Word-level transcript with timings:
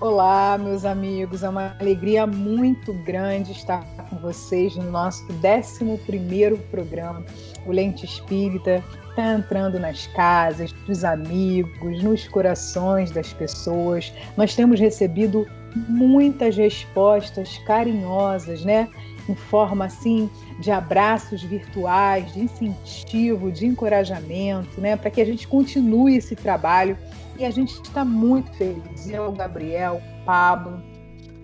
Olá, 0.00 0.58
meus 0.58 0.84
amigos. 0.84 1.44
É 1.44 1.48
uma 1.48 1.76
alegria 1.80 2.26
muito 2.26 2.92
grande 2.92 3.52
estar 3.52 3.84
com 4.10 4.16
vocês 4.16 4.74
no 4.76 4.90
nosso 4.90 5.24
11 5.32 6.56
programa, 6.70 7.24
o 7.64 7.70
Lente 7.70 8.04
Espírita. 8.04 8.82
Está 9.08 9.34
entrando 9.34 9.78
nas 9.78 10.08
casas 10.08 10.72
dos 10.86 11.04
amigos, 11.04 12.02
nos 12.02 12.26
corações 12.26 13.12
das 13.12 13.32
pessoas. 13.32 14.12
Nós 14.36 14.56
temos 14.56 14.80
recebido 14.80 15.46
muitas 15.88 16.56
respostas 16.56 17.58
carinhosas, 17.58 18.64
né? 18.64 18.88
Em 19.28 19.34
forma 19.36 19.84
assim 19.84 20.28
de 20.58 20.72
abraços 20.72 21.42
virtuais, 21.44 22.32
de 22.34 22.40
incentivo, 22.40 23.50
de 23.50 23.64
encorajamento, 23.64 24.80
né? 24.80 24.96
Para 24.96 25.10
que 25.10 25.20
a 25.20 25.24
gente 25.24 25.46
continue 25.46 26.16
esse 26.16 26.34
trabalho 26.34 26.98
e 27.38 27.44
a 27.44 27.50
gente 27.50 27.72
está 27.82 28.04
muito 28.04 28.52
feliz. 28.54 29.08
Eu, 29.08 29.32
Gabriel, 29.32 30.00
Pablo, 30.24 30.82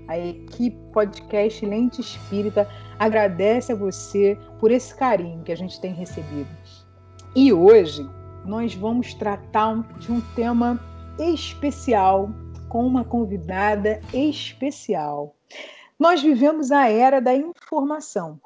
a 0.09 0.19
equipe 0.19 0.77
podcast 0.93 1.65
Lente 1.65 2.01
Espírita 2.01 2.69
agradece 2.99 3.73
a 3.73 3.77
você 3.77 4.39
por 4.59 4.71
esse 4.71 4.95
carinho 4.95 5.43
que 5.43 5.53
a 5.53 5.57
gente 5.57 5.81
tem 5.81 5.93
recebido. 5.93 6.51
E 7.35 7.53
hoje 7.53 8.09
nós 8.45 8.75
vamos 8.75 9.15
tratar 9.15 9.83
de 9.99 10.11
um 10.11 10.21
tema 10.35 10.81
especial 11.19 12.31
com 12.69 12.87
uma 12.87 13.05
convidada 13.05 14.01
especial. 14.13 15.35
Nós 15.99 16.23
vivemos 16.23 16.73
a 16.73 16.89
era 16.89 17.21
da 17.21 17.35
informação. 17.35 18.41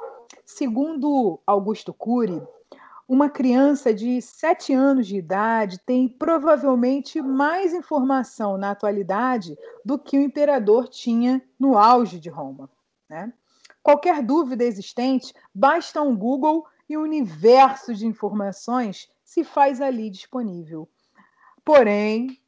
Segundo 0.44 1.40
Augusto 1.46 1.92
Cury, 1.92 2.42
uma 3.06 3.28
criança 3.28 3.92
de 3.92 4.20
7 4.20 4.72
anos 4.72 5.06
de 5.06 5.16
idade 5.16 5.78
tem 5.84 6.08
provavelmente 6.08 7.20
mais 7.20 7.74
informação 7.74 8.56
na 8.56 8.70
atualidade 8.70 9.56
do 9.84 9.98
que 9.98 10.16
o 10.16 10.22
imperador 10.22 10.88
tinha 10.88 11.42
no 11.58 11.76
auge 11.76 12.18
de 12.18 12.30
Roma. 12.30 12.70
Né? 13.08 13.32
Qualquer 13.82 14.22
dúvida 14.22 14.64
existente, 14.64 15.34
basta 15.54 16.00
um 16.00 16.16
Google 16.16 16.66
e 16.88 16.96
o 16.96 17.02
universo 17.02 17.94
de 17.94 18.06
informações 18.06 19.08
se 19.22 19.44
faz 19.44 19.80
ali 19.80 20.08
disponível. 20.08 20.88
Porém, 21.62 22.40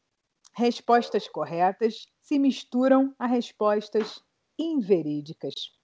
respostas 0.54 1.28
corretas 1.28 2.06
se 2.22 2.38
misturam 2.38 3.14
a 3.18 3.26
respostas 3.26 4.22
inverídicas. 4.58 5.75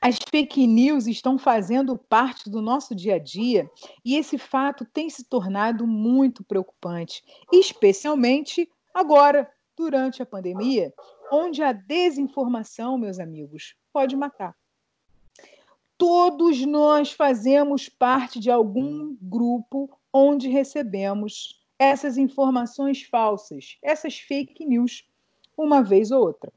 As 0.00 0.18
fake 0.30 0.66
news 0.66 1.06
estão 1.06 1.38
fazendo 1.38 1.96
parte 1.96 2.48
do 2.48 2.62
nosso 2.62 2.94
dia 2.94 3.16
a 3.16 3.18
dia 3.18 3.70
e 4.04 4.16
esse 4.16 4.38
fato 4.38 4.84
tem 4.84 5.10
se 5.10 5.24
tornado 5.24 5.86
muito 5.86 6.44
preocupante, 6.44 7.24
especialmente 7.52 8.70
agora, 8.94 9.50
durante 9.76 10.20
a 10.22 10.26
pandemia, 10.26 10.92
onde 11.30 11.62
a 11.62 11.72
desinformação, 11.72 12.98
meus 12.98 13.18
amigos, 13.18 13.76
pode 13.92 14.16
matar. 14.16 14.56
Todos 15.96 16.64
nós 16.64 17.12
fazemos 17.12 17.88
parte 17.88 18.38
de 18.38 18.50
algum 18.50 19.16
grupo 19.20 19.90
onde 20.12 20.48
recebemos 20.48 21.60
essas 21.78 22.16
informações 22.16 23.02
falsas, 23.02 23.78
essas 23.82 24.18
fake 24.18 24.64
news, 24.64 25.04
uma 25.56 25.82
vez 25.82 26.10
ou 26.10 26.20
outra. 26.22 26.52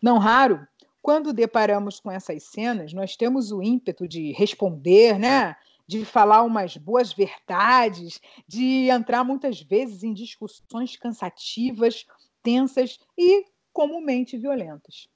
Não 0.00 0.18
raro, 0.18 0.66
quando 1.04 1.34
deparamos 1.34 2.00
com 2.00 2.10
essas 2.10 2.44
cenas, 2.44 2.94
nós 2.94 3.14
temos 3.14 3.52
o 3.52 3.62
ímpeto 3.62 4.08
de 4.08 4.32
responder, 4.32 5.18
né? 5.18 5.54
de 5.86 6.02
falar 6.02 6.42
umas 6.42 6.78
boas 6.78 7.12
verdades, 7.12 8.22
de 8.48 8.88
entrar 8.88 9.22
muitas 9.22 9.60
vezes 9.60 10.02
em 10.02 10.14
discussões 10.14 10.96
cansativas, 10.96 12.06
tensas 12.42 12.98
e 13.18 13.44
comumente 13.70 14.38
violentas. 14.38 15.06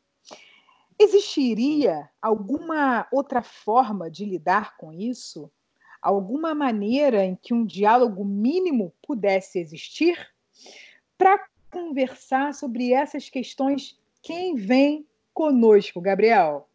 Existiria 0.98 2.10
alguma 2.20 3.08
outra 3.10 3.40
forma 3.40 4.10
de 4.10 4.26
lidar 4.26 4.76
com 4.76 4.92
isso? 4.92 5.50
Alguma 6.02 6.54
maneira 6.54 7.24
em 7.24 7.34
que 7.34 7.54
um 7.54 7.64
diálogo 7.64 8.26
mínimo 8.26 8.92
pudesse 9.00 9.58
existir? 9.58 10.18
Para 11.16 11.48
conversar 11.70 12.52
sobre 12.52 12.92
essas 12.92 13.30
questões, 13.30 13.98
quem 14.20 14.54
vem 14.54 15.07
conosco, 15.38 16.00
Gabriel? 16.00 16.68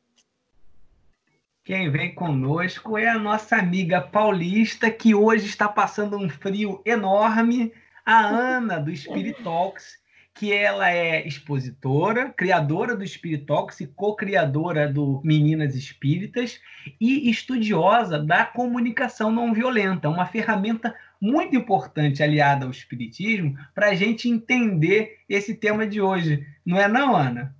Quem 1.66 1.92
vem 1.92 2.16
conosco 2.16 2.98
é 2.98 3.10
a 3.10 3.20
nossa 3.20 3.58
amiga 3.58 4.00
paulista, 4.00 4.90
que 4.90 5.14
hoje 5.14 5.48
está 5.48 5.68
passando 5.68 6.18
um 6.18 6.30
frio 6.30 6.82
enorme, 6.86 7.74
a 8.06 8.26
Ana, 8.26 8.80
do 8.80 8.96
Spirit 8.96 9.44
Talks, 9.44 9.98
que 10.34 10.54
ela 10.54 10.90
é 10.90 11.28
expositora, 11.28 12.30
criadora 12.30 12.96
do 12.96 13.06
Spirit 13.06 13.46
Talks 13.46 13.82
e 13.82 13.88
co-criadora 13.88 14.88
do 14.88 15.20
Meninas 15.26 15.76
Espíritas 15.76 16.62
e 17.02 17.30
estudiosa 17.30 18.18
da 18.18 18.46
comunicação 18.46 19.30
não 19.30 19.54
violenta, 19.54 20.08
uma 20.08 20.26
ferramenta 20.26 20.96
muito 21.20 21.54
importante 21.54 22.24
aliada 22.24 22.64
ao 22.64 22.72
espiritismo 22.72 23.58
para 23.76 23.90
a 23.90 23.96
gente 23.96 24.30
entender 24.30 25.18
esse 25.28 25.54
tema 25.54 25.86
de 25.86 26.00
hoje. 26.00 26.48
Não 26.66 26.80
é 26.80 26.88
não, 26.88 27.14
Ana? 27.14 27.54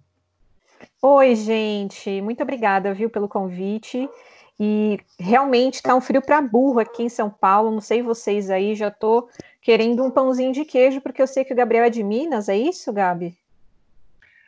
Oi, 1.06 1.36
gente, 1.36 2.22
muito 2.22 2.42
obrigada, 2.44 2.94
viu, 2.94 3.10
pelo 3.10 3.28
convite. 3.28 4.10
E 4.58 4.98
realmente 5.20 5.84
tá 5.84 5.94
um 5.94 6.00
frio 6.00 6.22
para 6.22 6.42
burro 6.42 6.80
aqui 6.80 7.04
em 7.04 7.10
São 7.10 7.30
Paulo. 7.30 7.70
Não 7.70 7.82
sei 7.82 8.02
vocês 8.02 8.50
aí, 8.50 8.74
já 8.74 8.90
tô 8.90 9.28
querendo 9.62 10.02
um 10.02 10.10
pãozinho 10.10 10.54
de 10.54 10.64
queijo, 10.64 11.02
porque 11.02 11.22
eu 11.22 11.28
sei 11.28 11.44
que 11.44 11.52
o 11.52 11.56
Gabriel 11.58 11.84
é 11.84 11.90
de 11.90 12.02
Minas, 12.02 12.48
é 12.48 12.56
isso, 12.56 12.94
Gabi? 12.94 13.38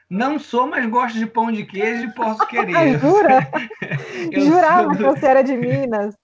Não 0.09 0.39
sou, 0.39 0.65
mas 0.65 0.89
gosto 0.89 1.19
de 1.19 1.25
pão 1.25 1.51
de 1.51 1.65
queijo 1.65 2.05
e 2.05 2.13
posso 2.13 2.39
querer. 2.47 2.99
Jura? 2.99 3.49
Jurava 4.31 4.93
do... 4.93 4.97
que 4.97 5.03
você 5.03 5.25
era 5.25 5.41
de 5.41 5.57
Minas. 5.57 6.15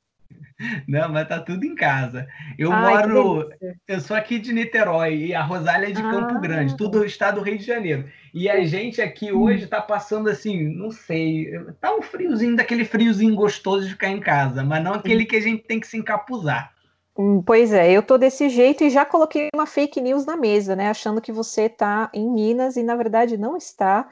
Não, 0.87 1.09
mas 1.09 1.27
tá 1.27 1.39
tudo 1.39 1.65
em 1.65 1.75
casa. 1.75 2.27
Eu 2.57 2.71
Ai, 2.71 3.07
moro. 3.07 3.49
Eu 3.87 3.99
sou 3.99 4.15
aqui 4.15 4.39
de 4.39 4.53
Niterói 4.53 5.15
e 5.15 5.35
a 5.35 5.43
Rosália 5.43 5.89
é 5.89 5.91
de 5.91 6.01
ah. 6.01 6.09
Campo 6.09 6.39
Grande, 6.39 6.77
tudo 6.77 6.99
o 6.99 7.05
estado 7.05 7.39
do 7.39 7.45
Rio 7.45 7.57
de 7.57 7.65
Janeiro. 7.65 8.09
E 8.33 8.49
a 8.49 8.63
gente 8.63 9.01
aqui 9.01 9.31
hoje 9.31 9.67
tá 9.67 9.81
passando 9.81 10.29
assim, 10.29 10.69
não 10.69 10.89
sei, 10.89 11.51
tá 11.81 11.93
um 11.93 12.01
friozinho, 12.01 12.55
daquele 12.55 12.85
friozinho 12.85 13.35
gostoso 13.35 13.85
de 13.85 13.91
ficar 13.91 14.09
em 14.09 14.19
casa, 14.19 14.63
mas 14.63 14.83
não 14.83 14.93
aquele 14.93 15.25
que 15.25 15.35
a 15.35 15.41
gente 15.41 15.63
tem 15.63 15.79
que 15.79 15.87
se 15.87 15.97
encapuzar. 15.97 16.71
Hum, 17.17 17.43
pois 17.45 17.73
é, 17.73 17.91
eu 17.91 18.01
tô 18.01 18.17
desse 18.17 18.47
jeito 18.47 18.85
e 18.85 18.89
já 18.89 19.03
coloquei 19.03 19.49
uma 19.53 19.65
fake 19.65 19.99
news 19.99 20.25
na 20.25 20.37
mesa, 20.37 20.77
né? 20.77 20.89
Achando 20.89 21.19
que 21.19 21.31
você 21.31 21.67
tá 21.67 22.09
em 22.13 22.29
Minas 22.29 22.77
e 22.77 22.83
na 22.83 22.95
verdade 22.95 23.37
não 23.37 23.57
está. 23.57 24.07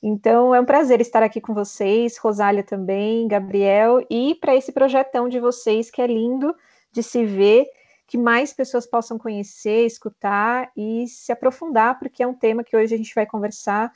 Então 0.00 0.54
é 0.54 0.60
um 0.60 0.64
prazer 0.64 1.00
estar 1.00 1.22
aqui 1.24 1.40
com 1.40 1.52
vocês, 1.52 2.16
Rosália 2.18 2.62
também, 2.62 3.26
Gabriel, 3.26 4.06
e 4.08 4.36
para 4.36 4.54
esse 4.54 4.70
projetão 4.70 5.28
de 5.28 5.40
vocês 5.40 5.90
que 5.90 6.00
é 6.00 6.06
lindo 6.06 6.54
de 6.92 7.02
se 7.02 7.24
ver, 7.24 7.66
que 8.06 8.16
mais 8.16 8.52
pessoas 8.52 8.86
possam 8.86 9.18
conhecer, 9.18 9.84
escutar 9.84 10.70
e 10.76 11.06
se 11.08 11.32
aprofundar, 11.32 11.98
porque 11.98 12.22
é 12.22 12.26
um 12.26 12.34
tema 12.34 12.62
que 12.62 12.76
hoje 12.76 12.94
a 12.94 12.98
gente 12.98 13.14
vai 13.14 13.26
conversar 13.26 13.92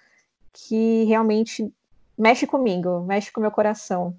que 0.53 1.05
realmente 1.05 1.73
mexe 2.19 2.47
comigo, 2.47 3.05
mexe 3.07 3.31
com 3.31 3.41
meu 3.41 3.51
coração. 3.51 4.17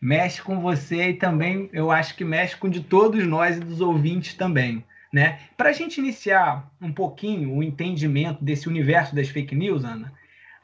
Mexe 0.00 0.42
com 0.42 0.60
você 0.60 1.10
e 1.10 1.14
também 1.14 1.68
eu 1.72 1.90
acho 1.90 2.16
que 2.16 2.24
mexe 2.24 2.56
com 2.56 2.68
de 2.68 2.80
todos 2.80 3.24
nós 3.26 3.56
e 3.56 3.60
dos 3.60 3.80
ouvintes 3.80 4.34
também. 4.34 4.84
Né? 5.12 5.38
Para 5.56 5.68
a 5.68 5.72
gente 5.72 5.98
iniciar 5.98 6.72
um 6.80 6.90
pouquinho 6.90 7.54
o 7.54 7.62
entendimento 7.62 8.42
desse 8.42 8.66
universo 8.66 9.14
das 9.14 9.28
fake 9.28 9.54
news, 9.54 9.84
Ana, 9.84 10.10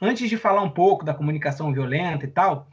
antes 0.01 0.29
de 0.29 0.39
falar 0.39 0.63
um 0.63 0.71
pouco 0.71 1.05
da 1.05 1.13
comunicação 1.13 1.73
violenta 1.73 2.25
e 2.25 2.29
tal, 2.29 2.67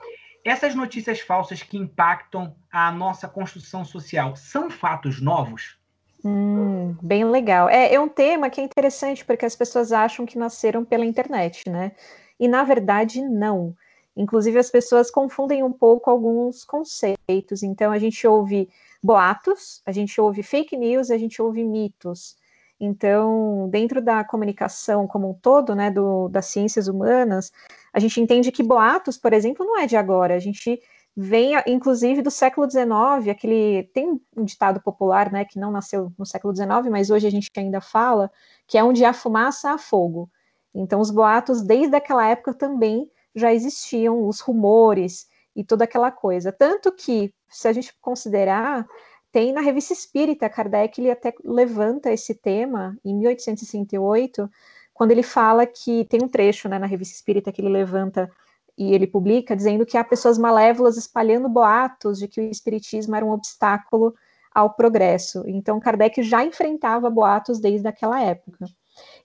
essas 0.45 0.75
notícias 0.75 1.19
falsas 1.19 1.63
que 1.63 1.75
impactam 1.75 2.55
a 2.71 2.91
nossa 2.91 3.27
construção 3.27 3.83
social 3.83 4.35
são 4.35 4.69
fatos 4.69 5.19
novos? 5.19 5.79
Hum, 6.23 6.95
bem 7.01 7.25
legal. 7.25 7.67
É, 7.67 7.95
é 7.95 7.99
um 7.99 8.07
tema 8.07 8.49
que 8.49 8.61
é 8.61 8.63
interessante 8.63 9.25
porque 9.25 9.45
as 9.45 9.55
pessoas 9.55 9.91
acham 9.91 10.25
que 10.25 10.37
nasceram 10.37 10.85
pela 10.85 11.03
internet, 11.03 11.67
né? 11.67 11.93
E 12.39 12.47
na 12.47 12.63
verdade 12.63 13.21
não. 13.21 13.75
Inclusive 14.15 14.57
as 14.59 14.69
pessoas 14.69 15.09
confundem 15.09 15.63
um 15.63 15.73
pouco 15.73 16.09
alguns 16.09 16.63
conceitos. 16.63 17.63
Então 17.63 17.91
a 17.91 17.97
gente 17.97 18.25
ouve 18.27 18.69
boatos, 19.03 19.81
a 19.85 19.91
gente 19.91 20.19
ouve 20.21 20.43
fake 20.43 20.77
news, 20.77 21.09
a 21.09 21.17
gente 21.17 21.41
ouve 21.41 21.63
mitos. 21.63 22.37
Então, 22.79 23.69
dentro 23.69 24.01
da 24.01 24.23
comunicação 24.23 25.07
como 25.07 25.29
um 25.29 25.33
todo, 25.33 25.73
né, 25.73 25.89
do, 25.89 26.27
das 26.27 26.47
ciências 26.47 26.87
humanas, 26.87 27.51
a 27.93 27.99
gente 27.99 28.19
entende 28.19 28.51
que 28.51 28.61
boatos, 28.61 29.17
por 29.17 29.31
exemplo, 29.33 29.65
não 29.65 29.79
é 29.79 29.87
de 29.87 29.95
agora. 29.95 30.35
A 30.35 30.39
gente 30.39 30.81
vem, 31.15 31.53
inclusive, 31.65 32.21
do 32.21 32.29
século 32.29 32.69
XIX, 32.69 33.29
aquele 33.31 33.89
tem 33.93 34.19
um 34.35 34.43
ditado 34.43 34.81
popular, 34.81 35.31
né, 35.31 35.45
que 35.45 35.57
não 35.57 35.71
nasceu 35.71 36.11
no 36.17 36.25
século 36.25 36.53
XIX, 36.53 36.89
mas 36.91 37.09
hoje 37.09 37.25
a 37.25 37.31
gente 37.31 37.49
ainda 37.55 37.79
fala, 37.79 38.29
que 38.67 38.77
é 38.77 38.83
onde 38.83 39.05
há 39.05 39.13
fumaça 39.13 39.71
há 39.71 39.77
fogo. 39.77 40.29
Então, 40.73 40.99
os 40.99 41.09
boatos, 41.09 41.61
desde 41.61 41.95
aquela 41.95 42.27
época 42.27 42.53
também 42.53 43.09
já 43.33 43.53
existiam, 43.53 44.27
os 44.27 44.41
rumores 44.41 45.27
e 45.55 45.63
toda 45.63 45.85
aquela 45.85 46.11
coisa. 46.11 46.51
Tanto 46.51 46.91
que, 46.91 47.33
se 47.47 47.67
a 47.67 47.73
gente 47.73 47.95
considerar, 48.01 48.85
tem 49.35 49.51
na 49.51 49.59
Revista 49.59 49.91
Espírita, 49.91 50.47
Kardec 50.47 50.97
ele 50.97 51.11
até 51.11 51.33
levanta 51.43 52.09
esse 52.09 52.33
tema 52.33 52.97
em 53.03 53.13
1868, 53.13 54.49
quando 54.93 55.11
ele 55.11 55.23
fala 55.23 55.65
que 55.65 56.05
tem 56.05 56.23
um 56.23 56.27
trecho 56.29 56.69
né, 56.69 56.79
na 56.79 56.87
revista 56.87 57.15
espírita 57.15 57.51
que 57.51 57.59
ele 57.59 57.67
levanta 57.67 58.31
e 58.77 58.93
ele 58.95 59.05
publica 59.05 59.53
dizendo 59.53 59.85
que 59.85 59.97
há 59.97 60.05
pessoas 60.05 60.37
malévolas 60.37 60.95
espalhando 60.95 61.49
boatos 61.49 62.17
de 62.17 62.29
que 62.29 62.39
o 62.39 62.49
espiritismo 62.49 63.13
era 63.13 63.25
um 63.25 63.31
obstáculo 63.31 64.15
ao 64.53 64.69
progresso. 64.69 65.43
Então, 65.47 65.81
Kardec 65.81 66.23
já 66.23 66.45
enfrentava 66.45 67.09
boatos 67.09 67.59
desde 67.59 67.89
aquela 67.89 68.21
época. 68.21 68.65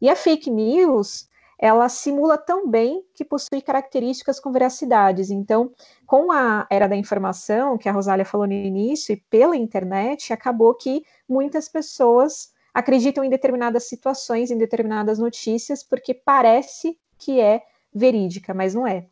E 0.01 0.11
a 0.11 0.17
fake 0.17 0.51
news, 0.51 1.29
ela 1.63 1.87
simula 1.91 2.39
tão 2.39 2.67
bem 2.67 3.05
que 3.15 3.23
possui 3.23 3.61
características 3.61 4.41
com 4.41 4.51
veracidades. 4.51 5.31
Então, 5.31 5.71
com 6.07 6.33
a 6.33 6.67
era 6.71 6.89
da 6.89 6.97
informação, 6.97 7.77
que 7.77 7.87
a 7.87 7.93
Rosália 7.93 8.25
falou 8.25 8.47
no 8.47 8.55
início, 8.55 9.13
e 9.13 9.23
pela 9.29 9.55
internet, 9.55 10.33
acabou 10.33 10.75
que 10.75 11.05
muitas 11.29 11.69
pessoas 11.69 12.51
acreditam 12.73 13.23
em 13.23 13.29
determinadas 13.29 13.85
situações, 13.87 14.51
em 14.51 14.57
determinadas 14.57 15.19
notícias, 15.19 15.83
porque 15.83 16.15
parece 16.15 16.99
que 17.19 17.39
é 17.39 17.63
verídica, 17.93 18.55
mas 18.55 18.75
não 18.75 18.87
é. 18.87 19.07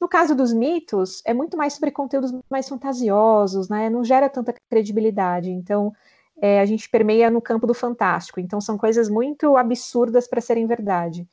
No 0.00 0.08
caso 0.08 0.36
dos 0.36 0.52
mitos, 0.52 1.20
é 1.24 1.34
muito 1.34 1.56
mais 1.56 1.72
sobre 1.72 1.90
conteúdos 1.90 2.32
mais 2.48 2.68
fantasiosos, 2.68 3.68
né? 3.68 3.90
Não 3.90 4.04
gera 4.04 4.28
tanta 4.28 4.54
credibilidade. 4.70 5.50
Então, 5.50 5.92
é, 6.40 6.60
a 6.60 6.64
gente 6.66 6.88
permeia 6.88 7.28
no 7.28 7.42
campo 7.42 7.66
do 7.66 7.74
fantástico. 7.74 8.38
Então, 8.38 8.60
são 8.60 8.78
coisas 8.78 9.08
muito 9.08 9.56
absurdas 9.56 10.28
para 10.28 10.40
serem 10.40 10.66
verdade. 10.66 11.26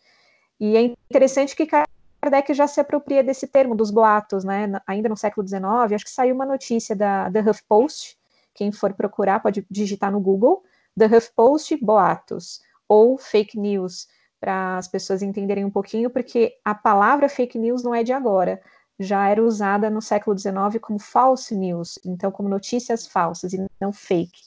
E 0.60 0.78
é 0.78 0.94
interessante 1.10 1.56
que 1.56 1.66
Kardec 1.66 2.54
já 2.54 2.68
se 2.68 2.80
apropria 2.80 3.24
desse 3.24 3.48
termo 3.48 3.76
dos 3.76 3.92
boatos, 3.92 4.44
né? 4.44 4.72
Ainda 4.88 5.10
no 5.10 5.18
século 5.18 5.48
XIX, 5.48 5.64
acho 5.94 6.06
que 6.06 6.12
saiu 6.12 6.34
uma 6.34 6.46
notícia 6.46 6.96
da 6.96 7.30
The 7.32 7.42
HuffPost. 7.42 8.18
Quem 8.54 8.72
for 8.72 8.94
procurar 8.94 9.42
pode 9.42 9.66
digitar 9.70 10.12
no 10.12 10.20
Google 10.20 10.64
The 10.98 11.08
HuffPost 11.08 11.78
boatos 11.78 12.62
ou 12.88 13.18
fake 13.18 13.60
news 13.60 14.08
para 14.40 14.78
as 14.78 14.88
pessoas 14.88 15.22
entenderem 15.22 15.66
um 15.66 15.72
pouquinho, 15.72 16.10
porque 16.10 16.58
a 16.64 16.74
palavra 16.76 17.28
fake 17.28 17.58
news 17.58 17.84
não 17.84 17.94
é 17.96 18.04
de 18.04 18.14
agora, 18.14 18.62
já 19.00 19.28
era 19.28 19.44
usada 19.44 19.90
no 19.90 20.02
século 20.02 20.38
XIX 20.38 20.80
como 20.80 21.00
false 21.00 21.56
news, 21.56 22.00
então 22.06 22.32
como 22.32 22.48
notícias 22.48 23.08
falsas 23.08 23.54
e 23.54 23.66
não 23.80 23.92
fake. 23.92 24.40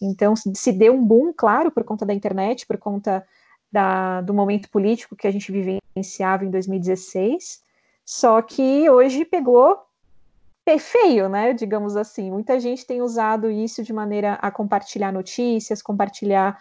Então 0.00 0.34
se 0.36 0.72
deu 0.72 0.94
um 0.94 1.04
boom, 1.04 1.32
claro, 1.36 1.70
por 1.70 1.84
conta 1.84 2.06
da 2.06 2.14
internet, 2.14 2.66
por 2.66 2.78
conta 2.78 3.26
da, 3.70 4.20
do 4.20 4.34
momento 4.34 4.68
político 4.70 5.16
que 5.16 5.26
a 5.26 5.30
gente 5.30 5.52
vivenciava 5.52 6.44
em 6.44 6.50
2016, 6.50 7.62
só 8.04 8.42
que 8.42 8.88
hoje 8.90 9.24
pegou 9.24 9.78
feio, 10.78 11.28
né? 11.28 11.52
Digamos 11.52 11.96
assim. 11.96 12.30
Muita 12.30 12.60
gente 12.60 12.86
tem 12.86 13.02
usado 13.02 13.50
isso 13.50 13.82
de 13.82 13.92
maneira 13.92 14.34
a 14.34 14.50
compartilhar 14.50 15.12
notícias, 15.12 15.82
compartilhar 15.82 16.58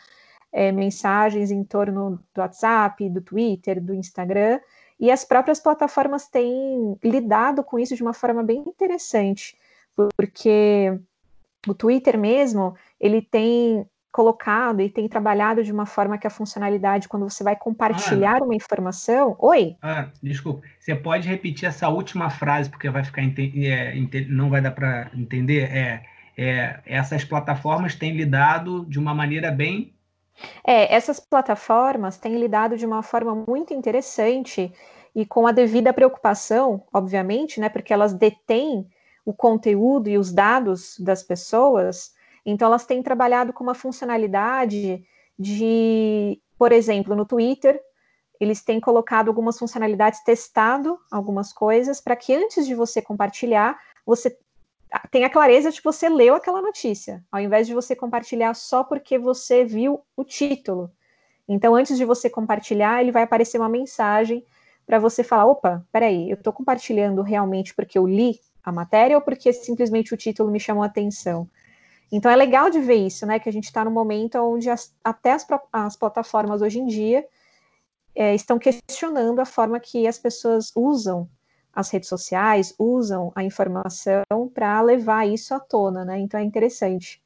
é, 0.51 0.71
mensagens 0.71 1.51
em 1.51 1.63
torno 1.63 2.19
do 2.33 2.41
WhatsApp, 2.41 3.07
do 3.09 3.21
Twitter, 3.21 3.81
do 3.81 3.93
Instagram, 3.93 4.59
e 4.99 5.11
as 5.11 5.23
próprias 5.23 5.59
plataformas 5.59 6.27
têm 6.27 6.97
lidado 7.03 7.63
com 7.63 7.77
isso 7.79 7.95
de 7.95 8.01
uma 8.01 8.13
forma 8.13 8.43
bem 8.43 8.59
interessante, 8.67 9.57
porque 9.95 10.99
o 11.67 11.73
Twitter 11.73 12.17
mesmo, 12.17 12.75
ele 12.99 13.21
tem 13.21 13.85
colocado 14.11 14.81
e 14.81 14.89
tem 14.89 15.07
trabalhado 15.07 15.63
de 15.63 15.71
uma 15.71 15.85
forma 15.85 16.17
que 16.17 16.27
a 16.27 16.31
funcionalidade, 16.31 17.07
quando 17.07 17.29
você 17.29 17.43
vai 17.43 17.55
compartilhar 17.55 18.41
ah, 18.41 18.43
uma 18.43 18.55
informação. 18.55 19.35
Oi? 19.39 19.75
Ah, 19.81 20.09
desculpa. 20.21 20.61
Você 20.79 20.95
pode 20.95 21.27
repetir 21.27 21.67
essa 21.67 21.89
última 21.89 22.29
frase, 22.29 22.69
porque 22.69 22.89
vai 22.89 23.03
ficar 23.03 23.21
é, 23.21 23.93
não 24.27 24.49
vai 24.49 24.61
dar 24.61 24.71
para 24.71 25.11
entender. 25.13 25.71
É, 25.71 26.03
é, 26.37 26.79
essas 26.85 27.23
plataformas 27.23 27.95
têm 27.95 28.15
lidado 28.15 28.85
de 28.85 28.97
uma 28.97 29.13
maneira 29.13 29.51
bem 29.51 29.93
é, 30.65 30.93
essas 30.93 31.19
plataformas 31.19 32.17
têm 32.17 32.37
lidado 32.37 32.77
de 32.77 32.85
uma 32.85 33.03
forma 33.03 33.35
muito 33.47 33.73
interessante 33.73 34.71
e 35.15 35.25
com 35.25 35.47
a 35.47 35.51
devida 35.51 35.93
preocupação, 35.93 36.83
obviamente, 36.93 37.59
né, 37.59 37.69
porque 37.69 37.93
elas 37.93 38.13
detêm 38.13 38.87
o 39.25 39.33
conteúdo 39.33 40.09
e 40.09 40.17
os 40.17 40.31
dados 40.31 40.97
das 40.99 41.23
pessoas, 41.23 42.13
então 42.45 42.67
elas 42.67 42.85
têm 42.85 43.03
trabalhado 43.03 43.53
com 43.53 43.63
uma 43.63 43.75
funcionalidade 43.75 45.03
de, 45.37 46.41
por 46.57 46.71
exemplo, 46.71 47.15
no 47.15 47.25
Twitter, 47.25 47.81
eles 48.39 48.63
têm 48.63 48.79
colocado 48.79 49.27
algumas 49.27 49.59
funcionalidades, 49.59 50.23
testado 50.23 50.97
algumas 51.11 51.51
coisas, 51.51 51.99
para 51.99 52.15
que 52.15 52.33
antes 52.33 52.65
de 52.65 52.73
você 52.73 53.01
compartilhar, 53.01 53.77
você 54.05 54.37
tenha 55.11 55.29
clareza 55.29 55.71
de 55.71 55.77
que 55.77 55.83
você 55.83 56.09
leu 56.09 56.33
aquela 56.33 56.61
notícia, 56.61 57.23
ao 57.31 57.39
invés 57.39 57.67
de 57.67 57.73
você 57.73 57.95
compartilhar 57.95 58.53
só 58.53 58.83
porque 58.83 59.17
você 59.17 59.63
viu 59.63 60.01
o 60.15 60.23
título. 60.23 60.91
Então, 61.47 61.75
antes 61.75 61.97
de 61.97 62.05
você 62.05 62.29
compartilhar, 62.29 63.01
ele 63.01 63.11
vai 63.11 63.23
aparecer 63.23 63.57
uma 63.57 63.69
mensagem 63.69 64.45
para 64.85 64.99
você 64.99 65.23
falar: 65.23 65.45
opa, 65.45 65.85
peraí, 65.91 66.29
eu 66.29 66.35
estou 66.35 66.53
compartilhando 66.53 67.21
realmente 67.21 67.73
porque 67.75 67.97
eu 67.97 68.07
li 68.07 68.39
a 68.63 68.71
matéria 68.71 69.17
ou 69.17 69.21
porque 69.21 69.51
simplesmente 69.51 70.13
o 70.13 70.17
título 70.17 70.51
me 70.51 70.59
chamou 70.59 70.83
a 70.83 70.87
atenção? 70.87 71.49
Então, 72.11 72.31
é 72.31 72.35
legal 72.35 72.69
de 72.69 72.79
ver 72.79 73.05
isso, 73.05 73.25
né? 73.25 73.39
Que 73.39 73.49
a 73.49 73.53
gente 73.53 73.65
está 73.65 73.85
num 73.85 73.91
momento 73.91 74.35
onde 74.39 74.69
as, 74.69 74.93
até 75.03 75.33
as, 75.33 75.45
as, 75.71 75.95
plataformas 75.95 76.61
hoje 76.61 76.79
em 76.79 76.85
dia 76.85 77.25
é, 78.15 78.33
estão 78.33 78.57
questionando 78.57 79.39
a 79.39 79.45
forma 79.45 79.79
que 79.79 80.07
as 80.07 80.17
pessoas 80.17 80.71
usam 80.75 81.29
as 81.79 81.89
redes 81.89 82.09
sociais 82.09 82.73
usam 82.77 83.31
a 83.35 83.43
informação 83.43 84.23
para 84.53 84.81
levar 84.81 85.27
isso 85.27 85.53
à 85.53 85.59
tona, 85.59 86.03
né? 86.03 86.19
Então 86.19 86.39
é 86.39 86.43
interessante. 86.43 87.21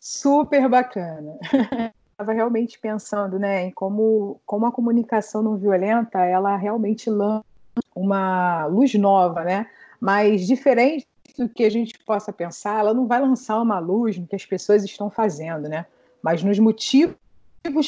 Super 0.00 0.68
bacana. 0.68 1.38
Estava 2.10 2.32
realmente 2.32 2.80
pensando, 2.80 3.38
né, 3.38 3.66
em 3.66 3.70
como, 3.70 4.40
como 4.44 4.66
a 4.66 4.72
comunicação 4.72 5.40
não 5.40 5.56
violenta, 5.56 6.24
ela 6.24 6.56
realmente 6.56 7.08
lança 7.08 7.44
uma 7.94 8.66
luz 8.66 8.92
nova, 8.94 9.44
né? 9.44 9.68
Mas 10.00 10.44
diferente 10.44 11.06
do 11.38 11.48
que 11.48 11.64
a 11.64 11.70
gente 11.70 11.98
possa 12.00 12.32
pensar, 12.32 12.80
ela 12.80 12.92
não 12.92 13.06
vai 13.06 13.20
lançar 13.20 13.60
uma 13.60 13.78
luz 13.78 14.18
no 14.18 14.26
que 14.26 14.36
as 14.36 14.44
pessoas 14.44 14.84
estão 14.84 15.08
fazendo, 15.08 15.68
né? 15.68 15.86
Mas 16.22 16.42
nos 16.42 16.58
motivos 16.58 17.16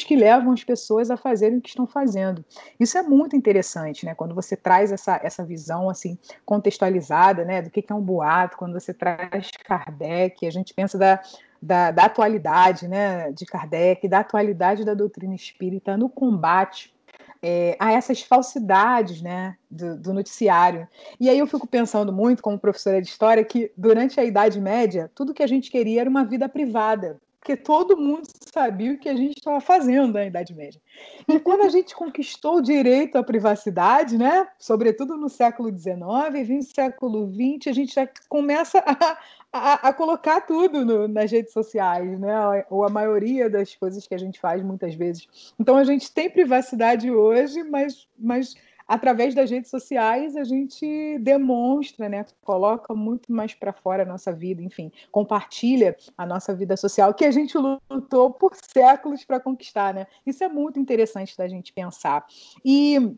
que 0.05 0.15
levam 0.15 0.53
as 0.53 0.63
pessoas 0.63 1.09
a 1.09 1.17
fazerem 1.17 1.57
o 1.57 1.61
que 1.61 1.69
estão 1.69 1.87
fazendo. 1.87 2.45
Isso 2.79 2.97
é 2.97 3.01
muito 3.01 3.35
interessante, 3.35 4.05
né? 4.05 4.13
Quando 4.13 4.35
você 4.35 4.55
traz 4.55 4.91
essa, 4.91 5.19
essa 5.23 5.43
visão 5.43 5.89
assim 5.89 6.17
contextualizada, 6.45 7.43
né, 7.43 7.61
do 7.61 7.69
que 7.69 7.83
é 7.87 7.93
um 7.93 8.01
boato, 8.01 8.57
quando 8.57 8.73
você 8.73 8.93
traz 8.93 9.49
Kardec, 9.65 10.45
a 10.45 10.51
gente 10.51 10.73
pensa 10.73 10.97
da, 10.97 11.19
da, 11.61 11.91
da 11.91 12.05
atualidade, 12.05 12.87
né, 12.87 13.31
de 13.31 13.45
Kardec, 13.45 14.07
da 14.07 14.19
atualidade 14.19 14.85
da 14.85 14.93
doutrina 14.93 15.33
espírita 15.33 15.97
no 15.97 16.09
combate 16.09 16.93
é, 17.41 17.75
a 17.79 17.91
essas 17.91 18.21
falsidades 18.21 19.21
né, 19.21 19.55
do, 19.69 19.97
do, 19.97 20.13
noticiário. 20.13 20.87
E 21.19 21.29
aí 21.29 21.39
eu 21.39 21.47
fico 21.47 21.67
pensando 21.67 22.13
muito, 22.13 22.43
como 22.43 22.59
professora 22.59 23.01
de 23.01 23.07
história, 23.07 23.43
que 23.43 23.71
durante 23.75 24.19
a 24.19 24.23
Idade 24.23 24.61
Média, 24.61 25.11
tudo 25.15 25.33
que 25.33 25.43
a 25.43 25.47
gente 25.47 25.71
queria 25.71 26.01
era 26.01 26.09
uma 26.09 26.23
vida 26.23 26.47
privada 26.47 27.19
porque 27.41 27.57
todo 27.57 27.97
mundo 27.97 28.27
sabia 28.53 28.93
o 28.93 28.99
que 28.99 29.09
a 29.09 29.15
gente 29.15 29.39
estava 29.39 29.59
fazendo 29.59 30.13
na 30.13 30.27
Idade 30.27 30.53
Média. 30.53 30.79
E 31.27 31.39
quando 31.39 31.61
a 31.63 31.69
gente 31.69 31.95
conquistou 31.95 32.57
o 32.57 32.61
direito 32.61 33.17
à 33.17 33.23
privacidade, 33.23 34.15
né, 34.15 34.47
sobretudo 34.59 35.17
no 35.17 35.27
século 35.27 35.75
XIX 35.75 36.47
e 36.47 36.53
no 36.53 36.61
século 36.61 37.27
XX, 37.27 37.67
a 37.67 37.73
gente 37.73 37.95
já 37.95 38.07
começa 38.29 38.77
a, 38.85 39.17
a, 39.53 39.93
colocar 39.93 40.41
tudo 40.41 40.85
no, 40.85 41.07
nas 41.07 41.29
redes 41.31 41.51
sociais, 41.51 42.17
né, 42.19 42.65
ou 42.69 42.85
a 42.85 42.89
maioria 42.89 43.49
das 43.49 43.75
coisas 43.75 44.07
que 44.07 44.15
a 44.15 44.17
gente 44.17 44.39
faz 44.39 44.63
muitas 44.63 44.95
vezes. 44.95 45.53
Então 45.59 45.75
a 45.75 45.83
gente 45.83 46.11
tem 46.11 46.29
privacidade 46.29 47.11
hoje, 47.11 47.61
mas, 47.63 48.07
mas 48.17 48.55
através 48.87 49.35
das 49.35 49.51
redes 49.51 49.69
sociais 49.69 50.37
a 50.37 50.45
gente 50.45 51.17
demonstra, 51.19 52.07
né, 52.07 52.25
coloca 52.45 52.93
muito 52.93 53.31
mais 53.31 53.53
para 53.53 53.73
fora 53.73 54.03
a 54.03 54.05
nossa 54.05 54.31
vida, 54.31 54.61
enfim, 54.61 54.89
compartilha 55.11 55.97
a 56.17 56.25
nossa 56.25 56.55
vida 56.55 56.77
social 56.77 57.13
que 57.13 57.25
a 57.25 57.31
gente 57.31 57.57
lutou 57.57 58.31
por 58.31 58.55
séculos 58.55 59.25
para 59.25 59.39
conquistar, 59.39 59.93
né? 59.93 60.07
Isso 60.25 60.43
é 60.43 60.47
muito 60.47 60.79
interessante 60.79 61.37
da 61.37 61.47
gente 61.47 61.73
pensar. 61.73 62.25
E 62.63 63.15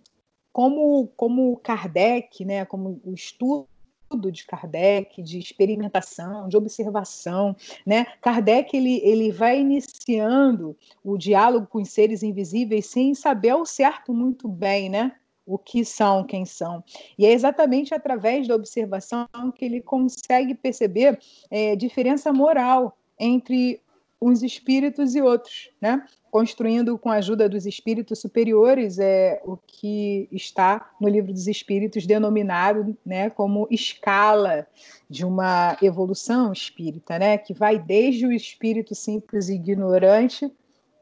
como 0.52 1.08
como 1.16 1.58
Kardec, 1.58 2.46
né, 2.46 2.66
como 2.66 3.02
o 3.04 3.14
estudo 3.14 3.68
de 4.18 4.46
Kardec, 4.46 5.22
de 5.22 5.40
experimentação, 5.40 6.48
de 6.48 6.58
observação, 6.58 7.56
né? 7.86 8.06
Kardec 8.22 8.76
ele, 8.76 9.02
ele 9.04 9.32
vai 9.32 9.60
iniciando 9.60 10.76
o 11.04 11.18
diálogo 11.18 11.68
com 11.68 11.82
os 11.82 11.90
seres 11.90 12.24
invisíveis 12.24 12.86
sem 12.86 13.14
saber 13.14 13.50
ao 13.50 13.66
certo 13.66 14.14
muito 14.14 14.48
bem, 14.48 14.90
né? 14.90 15.14
o 15.46 15.58
que 15.58 15.84
são, 15.84 16.24
quem 16.24 16.46
são. 16.46 16.84
E 17.18 17.26
é 17.26 17.34
exatamente 17.34 17.94
através 17.94 18.48
da 18.48 18.56
observação 18.56 19.28
que 19.54 19.66
ele 19.66 19.82
consegue 19.82 20.56
perceber 20.56 21.20
é, 21.52 21.76
diferença 21.76 22.32
moral 22.32 22.98
entre 23.20 23.82
uns 24.24 24.42
espíritos 24.42 25.16
e 25.16 25.22
outros, 25.22 25.70
né? 25.82 26.06
Construindo 26.32 26.98
com 26.98 27.10
a 27.10 27.16
ajuda 27.16 27.50
dos 27.50 27.66
espíritos 27.66 28.20
superiores 28.20 28.98
é 28.98 29.42
o 29.46 29.58
que 29.58 30.28
está 30.32 30.90
no 31.00 31.08
livro 31.08 31.34
dos 31.34 31.46
espíritos 31.46 32.08
denominado, 32.08 32.98
né, 33.06 33.30
como 33.30 33.68
escala 33.70 34.66
de 35.10 35.26
uma 35.26 35.78
evolução 35.82 36.52
espírita, 36.52 37.20
né, 37.20 37.38
que 37.38 37.54
vai 37.54 37.78
desde 37.78 38.26
o 38.26 38.32
espírito 38.32 38.96
simples 38.96 39.50
e 39.50 39.56
ignorante 39.56 40.52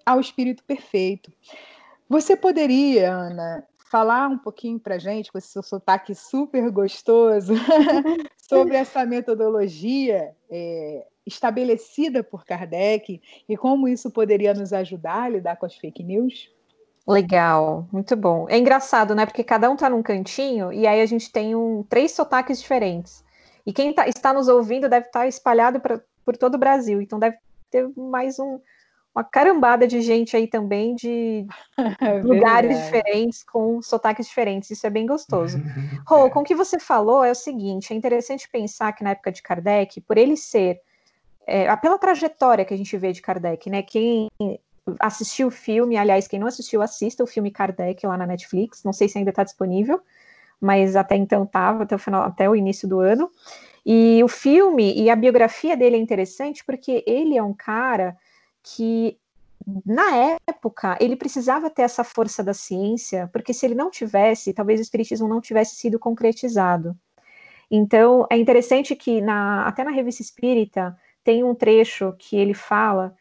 ao 0.06 0.20
espírito 0.20 0.64
perfeito. 0.66 1.32
Você 2.10 2.36
poderia, 2.36 3.14
Ana, 3.14 3.64
falar 3.90 4.28
um 4.28 4.38
pouquinho 4.38 4.80
para 4.80 4.98
gente, 4.98 5.32
com 5.32 5.38
esse 5.38 5.50
seu 5.50 5.64
sotaque 5.64 6.16
super 6.16 6.70
gostoso, 6.72 7.54
sobre 8.38 8.76
essa 8.76 9.06
metodologia 9.06 10.36
é, 10.50 11.06
estabelecida 11.26 12.24
por 12.24 12.46
Kardec 12.46 13.22
e 13.48 13.58
como 13.58 13.88
isso 13.88 14.12
poderia 14.12 14.54
nos 14.54 14.74
ajudar 14.74 15.24
a 15.24 15.30
lidar 15.30 15.58
com 15.58 15.66
as 15.66 15.76
fake 15.76 16.04
news? 16.04 16.52
Legal, 17.08 17.88
muito 17.92 18.16
bom. 18.16 18.48
É 18.50 18.58
engraçado, 18.58 19.16
né? 19.16 19.26
Porque 19.26 19.44
cada 19.44 19.70
um 19.70 19.74
está 19.74 19.90
num 19.90 20.04
cantinho 20.04 20.72
e 20.72 20.86
aí 20.86 21.02
a 21.02 21.06
gente 21.06 21.32
tem 21.32 21.56
um, 21.56 21.84
três 21.84 22.12
sotaques 22.12 22.60
diferentes. 22.62 23.24
E 23.66 23.74
quem 23.74 23.94
tá, 23.94 24.08
está 24.08 24.34
nos 24.34 24.48
ouvindo 24.48 24.90
deve 24.90 25.08
estar 25.08 25.22
tá 25.22 25.28
espalhado 25.28 25.80
pra, 25.80 26.02
por 26.26 26.38
todo 26.38 26.56
o 26.56 26.60
Brasil. 26.60 27.02
Então 27.02 27.20
deve 27.20 27.38
ter 27.70 27.88
mais 27.96 28.40
um, 28.40 28.60
uma 29.16 29.24
carambada 29.24 29.88
de 29.88 30.02
gente 30.02 30.36
aí 30.36 30.48
também 30.48 30.96
de 30.96 31.46
é 32.02 32.22
lugares 32.22 32.78
diferentes, 32.84 33.44
com 33.44 33.82
sotaques 33.82 34.28
diferentes. 34.28 34.70
Isso 34.72 34.86
é 34.86 34.90
bem 34.90 35.06
gostoso. 35.06 35.58
Rô, 36.08 36.30
com 36.30 36.42
o 36.42 36.44
que 36.44 36.56
você 36.56 36.80
falou 36.80 37.24
é 37.24 37.32
o 37.32 37.36
seguinte: 37.36 37.94
é 37.94 37.96
interessante 37.96 38.50
pensar 38.50 38.94
que 38.94 39.04
na 39.04 39.12
época 39.12 39.32
de 39.32 39.42
Kardec, 39.42 40.02
por 40.02 40.18
ele 40.18 40.38
ser. 40.38 40.80
É, 41.46 41.76
pela 41.78 41.98
trajetória 41.98 42.64
que 42.64 42.74
a 42.74 42.78
gente 42.78 42.96
vê 42.98 43.12
de 43.12 43.22
Kardec, 43.22 43.70
né? 43.70 43.82
Quem 43.82 44.30
assistiu 45.00 45.48
o 45.48 45.52
filme, 45.52 45.98
aliás, 45.98 46.28
quem 46.28 46.40
não 46.40 46.48
assistiu, 46.48 46.82
assista 46.82 47.24
o 47.24 47.28
filme 47.28 47.52
Kardec 47.52 48.06
lá 48.06 48.18
na 48.18 48.28
Netflix. 48.28 48.84
Não 48.84 48.94
sei 48.94 49.08
se 49.08 49.18
ainda 49.18 49.30
está 49.32 49.44
disponível, 49.44 50.02
mas 50.60 50.96
até 50.96 51.16
então 51.16 51.44
estava, 51.44 51.84
até 51.84 51.96
o 51.96 52.00
final, 52.00 52.24
até 52.24 52.50
o 52.50 52.56
início 52.56 52.88
do 52.88 53.00
ano. 53.00 53.30
E 53.86 54.24
o 54.24 54.28
filme 54.28 54.94
e 54.96 55.10
a 55.10 55.16
biografia 55.16 55.76
dele 55.76 55.96
é 55.96 56.00
interessante 56.00 56.64
porque 56.64 57.04
ele 57.08 57.36
é 57.36 57.44
um 57.44 57.54
cara 57.54 58.16
que 58.62 59.18
na 59.86 60.38
época 60.48 60.98
ele 61.00 61.16
precisava 61.16 61.70
ter 61.70 61.84
essa 61.84 62.04
força 62.04 62.44
da 62.44 62.54
ciência, 62.54 63.30
porque 63.34 63.54
se 63.54 63.66
ele 63.66 63.76
não 63.76 63.90
tivesse, 63.90 64.54
talvez 64.54 64.80
o 64.80 64.84
espiritismo 64.84 65.28
não 65.28 65.42
tivesse 65.42 65.76
sido 65.76 65.98
concretizado. 66.00 66.96
Então 67.70 68.28
é 68.30 68.38
interessante 68.38 68.96
que 68.96 69.22
na, 69.22 69.66
até 69.68 69.84
na 69.84 69.92
revista 69.92 70.22
Espírita 70.22 70.96
tem 71.24 71.44
um 71.44 71.56
trecho 71.56 72.14
que 72.18 72.36
ele 72.36 72.54
fala 72.54 73.16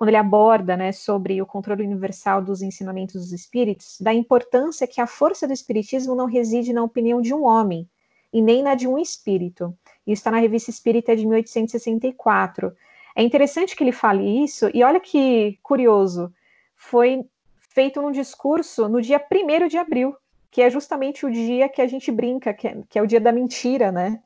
quando 0.00 0.08
ele 0.08 0.16
aborda 0.16 0.78
né, 0.78 0.92
sobre 0.92 1.42
o 1.42 1.46
controle 1.46 1.84
universal 1.84 2.40
dos 2.40 2.62
ensinamentos 2.62 3.16
dos 3.16 3.32
espíritos, 3.32 3.98
da 4.00 4.14
importância 4.14 4.86
que 4.86 4.98
a 4.98 5.06
força 5.06 5.46
do 5.46 5.52
espiritismo 5.52 6.14
não 6.14 6.24
reside 6.24 6.72
na 6.72 6.82
opinião 6.82 7.20
de 7.20 7.34
um 7.34 7.44
homem, 7.44 7.86
e 8.32 8.40
nem 8.40 8.62
na 8.62 8.74
de 8.74 8.88
um 8.88 8.98
espírito. 8.98 9.76
Isso 10.06 10.20
está 10.20 10.30
na 10.30 10.38
Revista 10.38 10.70
Espírita 10.70 11.14
de 11.14 11.26
1864. 11.26 12.74
É 13.14 13.22
interessante 13.22 13.76
que 13.76 13.84
ele 13.84 13.92
fale 13.92 14.42
isso, 14.42 14.70
e 14.72 14.82
olha 14.82 15.00
que 15.00 15.58
curioso, 15.62 16.32
foi 16.74 17.22
feito 17.58 18.00
num 18.00 18.10
discurso 18.10 18.88
no 18.88 19.02
dia 19.02 19.20
1 19.20 19.68
de 19.68 19.76
abril, 19.76 20.16
que 20.50 20.62
é 20.62 20.70
justamente 20.70 21.26
o 21.26 21.30
dia 21.30 21.68
que 21.68 21.82
a 21.82 21.86
gente 21.86 22.10
brinca, 22.10 22.54
que 22.54 22.66
é, 22.66 22.78
que 22.88 22.98
é 22.98 23.02
o 23.02 23.06
dia 23.06 23.20
da 23.20 23.32
mentira, 23.32 23.92
né? 23.92 24.22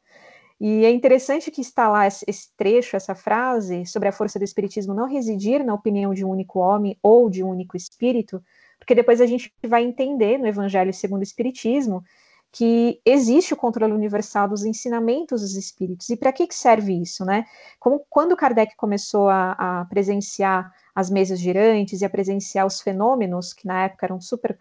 E 0.61 0.85
é 0.85 0.91
interessante 0.91 1.51
que 1.51 1.61
está 1.61 1.89
lá 1.89 2.07
esse 2.07 2.55
trecho, 2.57 2.97
essa 2.97 3.15
frase 3.15 3.85
sobre 3.87 4.09
a 4.09 4.13
força 4.13 4.39
do 4.39 4.45
espiritismo 4.45 4.95
não 4.95 5.09
residir 5.09 5.65
na 5.65 5.75
opinião 5.75 6.15
de 6.15 6.25
um 6.25 6.31
único 6.31 6.61
homem 6.61 6.97
ou 7.03 7.29
de 7.29 7.43
um 7.43 7.49
único 7.49 7.77
espírito, 7.77 8.43
porque 8.79 8.95
depois 8.95 9.21
a 9.21 9.27
gente 9.27 9.53
vai 9.67 9.83
entender 9.83 10.39
no 10.39 10.47
Evangelho 10.47 10.93
segundo 10.93 11.21
o 11.21 11.25
Espiritismo 11.25 12.05
que 12.53 13.01
existe 13.05 13.53
o 13.53 13.57
controle 13.57 13.93
universal 13.93 14.49
dos 14.49 14.65
ensinamentos 14.65 15.41
dos 15.41 15.57
espíritos. 15.57 16.09
E 16.09 16.17
para 16.17 16.33
que, 16.33 16.47
que 16.47 16.55
serve 16.55 16.93
isso, 17.03 17.25
né? 17.25 17.45
Como 17.81 18.07
quando 18.09 18.37
Kardec 18.37 18.77
começou 18.77 19.29
a, 19.29 19.81
a 19.81 19.85
presenciar 19.87 20.73
as 20.95 21.11
mesas 21.11 21.41
girantes 21.41 22.01
e 22.01 22.05
a 22.05 22.11
presenciar 22.11 22.65
os 22.65 22.81
fenômenos 22.81 23.53
que 23.53 23.67
na 23.67 23.87
época 23.87 24.07
eram 24.07 24.21
super 24.21 24.57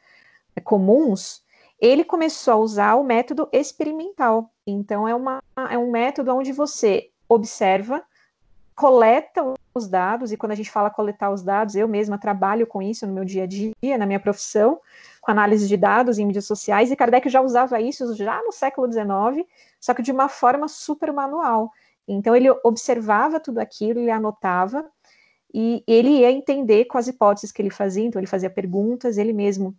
é, 0.56 0.60
comuns, 0.60 1.43
ele 1.84 2.06
começou 2.06 2.54
a 2.54 2.58
usar 2.58 2.96
o 2.96 3.04
método 3.04 3.50
experimental. 3.52 4.50
Então, 4.66 5.06
é, 5.06 5.14
uma, 5.14 5.44
é 5.70 5.78
um 5.78 5.92
método 5.92 6.34
onde 6.34 6.54
você 6.54 7.10
observa, 7.28 8.02
coleta 8.74 9.44
os 9.76 9.90
dados, 9.90 10.32
e 10.32 10.38
quando 10.38 10.54
a 10.54 10.56
gente 10.56 10.72
fala 10.72 10.90
coletar 10.90 11.30
os 11.30 11.44
dados, 11.44 11.76
eu 11.76 11.86
mesma 11.86 12.18
trabalho 12.18 12.66
com 12.66 12.82
isso 12.82 13.06
no 13.06 13.12
meu 13.12 13.26
dia 13.26 13.44
a 13.44 13.46
dia, 13.46 13.98
na 13.98 14.06
minha 14.06 14.20
profissão, 14.20 14.80
com 15.20 15.30
análise 15.30 15.68
de 15.68 15.76
dados 15.76 16.18
em 16.18 16.26
mídias 16.26 16.46
sociais, 16.46 16.90
e 16.90 16.96
Kardec 16.96 17.28
já 17.28 17.42
usava 17.42 17.82
isso 17.82 18.16
já 18.16 18.42
no 18.44 18.54
século 18.54 18.90
XIX, 18.90 19.46
só 19.78 19.94
que 19.94 20.02
de 20.02 20.14
uma 20.14 20.30
forma 20.30 20.70
super 20.70 21.12
manual. 21.12 21.70
Então, 22.08 22.34
ele 22.34 22.50
observava 22.64 23.42
tudo 23.42 23.60
aquilo, 23.60 24.00
ele 24.00 24.12
anotava, 24.12 24.90
e 25.54 25.84
ele 25.86 26.20
ia 26.20 26.32
entender 26.32 26.86
com 26.86 26.98
as 26.98 27.10
hipóteses 27.10 27.52
que 27.52 27.62
ele 27.62 27.70
fazia, 27.70 28.06
então 28.06 28.22
ele 28.22 28.28
fazia 28.28 28.50
perguntas, 28.50 29.18
ele 29.18 29.34
mesmo 29.34 29.76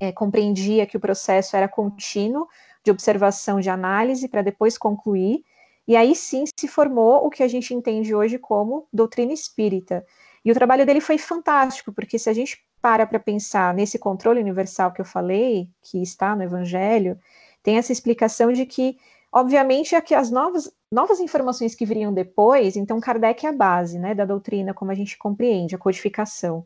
é, 0.00 0.12
compreendia 0.12 0.86
que 0.86 0.96
o 0.96 1.00
processo 1.00 1.56
era 1.56 1.68
contínuo 1.68 2.46
de 2.84 2.90
observação, 2.90 3.60
de 3.60 3.68
análise, 3.68 4.28
para 4.28 4.42
depois 4.42 4.78
concluir, 4.78 5.44
e 5.86 5.96
aí 5.96 6.14
sim 6.14 6.44
se 6.58 6.68
formou 6.68 7.26
o 7.26 7.30
que 7.30 7.42
a 7.42 7.48
gente 7.48 7.74
entende 7.74 8.14
hoje 8.14 8.38
como 8.38 8.86
doutrina 8.92 9.32
espírita. 9.32 10.04
E 10.44 10.50
o 10.50 10.54
trabalho 10.54 10.86
dele 10.86 11.00
foi 11.00 11.18
fantástico, 11.18 11.92
porque 11.92 12.18
se 12.18 12.28
a 12.28 12.32
gente 12.32 12.62
para 12.80 13.06
para 13.06 13.18
pensar 13.18 13.74
nesse 13.74 13.98
controle 13.98 14.40
universal 14.40 14.92
que 14.92 15.00
eu 15.00 15.04
falei, 15.04 15.68
que 15.82 16.00
está 16.02 16.36
no 16.36 16.42
Evangelho, 16.42 17.18
tem 17.62 17.76
essa 17.76 17.90
explicação 17.90 18.52
de 18.52 18.64
que, 18.64 18.96
obviamente, 19.32 19.94
é 19.94 20.00
que 20.00 20.14
as 20.14 20.30
novas, 20.30 20.70
novas 20.90 21.20
informações 21.20 21.74
que 21.74 21.84
viriam 21.84 22.12
depois, 22.12 22.76
então 22.76 23.00
Kardec 23.00 23.44
é 23.44 23.48
a 23.48 23.52
base 23.52 23.98
né, 23.98 24.14
da 24.14 24.24
doutrina, 24.24 24.72
como 24.72 24.90
a 24.90 24.94
gente 24.94 25.18
compreende, 25.18 25.74
a 25.74 25.78
codificação 25.78 26.64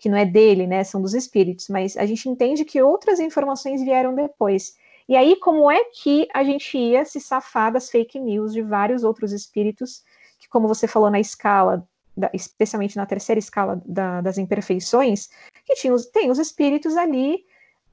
que 0.00 0.08
não 0.08 0.16
é 0.16 0.24
dele, 0.24 0.66
né, 0.66 0.82
são 0.82 1.00
dos 1.00 1.12
espíritos, 1.12 1.68
mas 1.68 1.94
a 1.96 2.06
gente 2.06 2.26
entende 2.26 2.64
que 2.64 2.82
outras 2.82 3.20
informações 3.20 3.82
vieram 3.82 4.14
depois. 4.14 4.74
E 5.06 5.14
aí, 5.14 5.36
como 5.36 5.70
é 5.70 5.84
que 5.84 6.26
a 6.32 6.42
gente 6.42 6.78
ia 6.78 7.04
se 7.04 7.20
safar 7.20 7.70
das 7.70 7.90
fake 7.90 8.18
news 8.18 8.52
de 8.52 8.62
vários 8.62 9.04
outros 9.04 9.30
espíritos, 9.30 10.02
que, 10.38 10.48
como 10.48 10.66
você 10.66 10.88
falou 10.88 11.10
na 11.10 11.20
escala, 11.20 11.86
da, 12.16 12.30
especialmente 12.32 12.96
na 12.96 13.04
terceira 13.04 13.38
escala 13.38 13.82
da, 13.84 14.22
das 14.22 14.38
imperfeições, 14.38 15.28
que 15.66 15.74
tinha 15.74 15.92
os, 15.92 16.06
tem 16.06 16.30
os 16.30 16.38
espíritos 16.38 16.96
ali 16.96 17.44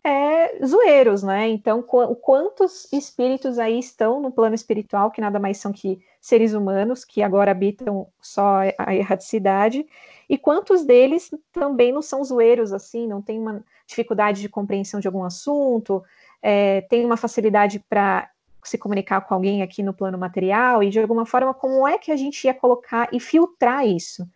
é, 0.03 0.65
zoeiros, 0.65 1.23
né? 1.23 1.49
Então, 1.49 1.81
qu 1.81 2.15
quantos 2.17 2.91
espíritos 2.93 3.59
aí 3.59 3.79
estão 3.79 4.21
no 4.21 4.31
plano 4.31 4.55
espiritual, 4.55 5.11
que 5.11 5.21
nada 5.21 5.39
mais 5.39 5.57
são 5.57 5.71
que 5.73 5.99
seres 6.21 6.53
humanos, 6.53 7.03
que 7.03 7.21
agora 7.21 7.51
habitam 7.51 8.07
só 8.21 8.59
a 8.77 8.95
erraticidade, 8.95 9.85
e 10.29 10.37
quantos 10.37 10.85
deles 10.85 11.29
também 11.51 11.91
não 11.91 12.01
são 12.01 12.23
zoeiros, 12.23 12.73
assim, 12.73 13.07
não 13.07 13.21
tem 13.21 13.39
uma 13.39 13.63
dificuldade 13.85 14.41
de 14.41 14.49
compreensão 14.49 14.99
de 14.99 15.07
algum 15.07 15.23
assunto, 15.23 16.03
é, 16.41 16.81
tem 16.81 17.05
uma 17.05 17.17
facilidade 17.17 17.79
para 17.89 18.29
se 18.63 18.77
comunicar 18.77 19.21
com 19.21 19.33
alguém 19.33 19.61
aqui 19.61 19.81
no 19.81 19.93
plano 19.93 20.17
material, 20.17 20.83
e 20.83 20.89
de 20.89 20.99
alguma 20.99 21.25
forma, 21.25 21.53
como 21.53 21.87
é 21.87 21.97
que 21.97 22.11
a 22.11 22.17
gente 22.17 22.43
ia 22.45 22.53
colocar 22.53 23.09
e 23.13 23.19
filtrar 23.19 23.85
isso? 23.87 24.27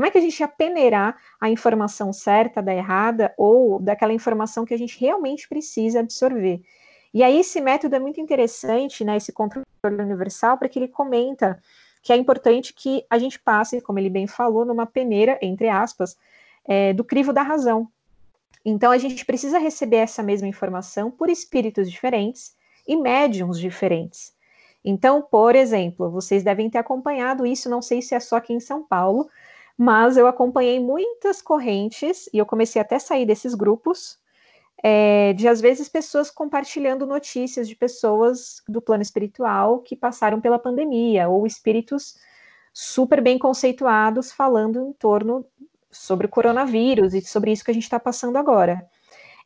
Como 0.00 0.08
é 0.08 0.10
que 0.10 0.16
a 0.16 0.22
gente 0.22 0.40
ia 0.40 0.48
peneirar 0.48 1.14
a 1.38 1.50
informação 1.50 2.10
certa 2.10 2.62
da 2.62 2.74
errada 2.74 3.34
ou 3.36 3.78
daquela 3.78 4.14
informação 4.14 4.64
que 4.64 4.72
a 4.72 4.78
gente 4.78 4.98
realmente 4.98 5.46
precisa 5.46 6.00
absorver? 6.00 6.62
E 7.12 7.22
aí 7.22 7.38
esse 7.38 7.60
método 7.60 7.96
é 7.96 7.98
muito 7.98 8.18
interessante, 8.18 9.04
né, 9.04 9.18
esse 9.18 9.30
controle 9.30 9.66
universal, 9.84 10.56
porque 10.56 10.78
ele 10.78 10.88
comenta 10.88 11.62
que 12.02 12.14
é 12.14 12.16
importante 12.16 12.72
que 12.72 13.04
a 13.10 13.18
gente 13.18 13.38
passe, 13.38 13.78
como 13.82 13.98
ele 13.98 14.08
bem 14.08 14.26
falou, 14.26 14.64
numa 14.64 14.86
peneira, 14.86 15.38
entre 15.42 15.68
aspas, 15.68 16.16
é, 16.66 16.94
do 16.94 17.04
crivo 17.04 17.30
da 17.30 17.42
razão. 17.42 17.86
Então, 18.64 18.90
a 18.90 18.96
gente 18.96 19.26
precisa 19.26 19.58
receber 19.58 19.98
essa 19.98 20.22
mesma 20.22 20.48
informação 20.48 21.10
por 21.10 21.28
espíritos 21.28 21.90
diferentes 21.90 22.56
e 22.88 22.96
médiums 22.96 23.60
diferentes. 23.60 24.32
Então, 24.82 25.20
por 25.20 25.54
exemplo, 25.54 26.10
vocês 26.10 26.42
devem 26.42 26.70
ter 26.70 26.78
acompanhado 26.78 27.44
isso, 27.44 27.68
não 27.68 27.82
sei 27.82 28.00
se 28.00 28.14
é 28.14 28.20
só 28.20 28.36
aqui 28.36 28.54
em 28.54 28.60
São 28.60 28.82
Paulo, 28.82 29.28
mas 29.80 30.18
eu 30.18 30.26
acompanhei 30.26 30.78
muitas 30.78 31.40
correntes 31.40 32.28
e 32.34 32.36
eu 32.36 32.44
comecei 32.44 32.82
até 32.82 32.96
a 32.96 33.00
sair 33.00 33.24
desses 33.24 33.54
grupos 33.54 34.18
é, 34.82 35.32
de 35.32 35.48
às 35.48 35.58
vezes 35.58 35.88
pessoas 35.88 36.30
compartilhando 36.30 37.06
notícias 37.06 37.66
de 37.66 37.74
pessoas 37.74 38.62
do 38.68 38.82
plano 38.82 39.00
espiritual 39.02 39.78
que 39.78 39.96
passaram 39.96 40.38
pela 40.38 40.58
pandemia, 40.58 41.30
ou 41.30 41.46
espíritos 41.46 42.18
super 42.74 43.22
bem 43.22 43.38
conceituados 43.38 44.30
falando 44.30 44.86
em 44.86 44.92
torno 44.92 45.46
sobre 45.90 46.26
o 46.26 46.30
coronavírus 46.30 47.14
e 47.14 47.22
sobre 47.22 47.50
isso 47.50 47.64
que 47.64 47.70
a 47.70 47.74
gente 47.74 47.84
está 47.84 47.98
passando 47.98 48.36
agora. 48.36 48.86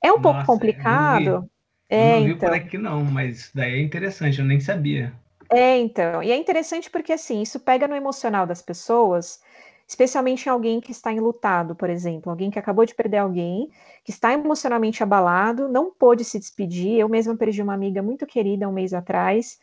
É 0.02 0.10
um 0.10 0.16
Nossa, 0.16 0.22
pouco 0.22 0.46
complicado. 0.46 1.28
Eu 1.28 1.32
não 1.32 1.42
vi, 1.42 1.48
é, 1.90 2.16
eu 2.16 2.18
não 2.18 2.26
vi 2.26 2.32
então. 2.32 2.48
por 2.48 2.56
aqui 2.56 2.76
não, 2.76 3.04
mas 3.04 3.52
daí 3.54 3.74
é 3.74 3.80
interessante, 3.80 4.40
eu 4.40 4.44
nem 4.44 4.58
sabia. 4.58 5.12
É, 5.48 5.78
então, 5.78 6.24
e 6.24 6.32
é 6.32 6.36
interessante 6.36 6.90
porque 6.90 7.12
assim, 7.12 7.40
isso 7.40 7.60
pega 7.60 7.86
no 7.86 7.94
emocional 7.94 8.44
das 8.48 8.60
pessoas 8.60 9.40
especialmente 9.86 10.46
em 10.46 10.50
alguém 10.50 10.80
que 10.80 10.90
está 10.90 11.12
enlutado, 11.12 11.74
por 11.74 11.90
exemplo, 11.90 12.30
alguém 12.30 12.50
que 12.50 12.58
acabou 12.58 12.84
de 12.84 12.94
perder 12.94 13.18
alguém, 13.18 13.70
que 14.02 14.10
está 14.10 14.32
emocionalmente 14.32 15.02
abalado, 15.02 15.68
não 15.68 15.90
pôde 15.90 16.24
se 16.24 16.38
despedir. 16.38 16.98
Eu 16.98 17.08
mesma 17.08 17.36
perdi 17.36 17.62
uma 17.62 17.74
amiga 17.74 18.02
muito 18.02 18.26
querida 18.26 18.68
um 18.68 18.72
mês 18.72 18.94
atrás, 18.94 19.58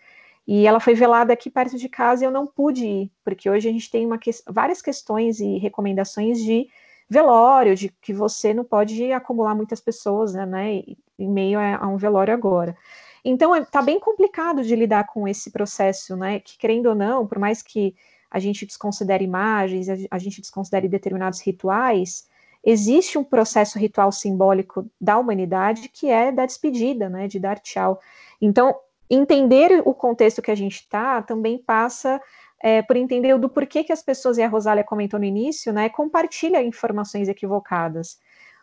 e 0.48 0.66
ela 0.66 0.80
foi 0.80 0.94
velada 0.94 1.34
aqui 1.34 1.50
perto 1.50 1.78
de 1.78 1.88
casa 1.88 2.24
e 2.24 2.28
eu 2.28 2.32
não 2.32 2.48
pude 2.48 2.86
ir, 2.86 3.12
porque 3.24 3.50
hoje 3.50 3.70
a 3.70 3.72
gente 3.72 3.90
tem 3.90 4.10
que... 4.18 4.32
várias 4.50 4.82
questões 4.82 5.40
e 5.40 5.58
recomendações 5.58 6.40
de 6.40 6.68
velório, 7.10 7.76
de 7.76 7.90
que 8.02 8.14
você 8.14 8.54
não 8.54 8.64
pode 8.64 9.12
acumular 9.12 9.54
muitas 9.54 9.80
pessoas, 9.80 10.34
né, 10.34 10.46
né 10.46 10.84
em 11.20 11.30
meio 11.30 11.60
a, 11.60 11.78
a 11.78 11.88
um 11.88 11.98
velório 11.98 12.34
agora. 12.34 12.76
Então, 13.24 13.56
está 13.56 13.82
é, 13.82 13.84
bem 13.84 14.00
complicado 14.00 14.64
de 14.64 14.76
lidar 14.76 15.06
com 15.06 15.28
esse 15.28 15.52
processo, 15.52 16.16
né, 16.16 16.40
que, 16.40 16.58
querendo 16.58 16.88
ou 16.88 16.96
não, 16.96 17.28
por 17.28 17.38
mais 17.38 17.62
que 17.62 17.96
a 18.32 18.40
gente 18.40 18.66
desconsidere 18.66 19.26
imagens, 19.26 19.88
a, 20.10 20.18
gente 20.18 20.40
desconsidere 20.40 20.88
determinados 20.88 21.42
rituais, 21.42 22.26
existe 22.64 23.18
um 23.18 23.24
processo 23.24 23.78
ritual 23.78 24.12
simbólico 24.12 24.90
da 25.00 25.18
humanidade 25.18 25.90
que 25.90 26.10
é 26.10 26.32
da 26.32 26.46
despedida, 26.46 27.10
né, 27.10 27.28
de 27.28 27.40
dar 27.40 27.60
tchau. 27.60 28.00
Então, 28.42 28.74
entender 29.10 29.82
o 29.84 29.94
contexto 29.94 30.42
que 30.42 30.50
a 30.50 30.56
gente 30.56 30.76
está 30.76 31.22
também 31.22 31.58
passa 31.58 32.22
é, 32.64 32.82
por 32.82 32.96
entender 32.96 33.38
do 33.38 33.50
porquê 33.50 33.84
que 33.84 33.92
as 33.92 34.02
pessoas, 34.02 34.38
e 34.38 34.44
a 34.44 34.48
Rosália 34.48 34.84
comentou 34.84 35.20
no 35.20 35.26
início, 35.26 35.74
né, 35.74 35.90
compartilham 35.90 36.62
informações 36.62 37.28
equivocadas, 37.28 38.18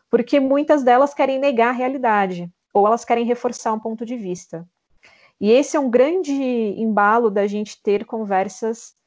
porque 0.08 0.40
muitas 0.40 0.82
delas 0.82 1.12
querem 1.12 1.38
negar 1.38 1.68
a 1.68 1.72
realidade, 1.72 2.50
ou 2.72 2.86
elas 2.86 3.04
querem 3.04 3.26
reforçar 3.26 3.74
um 3.74 3.80
ponto 3.80 4.06
de 4.06 4.16
vista. 4.16 4.66
E 5.40 5.52
esse 5.52 5.76
é 5.76 5.80
um 5.80 5.90
grande 5.90 6.32
embalo 6.32 7.30
da 7.30 7.46
gente 7.46 7.80
ter 7.82 8.04
conversas 8.04 8.97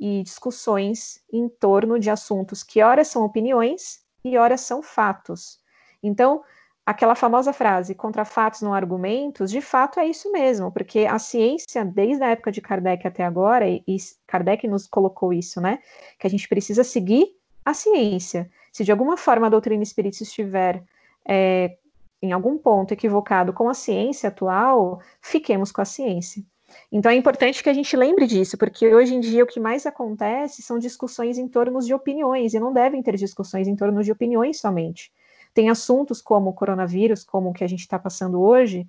e 0.00 0.22
discussões 0.22 1.22
em 1.30 1.46
torno 1.46 1.98
de 1.98 2.08
assuntos 2.08 2.62
que, 2.62 2.82
ora, 2.82 3.04
são 3.04 3.22
opiniões 3.22 4.00
e 4.24 4.38
ora, 4.38 4.56
são 4.56 4.82
fatos. 4.82 5.60
Então, 6.02 6.42
aquela 6.86 7.14
famosa 7.14 7.52
frase, 7.52 7.94
contra 7.94 8.24
fatos 8.24 8.62
não 8.62 8.72
argumentos, 8.72 9.50
de 9.50 9.60
fato 9.60 10.00
é 10.00 10.06
isso 10.06 10.32
mesmo, 10.32 10.72
porque 10.72 11.00
a 11.00 11.18
ciência, 11.18 11.84
desde 11.84 12.24
a 12.24 12.30
época 12.30 12.50
de 12.50 12.62
Kardec 12.62 13.06
até 13.06 13.22
agora, 13.24 13.68
e 13.68 13.96
Kardec 14.26 14.66
nos 14.66 14.86
colocou 14.86 15.32
isso, 15.32 15.60
né, 15.60 15.80
que 16.18 16.26
a 16.26 16.30
gente 16.30 16.48
precisa 16.48 16.82
seguir 16.82 17.36
a 17.64 17.74
ciência. 17.74 18.50
Se 18.72 18.82
de 18.82 18.90
alguma 18.90 19.18
forma 19.18 19.46
a 19.46 19.50
doutrina 19.50 19.82
espírita 19.82 20.22
estiver 20.22 20.82
é, 21.28 21.76
em 22.22 22.32
algum 22.32 22.56
ponto 22.56 22.92
equivocado 22.92 23.52
com 23.52 23.68
a 23.68 23.74
ciência 23.74 24.28
atual, 24.28 25.00
fiquemos 25.20 25.70
com 25.70 25.82
a 25.82 25.84
ciência. 25.84 26.42
Então 26.90 27.10
é 27.10 27.14
importante 27.14 27.62
que 27.62 27.68
a 27.68 27.74
gente 27.74 27.96
lembre 27.96 28.26
disso, 28.26 28.56
porque 28.58 28.94
hoje 28.94 29.14
em 29.14 29.20
dia 29.20 29.44
o 29.44 29.46
que 29.46 29.60
mais 29.60 29.86
acontece 29.86 30.62
são 30.62 30.78
discussões 30.78 31.38
em 31.38 31.48
torno 31.48 31.80
de 31.80 31.92
opiniões, 31.94 32.54
e 32.54 32.60
não 32.60 32.72
devem 32.72 33.02
ter 33.02 33.16
discussões 33.16 33.68
em 33.68 33.76
torno 33.76 34.02
de 34.02 34.12
opiniões 34.12 34.60
somente. 34.60 35.12
Tem 35.52 35.68
assuntos 35.68 36.22
como 36.22 36.50
o 36.50 36.52
coronavírus, 36.52 37.24
como 37.24 37.50
o 37.50 37.52
que 37.52 37.64
a 37.64 37.68
gente 37.68 37.80
está 37.80 37.98
passando 37.98 38.40
hoje. 38.40 38.86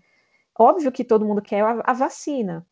Óbvio 0.58 0.92
que 0.92 1.04
todo 1.04 1.26
mundo 1.26 1.42
quer 1.42 1.64
a, 1.64 1.82
a 1.84 1.94
vacina. 1.94 2.66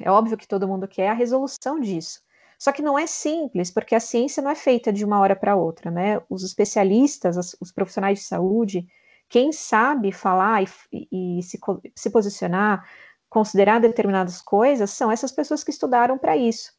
É 0.00 0.10
óbvio 0.10 0.36
que 0.36 0.46
todo 0.46 0.68
mundo 0.68 0.88
quer 0.88 1.08
a 1.08 1.14
resolução 1.14 1.78
disso. 1.78 2.20
Só 2.58 2.72
que 2.72 2.82
não 2.82 2.98
é 2.98 3.06
simples, 3.06 3.70
porque 3.70 3.94
a 3.94 4.00
ciência 4.00 4.42
não 4.42 4.50
é 4.50 4.54
feita 4.54 4.92
de 4.92 5.04
uma 5.04 5.20
hora 5.20 5.36
para 5.36 5.54
outra, 5.54 5.90
né? 5.90 6.20
Os 6.28 6.42
especialistas, 6.42 7.56
os 7.60 7.70
profissionais 7.70 8.18
de 8.18 8.24
saúde, 8.24 8.88
quem 9.28 9.52
sabe 9.52 10.10
falar 10.10 10.64
e, 10.92 11.38
e 11.38 11.42
se, 11.42 11.58
se, 11.94 12.10
posicionar, 12.10 12.84
considerar 13.28 13.80
determinadas 13.80 14.40
coisas, 14.40 14.90
são 14.90 15.10
essas 15.10 15.32
pessoas 15.32 15.62
que 15.62 15.70
estudaram 15.70 16.16
para 16.18 16.36
isso. 16.36 16.72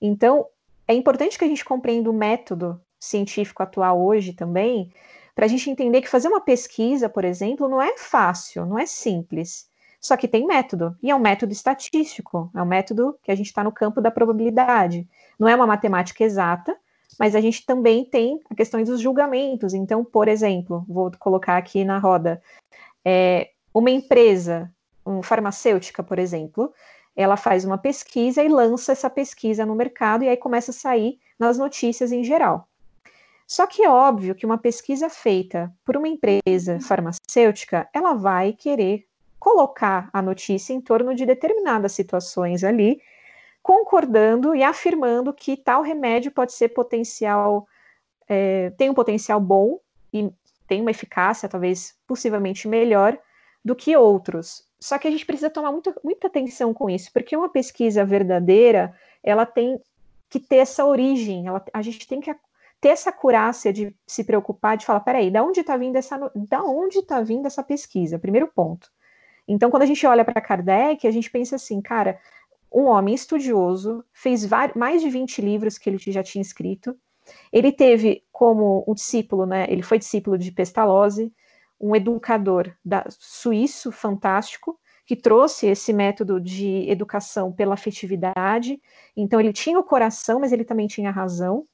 Então, 0.00 0.46
é 0.88 0.94
importante 0.94 1.38
que 1.38 1.44
a 1.44 1.48
gente 1.48 1.64
compreenda 1.64 2.10
o 2.10 2.14
método 2.14 2.80
científico 2.98 3.62
atual 3.62 4.00
hoje 4.00 4.32
também, 4.32 4.92
para 5.34 5.46
a 5.46 5.48
gente 5.48 5.70
entender 5.70 6.02
que 6.02 6.08
fazer 6.08 6.28
uma 6.28 6.40
pesquisa, 6.40 7.08
por 7.08 7.24
exemplo, 7.24 7.68
não 7.68 7.80
é 7.80 7.96
fácil, 7.96 8.66
não 8.66 8.78
é 8.78 8.86
simples. 8.86 9.70
Só 10.00 10.16
que 10.16 10.26
tem 10.26 10.46
método, 10.46 10.96
e 11.02 11.10
é 11.10 11.14
um 11.14 11.20
método 11.20 11.52
estatístico, 11.52 12.50
é 12.54 12.60
um 12.60 12.66
método 12.66 13.16
que 13.22 13.30
a 13.30 13.34
gente 13.34 13.46
está 13.46 13.62
no 13.62 13.70
campo 13.70 14.00
da 14.00 14.10
probabilidade. 14.10 15.08
Não 15.38 15.48
é 15.48 15.54
uma 15.54 15.66
matemática 15.66 16.24
exata, 16.24 16.76
mas 17.18 17.36
a 17.36 17.40
gente 17.40 17.64
também 17.64 18.04
tem 18.04 18.40
a 18.50 18.54
questão 18.54 18.82
dos 18.82 19.00
julgamentos. 19.00 19.74
Então, 19.74 20.04
por 20.04 20.26
exemplo, 20.26 20.84
vou 20.88 21.10
colocar 21.18 21.56
aqui 21.56 21.84
na 21.84 21.98
roda, 21.98 22.42
é, 23.04 23.50
uma 23.72 23.90
empresa, 23.90 24.70
uma 25.04 25.22
farmacêutica, 25.22 26.02
por 26.02 26.18
exemplo, 26.18 26.72
ela 27.14 27.36
faz 27.36 27.64
uma 27.64 27.78
pesquisa 27.78 28.42
e 28.42 28.48
lança 28.48 28.92
essa 28.92 29.10
pesquisa 29.10 29.66
no 29.66 29.74
mercado, 29.74 30.24
e 30.24 30.28
aí 30.28 30.36
começa 30.36 30.70
a 30.70 30.74
sair 30.74 31.18
nas 31.38 31.58
notícias 31.58 32.12
em 32.12 32.24
geral. 32.24 32.68
Só 33.46 33.66
que 33.66 33.82
é 33.82 33.90
óbvio 33.90 34.34
que 34.34 34.46
uma 34.46 34.56
pesquisa 34.56 35.10
feita 35.10 35.70
por 35.84 35.96
uma 35.96 36.08
empresa 36.08 36.80
farmacêutica, 36.80 37.88
ela 37.92 38.14
vai 38.14 38.52
querer 38.52 39.06
colocar 39.38 40.08
a 40.12 40.22
notícia 40.22 40.72
em 40.72 40.80
torno 40.80 41.14
de 41.14 41.26
determinadas 41.26 41.92
situações 41.92 42.64
ali, 42.64 43.02
concordando 43.62 44.54
e 44.54 44.62
afirmando 44.62 45.32
que 45.32 45.56
tal 45.56 45.82
remédio 45.82 46.30
pode 46.30 46.52
ser 46.52 46.68
potencial, 46.68 47.66
é, 48.28 48.70
tem 48.70 48.88
um 48.88 48.94
potencial 48.94 49.40
bom 49.40 49.78
e 50.12 50.32
tem 50.66 50.80
uma 50.80 50.90
eficácia, 50.90 51.48
talvez 51.48 51.94
possivelmente 52.06 52.66
melhor 52.66 53.18
do 53.64 53.76
que 53.76 53.96
outros. 53.96 54.66
Só 54.82 54.98
que 54.98 55.06
a 55.06 55.10
gente 55.12 55.24
precisa 55.24 55.48
tomar 55.48 55.70
muita, 55.70 55.94
muita 56.02 56.26
atenção 56.26 56.74
com 56.74 56.90
isso, 56.90 57.12
porque 57.12 57.36
uma 57.36 57.48
pesquisa 57.48 58.04
verdadeira, 58.04 58.92
ela 59.22 59.46
tem 59.46 59.80
que 60.28 60.40
ter 60.40 60.56
essa 60.56 60.84
origem, 60.84 61.46
ela, 61.46 61.64
a 61.72 61.80
gente 61.82 62.04
tem 62.04 62.20
que 62.20 62.34
ter 62.80 62.88
essa 62.88 63.12
curácia 63.12 63.72
de 63.72 63.94
se 64.04 64.24
preocupar, 64.24 64.76
de 64.76 64.84
falar, 64.84 64.98
peraí, 64.98 65.30
da 65.30 65.40
onde 65.40 65.60
está 65.60 65.76
vindo 65.76 65.94
essa, 65.94 66.18
da 66.34 66.64
onde 66.64 66.98
está 66.98 67.20
vindo 67.20 67.46
essa 67.46 67.62
pesquisa? 67.62 68.18
Primeiro 68.18 68.48
ponto. 68.48 68.90
Então, 69.46 69.70
quando 69.70 69.84
a 69.84 69.86
gente 69.86 70.04
olha 70.04 70.24
para 70.24 70.40
Kardec, 70.40 71.06
a 71.06 71.12
gente 71.12 71.30
pensa 71.30 71.54
assim, 71.54 71.80
cara, 71.80 72.18
um 72.72 72.86
homem 72.86 73.14
estudioso, 73.14 74.04
fez 74.12 74.48
mais 74.74 75.00
de 75.00 75.08
20 75.08 75.40
livros 75.40 75.78
que 75.78 75.88
ele 75.88 75.98
já 75.98 76.24
tinha 76.24 76.42
escrito. 76.42 76.96
Ele 77.52 77.70
teve 77.70 78.24
como 78.32 78.84
um 78.88 78.94
discípulo, 78.94 79.46
né? 79.46 79.64
Ele 79.68 79.82
foi 79.82 79.96
discípulo 79.96 80.36
de 80.36 80.50
Pestalozzi, 80.50 81.32
um 81.82 81.96
educador 81.96 82.72
da, 82.84 83.04
suíço 83.10 83.90
fantástico, 83.90 84.78
que 85.04 85.16
trouxe 85.16 85.66
esse 85.66 85.92
método 85.92 86.40
de 86.40 86.88
educação 86.88 87.52
pela 87.52 87.74
afetividade. 87.74 88.80
Então, 89.16 89.40
ele 89.40 89.52
tinha 89.52 89.78
o 89.78 89.82
coração, 89.82 90.38
mas 90.38 90.52
ele 90.52 90.64
também 90.64 90.86
tinha 90.86 91.10
a 91.10 91.12
razão. 91.12 91.66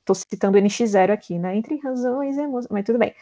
Estou 0.00 0.14
citando 0.14 0.56
o 0.56 0.60
NX0 0.60 1.10
aqui, 1.10 1.38
né? 1.38 1.56
Entre 1.56 1.78
razões 1.78 2.36
e 2.36 2.40
emoções, 2.40 2.68
mas 2.70 2.84
tudo 2.84 2.98
bem. 2.98 3.14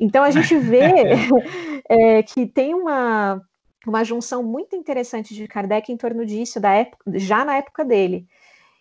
Então 0.00 0.22
a 0.22 0.30
gente 0.30 0.56
vê 0.56 0.80
é, 1.88 2.22
que 2.22 2.46
tem 2.46 2.72
uma, 2.72 3.42
uma 3.86 4.04
junção 4.04 4.42
muito 4.42 4.76
interessante 4.76 5.34
de 5.34 5.46
Kardec 5.48 5.92
em 5.92 5.96
torno 5.96 6.24
disso, 6.24 6.60
da 6.60 6.72
época, 6.72 7.04
já 7.18 7.44
na 7.44 7.56
época 7.56 7.84
dele. 7.84 8.26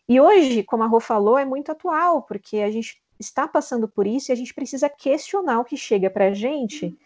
E 0.08 0.20
hoje, 0.22 0.64
como 0.64 0.84
a 0.84 0.88
Rô 0.88 1.00
falou, 1.00 1.38
é 1.38 1.46
muito 1.46 1.72
atual, 1.72 2.24
porque 2.24 2.58
a 2.58 2.70
gente 2.70 3.03
está 3.24 3.48
passando 3.48 3.88
por 3.88 4.06
isso 4.06 4.32
e 4.32 4.34
a 4.34 4.36
gente 4.36 4.54
precisa 4.54 4.90
questionar 4.90 5.60
o 5.60 5.66
que 5.66 5.78
chega 5.78 6.10
para 6.10 6.28
a 6.28 6.34
gente. 6.34 6.98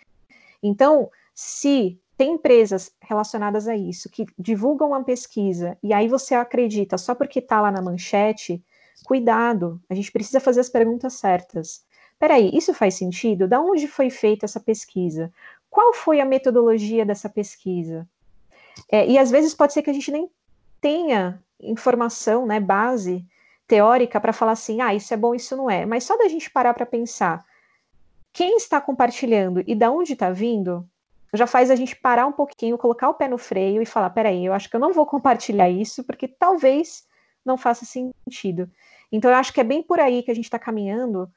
Então, 0.61 1.09
se 1.33 1.99
tem 2.17 2.33
empresas 2.33 2.91
relacionadas 3.01 3.67
a 3.67 3.75
isso 3.75 4.09
que 4.09 4.25
divulgam 4.37 4.89
uma 4.89 5.03
pesquisa 5.03 5.77
e 5.83 5.93
aí 5.93 6.07
você 6.07 6.33
acredita 6.33 6.97
só 6.97 7.13
porque 7.13 7.39
está 7.39 7.61
lá 7.61 7.71
na 7.71 7.81
manchete, 7.81 8.63
cuidado, 9.05 9.79
a 9.87 9.93
gente 9.93 10.11
precisa 10.11 10.39
fazer 10.39 10.61
as 10.61 10.69
perguntas 10.69 11.13
certas. 11.13 11.85
Peraí, 12.19 12.49
isso 12.53 12.73
faz 12.73 12.95
sentido? 12.95 13.47
Da 13.47 13.61
onde 13.61 13.87
foi 13.87 14.09
feita 14.09 14.45
essa 14.45 14.59
pesquisa? 14.59 15.31
Qual 15.69 15.93
foi 15.93 16.19
a 16.19 16.25
metodologia 16.25 17.05
dessa 17.05 17.29
pesquisa? 17.29 18.07
É, 18.91 19.07
e 19.07 19.17
às 19.17 19.29
vezes 19.29 19.53
pode 19.53 19.73
ser 19.73 19.83
que 19.83 19.89
a 19.89 19.93
gente 19.93 20.11
nem 20.11 20.29
tenha 20.81 21.41
informação, 21.59 22.45
né, 22.45 22.59
base 22.59 23.25
teórica 23.67 24.19
para 24.19 24.33
falar 24.33 24.53
assim, 24.53 24.81
ah, 24.81 24.95
isso 24.95 25.13
é 25.13 25.17
bom, 25.17 25.35
isso 25.35 25.55
não 25.55 25.69
é. 25.69 25.85
Mas 25.85 26.03
só 26.05 26.17
da 26.17 26.27
gente 26.27 26.49
parar 26.49 26.73
para 26.73 26.85
pensar 26.85 27.45
quem 28.31 28.55
está 28.55 28.79
compartilhando 28.79 29.63
e 29.65 29.73
da 29.73 29.91
onde 29.91 30.13
está 30.13 30.29
vindo, 30.31 30.87
já 31.33 31.47
faz 31.47 31.69
a 31.69 31.75
gente 31.75 31.95
parar 31.95 32.25
um 32.27 32.31
pouquinho, 32.31 32.77
colocar 32.77 33.09
o 33.09 33.13
pé 33.13 33.27
no 33.27 33.37
freio 33.37 33.81
e 33.81 33.85
falar, 33.85 34.09
peraí, 34.11 34.45
eu 34.45 34.53
acho 34.53 34.69
que 34.69 34.75
eu 34.75 34.79
não 34.79 34.93
vou 34.93 35.05
compartilhar 35.05 35.69
isso, 35.69 36.03
porque 36.03 36.27
talvez 36.27 37.05
não 37.43 37.57
faça 37.57 37.85
sentido. 37.85 38.69
Então, 39.11 39.31
eu 39.31 39.37
acho 39.37 39.53
que 39.53 39.59
é 39.59 39.63
bem 39.63 39.81
por 39.81 39.99
aí 39.99 40.21
que 40.21 40.31
a 40.31 40.35
gente 40.35 40.45
está 40.45 40.59
caminhando, 40.59 41.29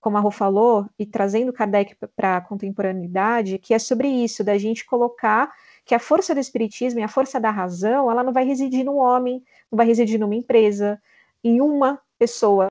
como 0.00 0.16
a 0.16 0.20
Rô 0.20 0.30
falou, 0.30 0.86
e 0.98 1.06
trazendo 1.06 1.52
Kardec 1.52 1.96
para 2.16 2.38
a 2.38 2.40
contemporaneidade, 2.40 3.58
que 3.58 3.74
é 3.74 3.78
sobre 3.78 4.08
isso, 4.08 4.42
da 4.42 4.56
gente 4.58 4.84
colocar 4.84 5.52
que 5.84 5.94
a 5.94 5.98
força 5.98 6.34
do 6.34 6.40
espiritismo 6.40 7.00
e 7.00 7.02
a 7.02 7.08
força 7.08 7.40
da 7.40 7.50
razão, 7.50 8.10
ela 8.10 8.22
não 8.22 8.32
vai 8.32 8.44
residir 8.44 8.84
no 8.84 8.96
homem, 8.96 9.42
não 9.70 9.76
vai 9.76 9.86
residir 9.86 10.18
numa 10.18 10.34
empresa, 10.34 11.00
em 11.42 11.60
uma 11.60 12.00
pessoa 12.18 12.70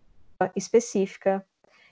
específica. 0.55 1.45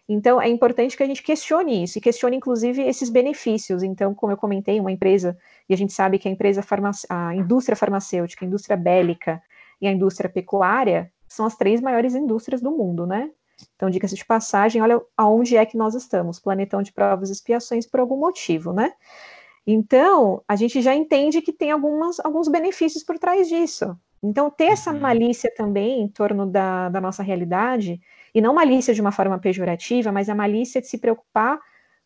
Então, 0.07 0.39
é 0.39 0.47
importante 0.47 0.95
que 0.95 1.01
a 1.01 1.05
gente 1.07 1.23
questione 1.23 1.83
isso, 1.83 1.97
e 1.97 2.01
questione, 2.01 2.37
inclusive, 2.37 2.81
esses 2.83 3.09
benefícios. 3.09 3.81
Então, 3.81 4.13
como 4.13 4.31
eu 4.31 4.37
comentei, 4.37 4.79
uma 4.79 4.91
empresa, 4.91 5.37
e 5.67 5.73
a 5.73 5.77
gente 5.77 5.93
sabe 5.93 6.19
que 6.19 6.27
a 6.27 6.31
empresa, 6.31 6.63
a 7.09 7.35
indústria 7.35 7.75
farmacêutica, 7.75 8.45
a 8.45 8.47
indústria 8.47 8.77
bélica, 8.77 9.41
e 9.81 9.87
a 9.87 9.91
indústria 9.91 10.29
pecuária 10.29 11.11
são 11.27 11.45
as 11.45 11.55
três 11.55 11.81
maiores 11.81 12.15
indústrias 12.15 12.61
do 12.61 12.71
mundo, 12.71 13.05
né? 13.05 13.29
Então, 13.75 13.89
diga-se 13.89 14.15
de 14.15 14.25
passagem, 14.25 14.81
olha 14.81 15.01
aonde 15.17 15.57
é 15.57 15.65
que 15.65 15.77
nós 15.77 15.95
estamos, 15.95 16.39
planetão 16.39 16.81
de 16.81 16.91
provas 16.91 17.29
e 17.29 17.33
expiações 17.33 17.85
por 17.85 17.99
algum 17.99 18.17
motivo, 18.17 18.73
né? 18.73 18.93
Então, 19.65 20.43
a 20.47 20.55
gente 20.55 20.81
já 20.81 20.93
entende 20.93 21.41
que 21.41 21.51
tem 21.51 21.71
algumas, 21.71 22.19
alguns 22.19 22.47
benefícios 22.47 23.03
por 23.03 23.17
trás 23.17 23.47
disso. 23.47 23.97
Então, 24.29 24.49
ter 24.49 24.65
essa 24.65 24.91
uhum. 24.91 24.99
malícia 24.99 25.51
também 25.55 26.01
em 26.01 26.07
torno 26.07 26.45
da, 26.45 26.89
da 26.89 26.99
nossa 26.99 27.21
realidade 27.21 28.01
E 28.33 28.41
não 28.41 28.53
malícia 28.53 28.93
de 28.93 29.01
uma 29.01 29.11
forma 29.11 29.39
pejorativa, 29.39 30.11
mas 30.11 30.29
a 30.29 30.35
malícia 30.35 30.81
de 30.81 30.87
se 30.87 30.97
preocupar 30.97 31.59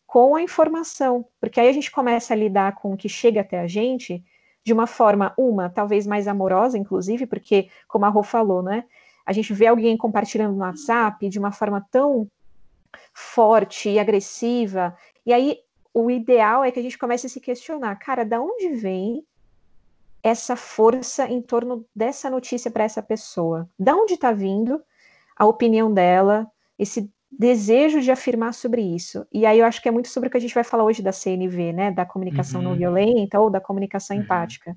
com 0.05 0.36
a 0.36 0.41
informação, 0.41 1.25
porque 1.39 1.60
aí 1.60 1.69
a 1.69 1.71
gente 1.71 1.91
começa 1.91 2.34
a 2.34 2.38
lidar 2.38 2.75
com 2.75 2.93
o 2.93 2.97
que 2.97 3.08
chega 3.08 3.41
até 3.41 3.60
a 3.60 3.67
gente 3.67 4.23
de 4.63 4.73
uma 4.73 4.88
forma, 4.88 5.34
uma, 5.38 5.69
talvez 5.69 6.05
mais 6.08 6.27
amorosa, 6.27 6.77
inclusive, 6.77 7.25
porque, 7.27 7.69
como 7.88 8.05
a 8.05 8.10
Rô 8.10 8.23
falou, 8.23 8.62
né? 8.62 8.86
A 9.25 9.32
gente 9.32 9.53
vê 9.53 9.67
alguém 9.67 9.95
compartilhando 9.95 10.55
no 10.55 10.62
WhatsApp 10.62 11.29
de 11.29 11.39
uma 11.39 11.51
forma 11.51 11.86
tão 11.91 12.27
forte 13.13 13.89
e 13.89 13.99
agressiva, 13.99 14.95
e 15.25 15.32
aí 15.32 15.60
o 15.93 16.10
ideal 16.10 16.63
é 16.63 16.71
que 16.71 16.79
a 16.79 16.84
gente 16.84 16.97
comece 16.97 17.27
a 17.27 17.29
se 17.29 17.39
questionar, 17.39 17.95
cara, 17.97 18.23
da 18.23 18.41
onde 18.41 18.69
vem 18.69 19.23
essa 20.23 20.55
força 20.55 21.27
em 21.27 21.41
torno 21.41 21.86
dessa 21.95 22.29
notícia 22.29 22.69
para 22.69 22.84
essa 22.84 23.01
pessoa? 23.01 23.69
Da 23.77 23.95
onde 23.95 24.13
está 24.13 24.32
vindo 24.32 24.82
a 25.38 25.45
opinião 25.45 25.93
dela, 25.93 26.47
esse 26.77 27.10
desejo 27.32 28.01
de 28.01 28.12
afirmar 28.12 28.53
sobre 28.53 28.82
isso? 28.82 29.25
E 29.32 29.45
aí 29.45 29.60
eu 29.60 29.65
acho 29.65 29.82
que 29.82 29.88
é 29.88 29.91
muito 29.91 30.10
sobre 30.10 30.27
o 30.27 30.32
que 30.32 30.38
a 30.38 30.41
gente 30.41 30.53
vai 30.53 30.63
falar 30.63 30.84
hoje 30.84 31.01
da 31.01 31.12
CNV, 31.12 31.73
né? 31.73 31.91
Da 31.91 32.05
comunicação 32.05 32.62
uhum. 32.62 32.69
não 32.69 32.75
violenta 32.75 33.39
ou 33.39 33.49
da 33.49 33.62
comunicação 33.62 34.17
uhum. 34.17 34.23
empática. 34.23 34.75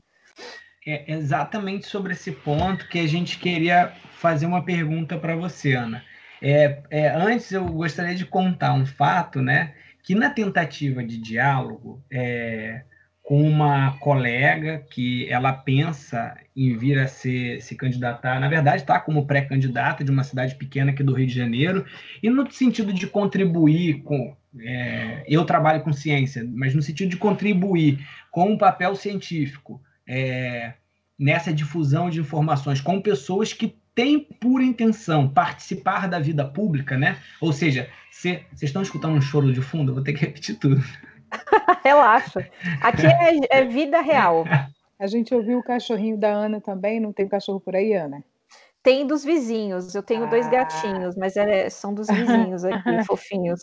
É 0.87 1.13
exatamente 1.13 1.87
sobre 1.87 2.13
esse 2.13 2.33
ponto 2.33 2.89
que 2.89 2.99
a 2.99 3.07
gente 3.07 3.39
queria 3.39 3.93
fazer 4.15 4.47
uma 4.47 4.65
pergunta 4.65 5.17
para 5.17 5.37
você, 5.37 5.75
Ana. 5.75 6.05
É, 6.41 6.83
é, 6.91 7.09
antes 7.09 7.53
eu 7.53 7.65
gostaria 7.67 8.17
de 8.17 8.27
contar 8.27 8.75
um 8.75 8.85
fato, 8.85 9.41
né? 9.41 9.75
Que 10.03 10.15
na 10.15 10.29
tentativa 10.29 11.05
de 11.05 11.19
diálogo, 11.19 12.03
é, 12.11 12.83
com 13.23 13.41
uma 13.41 13.97
colega 13.99 14.85
que 14.91 15.31
ela 15.31 15.53
pensa 15.53 16.37
em 16.57 16.77
vir 16.77 16.99
a 16.99 17.07
ser, 17.07 17.63
se 17.63 17.77
candidatar, 17.77 18.41
na 18.41 18.49
verdade 18.49 18.83
está 18.83 18.99
como 18.99 19.27
pré-candidata 19.27 20.03
de 20.03 20.11
uma 20.11 20.25
cidade 20.25 20.57
pequena 20.57 20.91
aqui 20.91 21.03
do 21.03 21.15
Rio 21.15 21.27
de 21.27 21.35
Janeiro, 21.35 21.87
e 22.23 22.29
no 22.29 22.51
sentido 22.51 22.93
de 22.93 23.07
contribuir 23.07 24.03
com. 24.03 24.37
É, 24.61 25.25
eu 25.27 25.47
trabalho 25.47 25.83
com 25.83 25.93
ciência, 25.95 26.47
mas 26.53 26.75
no 26.75 26.83
sentido 26.83 27.09
de 27.09 27.17
contribuir 27.17 28.07
com 28.31 28.51
um 28.51 28.59
papel 28.59 28.95
científico 28.95 29.81
é, 30.07 30.75
nessa 31.19 31.53
difusão 31.55 32.11
de 32.11 32.21
informações 32.21 32.81
com 32.81 33.01
pessoas 33.01 33.55
que 33.55 33.75
têm 33.95 34.21
por 34.21 34.61
intenção 34.61 35.29
participar 35.29 36.07
da 36.07 36.19
vida 36.19 36.45
pública, 36.45 36.99
né? 36.99 37.17
Ou 37.41 37.53
seja, 37.53 37.89
vocês 38.11 38.45
estão 38.61 38.83
escutando 38.83 39.15
um 39.15 39.21
choro 39.23 39.53
de 39.53 39.63
fundo? 39.63 39.91
Eu 39.91 39.95
vou 39.95 40.05
ter 40.05 40.13
que 40.13 40.21
repetir 40.21 40.57
tudo. 40.57 40.83
Relaxa. 41.83 42.49
Aqui 42.81 43.07
é, 43.07 43.39
é, 43.51 43.65
vida 43.65 44.01
real. 44.01 44.45
A 44.99 45.07
gente 45.07 45.35
ouviu 45.35 45.59
o 45.59 45.63
cachorrinho 45.63 46.17
da 46.17 46.29
Ana 46.29 46.61
também. 46.61 47.01
Não 47.01 47.13
tem 47.13 47.29
cachorro 47.29 47.61
por 47.61 47.75
aí, 47.75 47.93
Ana? 47.93 48.23
Tem 48.83 49.07
dos 49.07 49.25
vizinhos. 49.25 49.95
Eu 49.95 50.03
tenho 50.03 50.25
ah. 50.25 50.29
dois 50.29 50.49
gatinhos, 50.49 51.17
mas 51.17 51.37
é, 51.37 51.69
são 51.71 51.93
dos 51.95 52.09
vizinhos 52.09 52.65
aqui, 52.65 53.03
fofinhos. 53.07 53.63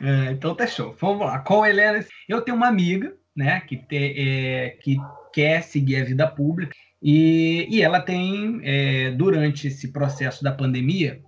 É, 0.00 0.32
então 0.32 0.54
tá 0.54 0.66
show. 0.66 0.94
Vamos 1.00 1.26
lá. 1.26 1.38
Com 1.40 1.62
a 1.62 1.70
Helena, 1.70 2.04
eu 2.28 2.42
tenho 2.42 2.56
uma 2.56 2.68
amiga, 2.68 3.14
né, 3.34 3.60
que, 3.60 3.76
te, 3.76 4.14
é, 4.16 4.70
que 4.80 4.96
quer 5.32 5.62
seguir 5.62 6.02
a 6.02 6.04
vida 6.04 6.26
pública 6.26 6.74
e, 7.02 7.66
e 7.70 7.82
ela 7.82 8.00
tem, 8.00 8.60
é, 8.64 9.10
durante 9.12 9.68
esse 9.68 9.92
processo 9.92 10.42
da 10.42 10.52
pandemia, 10.52 11.20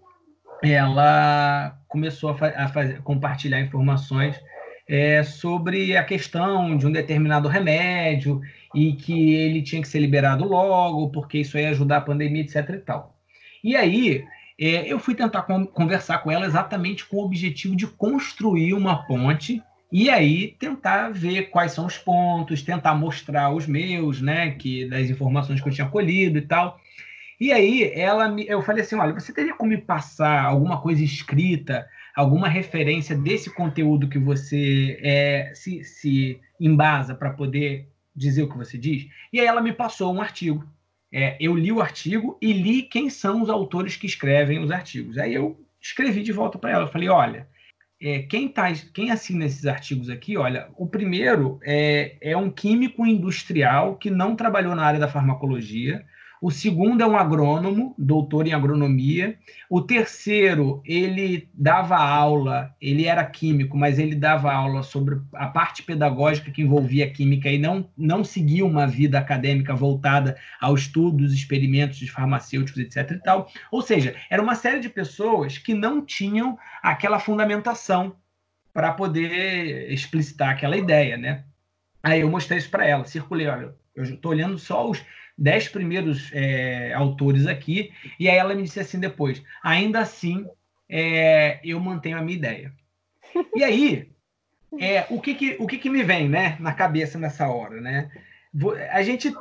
ela 0.63 1.79
começou 1.89 2.31
a, 2.31 2.35
fa 2.37 2.49
a 2.57 2.69
fazer, 2.69 3.01
compartilhar 3.03 3.61
informações 3.61 4.39
é, 4.91 5.23
sobre 5.23 5.97
a 5.97 6.03
questão 6.03 6.77
de 6.77 6.85
um 6.85 6.91
determinado 6.91 7.47
remédio 7.47 8.41
e 8.75 8.93
que 8.95 9.35
ele 9.35 9.63
tinha 9.63 9.81
que 9.81 9.87
ser 9.87 10.01
liberado 10.01 10.45
logo, 10.45 11.11
porque 11.11 11.39
isso 11.39 11.57
ia 11.57 11.71
ajudar 11.71 11.99
a 11.99 12.01
pandemia, 12.01 12.43
etc. 12.43 12.71
e 12.71 12.79
tal. 12.79 13.17
E 13.63 13.77
aí, 13.77 14.25
é, 14.61 14.93
eu 14.93 14.99
fui 14.99 15.15
tentar 15.15 15.43
conversar 15.43 16.19
com 16.19 16.31
ela 16.33 16.45
exatamente 16.45 17.07
com 17.07 17.19
o 17.19 17.25
objetivo 17.25 17.77
de 17.77 17.87
construir 17.87 18.75
uma 18.75 19.07
ponte 19.07 19.63
e 19.93 20.11
aí 20.11 20.57
tentar 20.59 21.11
ver 21.13 21.51
quais 21.51 21.71
são 21.71 21.87
os 21.87 21.97
pontos, 21.97 22.63
tentar 22.63 22.95
mostrar 22.97 23.55
os 23.55 23.69
meus, 23.69 24.21
né, 24.21 24.51
que 24.51 24.87
das 24.87 25.09
informações 25.09 25.61
que 25.61 25.69
eu 25.69 25.73
tinha 25.73 25.89
colhido 25.89 26.37
e 26.37 26.43
tal. 26.43 26.81
E 27.39 27.53
aí 27.53 27.93
ela 27.95 28.29
me, 28.29 28.45
eu 28.49 28.61
falei 28.61 28.83
assim, 28.83 28.97
olha, 28.97 29.15
você 29.15 29.33
teria 29.33 29.55
como 29.55 29.71
me 29.71 29.79
passar 29.79 30.45
alguma 30.45 30.81
coisa 30.81 31.03
escrita, 31.05 31.87
alguma 32.15 32.49
referência 32.49 33.17
desse 33.17 33.53
conteúdo 33.55 34.09
que 34.09 34.19
você 34.19 34.99
é, 35.03 35.53
se, 35.55 35.85
se 35.85 36.41
embasa 36.59 37.15
para 37.15 37.31
poder 37.31 37.89
dizer 38.15 38.43
o 38.43 38.49
que 38.49 38.57
você 38.57 38.77
diz? 38.77 39.09
E 39.33 39.41
aí 39.41 39.47
ela 39.47 39.61
me 39.61 39.73
passou 39.73 40.13
um 40.15 40.21
artigo. 40.21 40.65
É, 41.13 41.37
eu 41.41 41.57
li 41.57 41.73
o 41.73 41.81
artigo 41.81 42.39
e 42.41 42.53
li 42.53 42.83
quem 42.83 43.11
são 43.11 43.43
os 43.43 43.51
autores 43.51 43.97
que 43.97 44.07
escrevem 44.07 44.59
os 44.59 44.71
artigos. 44.71 45.19
Aí 45.19 45.35
eu 45.35 45.59
escrevi 45.81 46.23
de 46.23 46.33
volta 46.33 46.59
para 46.59 46.71
ela. 46.71 46.85
Eu 46.85 46.93
falei, 46.93 47.09
olha, 47.09 47.49
é, 48.01 48.21
quem, 48.23 48.49
tá, 48.49 48.73
quem 48.95 49.11
assina 49.11 49.45
esses 49.45 49.67
artigos 49.67 50.09
aqui, 50.09 50.37
olha, 50.37 50.69
o 50.77 50.87
primeiro 50.87 51.59
é, 51.63 52.17
é 52.21 52.37
um 52.37 52.51
químico 52.51 53.07
industrial 53.07 53.97
que 53.97 54.11
não 54.11 54.35
trabalhou 54.35 54.75
na 54.75 54.85
área 54.85 55.01
da 55.01 55.09
farmacologia, 55.09 56.05
o 56.41 56.51
segundo 56.51 57.03
é 57.03 57.07
um 57.07 57.17
agrônomo, 57.17 57.95
doutor 57.99 58.47
em 58.47 58.55
agronomia. 58.55 59.39
O 59.69 59.83
terceiro, 59.83 60.81
ele 60.87 61.51
dava 61.53 61.97
aula, 61.97 62.75
ele 62.81 63.05
era 63.05 63.25
químico, 63.27 63.77
mas 63.77 63.99
ele 63.99 64.15
dava 64.15 64.51
aula 64.51 64.83
sobre 64.83 65.21
a 65.35 65.49
parte 65.49 65.83
pedagógica 65.83 66.51
que 66.51 66.63
envolvia 66.63 67.05
a 67.05 67.11
química 67.11 67.51
e 67.51 67.59
não, 67.59 67.91
não 67.97 68.25
seguia 68.25 68.65
uma 68.65 68.87
vida 68.87 69.19
acadêmica 69.19 69.75
voltada 69.75 70.39
ao 70.59 70.75
estudo 70.75 71.19
dos 71.19 71.35
experimentos 71.35 71.99
de 71.99 72.11
farmacêuticos, 72.11 72.81
etc. 72.81 73.11
e 73.11 73.23
tal. 73.23 73.51
Ou 73.71 73.83
seja, 73.83 74.17
era 74.31 74.43
uma 74.43 74.55
série 74.55 74.81
de 74.81 74.89
pessoas 74.89 75.59
que 75.59 75.75
não 75.75 76.05
tinham 76.05 76.59
aquela 76.83 77.19
fundamentação 77.19 78.17
para 78.73 78.93
poder 78.93 79.93
explicitar 79.93 80.51
aquela 80.51 80.77
ideia, 80.77 81.19
né? 81.19 81.45
Aí 82.03 82.23
eu 82.23 82.31
mostrei 82.31 82.59
isso 82.59 82.71
para 82.71 82.87
ela, 82.87 83.05
circulei, 83.05 83.47
olha, 83.47 83.75
eu 83.95 84.05
estou 84.05 84.31
olhando 84.31 84.59
só 84.59 84.89
os 84.89 85.05
dez 85.41 85.67
primeiros 85.67 86.31
é, 86.35 86.93
autores 86.93 87.47
aqui, 87.47 87.91
e 88.19 88.29
aí 88.29 88.37
ela 88.37 88.55
me 88.55 88.63
disse 88.63 88.79
assim 88.79 89.01
depois: 89.01 89.43
ainda 89.63 90.01
assim, 90.01 90.47
é, 90.87 91.59
eu 91.65 91.81
mantenho 91.81 92.19
a 92.19 92.23
minha 92.23 92.37
ideia. 92.37 92.73
E 93.57 93.65
aí, 93.65 94.11
é, 94.79 95.07
o, 95.09 95.21
que, 95.21 95.35
que, 95.35 95.57
o 95.59 95.67
que, 95.67 95.79
que 95.79 95.89
me 95.89 96.03
vem 96.03 96.29
né, 96.29 96.57
na 96.61 96.75
cabeça 96.75 97.19
nessa 97.19 97.49
hora? 97.49 97.81
Né? 97.81 98.11
A 98.93 99.03
gente. 99.03 99.33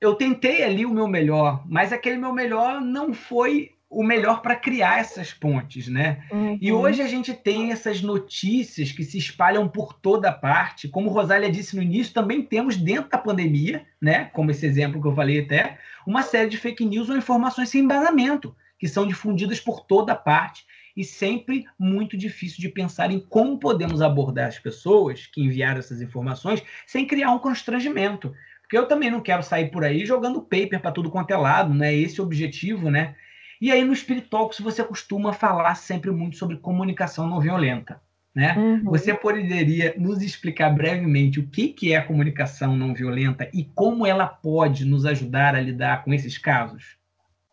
Eu 0.00 0.16
tentei 0.16 0.64
ali 0.64 0.84
o 0.84 0.90
meu 0.90 1.06
melhor, 1.06 1.62
mas 1.68 1.92
aquele 1.92 2.16
meu 2.16 2.32
melhor 2.32 2.80
não 2.80 3.14
foi 3.14 3.70
o 3.92 4.02
melhor 4.02 4.40
para 4.40 4.56
criar 4.56 5.00
essas 5.00 5.34
pontes, 5.34 5.86
né? 5.86 6.24
Uhum. 6.32 6.56
E 6.58 6.72
hoje 6.72 7.02
a 7.02 7.06
gente 7.06 7.34
tem 7.34 7.72
essas 7.72 8.00
notícias 8.00 8.90
que 8.90 9.04
se 9.04 9.18
espalham 9.18 9.68
por 9.68 9.92
toda 9.92 10.32
parte. 10.32 10.88
Como 10.88 11.10
Rosália 11.10 11.50
disse 11.50 11.76
no 11.76 11.82
início, 11.82 12.14
também 12.14 12.42
temos 12.42 12.74
dentro 12.76 13.10
da 13.10 13.18
pandemia, 13.18 13.84
né? 14.00 14.30
Como 14.32 14.50
esse 14.50 14.64
exemplo 14.64 15.00
que 15.00 15.06
eu 15.06 15.14
falei 15.14 15.40
até, 15.40 15.78
uma 16.06 16.22
série 16.22 16.48
de 16.48 16.56
fake 16.56 16.86
news 16.86 17.10
ou 17.10 17.16
informações 17.16 17.68
sem 17.68 17.82
embasamento, 17.82 18.56
que 18.78 18.88
são 18.88 19.06
difundidas 19.06 19.60
por 19.60 19.80
toda 19.80 20.14
parte 20.14 20.64
e 20.96 21.04
sempre 21.04 21.66
muito 21.78 22.16
difícil 22.16 22.60
de 22.60 22.70
pensar 22.70 23.10
em 23.10 23.20
como 23.20 23.58
podemos 23.58 24.00
abordar 24.00 24.48
as 24.48 24.58
pessoas 24.58 25.26
que 25.26 25.42
enviaram 25.42 25.80
essas 25.80 26.00
informações 26.00 26.62
sem 26.86 27.06
criar 27.06 27.30
um 27.30 27.38
constrangimento. 27.38 28.34
Porque 28.62 28.78
eu 28.78 28.88
também 28.88 29.10
não 29.10 29.20
quero 29.20 29.42
sair 29.42 29.70
por 29.70 29.84
aí 29.84 30.06
jogando 30.06 30.40
paper 30.40 30.80
para 30.80 30.92
tudo 30.92 31.10
quanto 31.10 31.30
é 31.30 31.36
lado, 31.36 31.74
né? 31.74 31.94
Esse 31.94 32.20
é 32.20 32.22
o 32.22 32.26
objetivo, 32.26 32.90
né? 32.90 33.14
E 33.62 33.70
aí 33.70 33.84
no 33.84 33.94
Spirit 33.94 34.28
Talks 34.28 34.58
você 34.58 34.82
costuma 34.82 35.32
falar 35.32 35.76
sempre 35.76 36.10
muito 36.10 36.36
sobre 36.36 36.56
comunicação 36.56 37.28
não 37.28 37.38
violenta. 37.38 38.02
Né? 38.34 38.56
Uhum. 38.56 38.90
Você 38.90 39.14
poderia 39.14 39.94
nos 39.96 40.20
explicar 40.20 40.70
brevemente 40.70 41.38
o 41.38 41.46
que, 41.46 41.68
que 41.68 41.92
é 41.92 41.96
a 41.96 42.04
comunicação 42.04 42.76
não 42.76 42.92
violenta 42.92 43.48
e 43.54 43.62
como 43.62 44.04
ela 44.04 44.26
pode 44.26 44.84
nos 44.84 45.06
ajudar 45.06 45.54
a 45.54 45.60
lidar 45.60 46.02
com 46.02 46.12
esses 46.12 46.36
casos? 46.36 46.96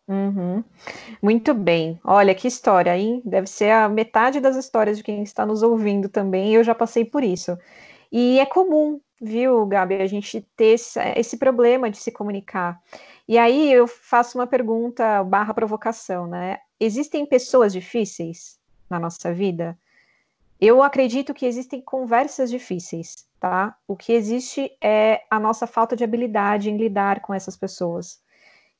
Uhum. 0.08 0.64
Muito 1.22 1.54
bem. 1.54 2.00
Olha 2.04 2.34
que 2.34 2.48
história, 2.48 2.98
hein? 2.98 3.22
Deve 3.24 3.46
ser 3.46 3.70
a 3.70 3.88
metade 3.88 4.40
das 4.40 4.56
histórias 4.56 4.98
de 4.98 5.04
quem 5.04 5.22
está 5.22 5.46
nos 5.46 5.62
ouvindo 5.62 6.10
também. 6.10 6.56
Eu 6.56 6.64
já 6.64 6.74
passei 6.74 7.06
por 7.06 7.24
isso. 7.24 7.56
E 8.12 8.40
é 8.40 8.48
comum, 8.48 9.00
viu, 9.22 9.64
Gabi, 9.68 10.02
a 10.02 10.08
gente 10.08 10.42
ter 10.58 10.74
esse, 10.74 11.00
esse 11.16 11.38
problema 11.38 11.92
de 11.92 11.98
se 11.98 12.12
comunicar. 12.12 12.82
E 13.30 13.38
aí 13.38 13.72
eu 13.72 13.86
faço 13.88 14.40
uma 14.40 14.48
pergunta 14.48 15.24
barra 15.24 15.54
provocação, 15.54 16.26
né? 16.26 16.58
Existem 16.80 17.28
pessoas 17.28 17.72
difíceis 17.72 18.60
na 18.90 19.00
nossa 19.00 19.32
vida? 19.32 19.78
Eu 20.60 20.82
acredito 20.82 21.32
que 21.32 21.46
existem 21.46 21.80
conversas 21.80 22.50
difíceis, 22.50 23.28
tá? 23.40 23.78
O 23.88 23.96
que 23.96 24.14
existe 24.14 24.76
é 24.82 25.22
a 25.30 25.40
nossa 25.40 25.68
falta 25.68 25.96
de 25.96 26.04
habilidade 26.04 26.72
em 26.72 26.78
lidar 26.78 27.20
com 27.20 27.32
essas 27.32 27.56
pessoas. 27.56 28.20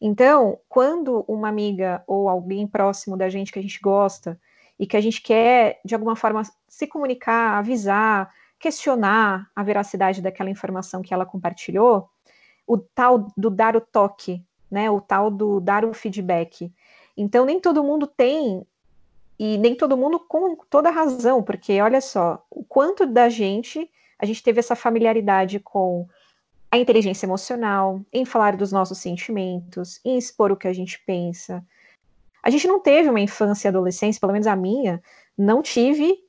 Então, 0.02 0.58
quando 0.68 1.24
uma 1.28 1.48
amiga 1.48 2.04
ou 2.08 2.28
alguém 2.28 2.66
próximo 2.66 3.16
da 3.16 3.30
gente 3.30 3.52
que 3.52 3.60
a 3.60 3.62
gente 3.62 3.80
gosta 3.80 4.42
e 4.80 4.88
que 4.88 4.98
a 4.98 5.02
gente 5.02 5.22
quer, 5.22 5.80
de 5.86 5.94
alguma 5.94 6.16
forma, 6.16 6.42
se 6.68 6.88
comunicar, 6.88 7.60
avisar, 7.60 8.34
questionar 8.58 9.48
a 9.56 9.62
veracidade 9.62 10.24
daquela 10.24 10.50
informação 10.50 11.04
que 11.04 11.14
ela 11.14 11.24
compartilhou, 11.24 12.10
o 12.70 12.78
tal 12.78 13.26
do 13.36 13.50
dar 13.50 13.76
o 13.76 13.82
toque, 13.82 14.46
né? 14.70 14.92
O 14.92 15.02
tal 15.02 15.32
do 15.32 15.60
dar 15.60 15.84
o 15.84 15.92
feedback. 15.92 16.72
Então, 17.18 17.44
nem 17.44 17.60
todo 17.60 17.84
mundo 17.84 18.06
tem, 18.06 18.64
e 19.40 19.58
nem 19.58 19.74
todo 19.74 19.98
mundo 19.98 20.20
com 20.20 20.56
toda 20.70 20.92
razão, 20.92 21.42
porque 21.42 21.82
olha 21.82 22.00
só, 22.00 22.46
o 22.52 22.64
quanto 22.64 23.08
da 23.08 23.28
gente, 23.28 23.90
a 24.20 24.26
gente 24.26 24.44
teve 24.44 24.60
essa 24.60 24.76
familiaridade 24.76 25.60
com 25.60 26.08
a 26.70 26.78
inteligência 26.78 27.26
emocional, 27.26 28.02
em 28.14 28.24
falar 28.24 28.56
dos 28.56 28.72
nossos 28.72 29.00
sentimentos, 29.00 30.00
em 30.06 30.16
expor 30.16 30.52
o 30.52 30.56
que 30.56 30.68
a 30.68 30.74
gente 30.74 31.02
pensa. 31.08 31.66
A 32.44 32.52
gente 32.52 32.68
não 32.68 32.80
teve 32.80 33.10
uma 33.10 33.20
infância 33.20 33.68
e 33.68 33.70
adolescência, 33.70 34.20
pelo 34.20 34.34
menos 34.34 34.46
a 34.46 34.56
minha, 34.56 35.02
não 35.36 35.64
tive 35.64 36.20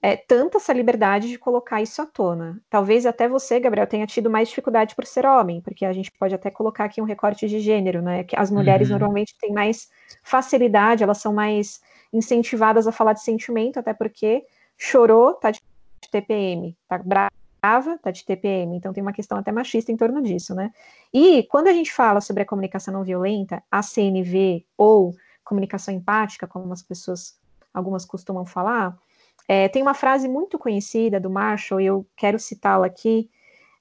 é, 0.00 0.16
tanta 0.16 0.58
essa 0.58 0.72
liberdade 0.72 1.28
de 1.28 1.38
colocar 1.38 1.82
isso 1.82 2.00
à 2.00 2.06
tona. 2.06 2.60
Talvez 2.70 3.04
até 3.04 3.28
você, 3.28 3.58
Gabriel, 3.58 3.86
tenha 3.86 4.06
tido 4.06 4.30
mais 4.30 4.48
dificuldade 4.48 4.94
por 4.94 5.04
ser 5.04 5.26
homem, 5.26 5.60
porque 5.60 5.84
a 5.84 5.92
gente 5.92 6.10
pode 6.12 6.34
até 6.34 6.50
colocar 6.50 6.84
aqui 6.84 7.00
um 7.00 7.04
recorte 7.04 7.48
de 7.48 7.60
gênero, 7.60 8.00
né? 8.00 8.24
Que 8.24 8.38
as 8.38 8.50
mulheres 8.50 8.88
uhum. 8.88 8.98
normalmente 8.98 9.36
têm 9.38 9.52
mais 9.52 9.88
facilidade, 10.22 11.02
elas 11.02 11.18
são 11.18 11.32
mais 11.32 11.80
incentivadas 12.12 12.86
a 12.86 12.92
falar 12.92 13.12
de 13.12 13.22
sentimento, 13.22 13.78
até 13.78 13.92
porque 13.92 14.44
chorou, 14.76 15.34
tá 15.34 15.50
de 15.50 15.60
TPM, 16.10 16.76
tá 16.88 16.98
brava, 16.98 17.98
tá 17.98 18.10
de 18.10 18.24
TPM, 18.24 18.76
então 18.76 18.92
tem 18.92 19.02
uma 19.02 19.12
questão 19.12 19.36
até 19.36 19.50
machista 19.50 19.90
em 19.90 19.96
torno 19.96 20.22
disso, 20.22 20.54
né? 20.54 20.70
E 21.12 21.42
quando 21.44 21.66
a 21.66 21.72
gente 21.72 21.92
fala 21.92 22.20
sobre 22.20 22.44
a 22.44 22.46
comunicação 22.46 22.94
não 22.94 23.02
violenta, 23.02 23.62
a 23.70 23.82
CNV 23.82 24.64
ou 24.76 25.12
comunicação 25.44 25.92
empática, 25.92 26.46
como 26.46 26.72
as 26.72 26.82
pessoas, 26.82 27.38
algumas 27.74 28.04
costumam 28.04 28.46
falar, 28.46 28.96
é, 29.48 29.66
tem 29.66 29.80
uma 29.80 29.94
frase 29.94 30.28
muito 30.28 30.58
conhecida 30.58 31.18
do 31.18 31.30
Marshall, 31.30 31.80
e 31.80 31.86
eu 31.86 32.06
quero 32.14 32.38
citá-la 32.38 32.86
aqui, 32.86 33.30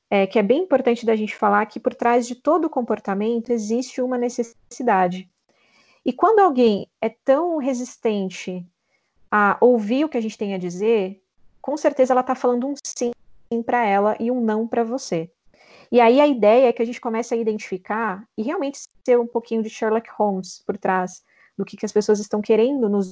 é, 0.10 0.26
que 0.26 0.40
é 0.40 0.44
bem 0.44 0.64
importante 0.64 1.06
da 1.06 1.16
gente 1.16 1.36
falar 1.36 1.66
que 1.66 1.80
por 1.80 1.94
trás 1.94 2.26
de 2.26 2.36
todo 2.36 2.70
comportamento 2.70 3.52
existe 3.52 4.02
uma 4.02 4.18
necessidade. 4.18 5.30
E 6.06 6.14
quando 6.14 6.40
alguém 6.40 6.88
é 7.02 7.10
tão 7.10 7.58
resistente 7.58 8.66
a 9.30 9.58
ouvir 9.60 10.06
o 10.06 10.10
que 10.10 10.18
a 10.18 10.22
gente 10.22 10.38
tem 10.38 10.54
a 10.54 10.58
dizer, 10.58 11.22
com 11.62 11.76
certeza 11.76 12.14
ela 12.14 12.22
está 12.22 12.34
falando 12.34 12.66
um 12.66 12.74
sim 12.82 13.12
para 13.66 13.86
ela 13.86 14.16
e 14.18 14.32
um 14.32 14.40
não 14.40 14.66
para 14.66 14.86
você. 14.86 15.30
E 15.92 16.00
aí 16.00 16.22
a 16.22 16.28
ideia 16.28 16.68
é 16.68 16.74
que 16.74 16.82
a 16.82 16.86
gente 16.86 17.02
comece 17.02 17.34
a 17.34 17.38
identificar 17.38 18.26
e 18.38 18.42
realmente 18.42 18.80
ser 19.06 19.20
um 19.20 19.28
pouquinho 19.28 19.62
de 19.62 19.70
Sherlock 19.70 20.10
Holmes 20.12 20.64
por 20.66 20.78
trás 20.78 21.26
do 21.58 21.66
que, 21.66 21.76
que 21.76 21.86
as 21.86 21.92
pessoas 21.92 22.20
estão 22.20 22.42
querendo 22.42 22.88
nos 22.88 23.12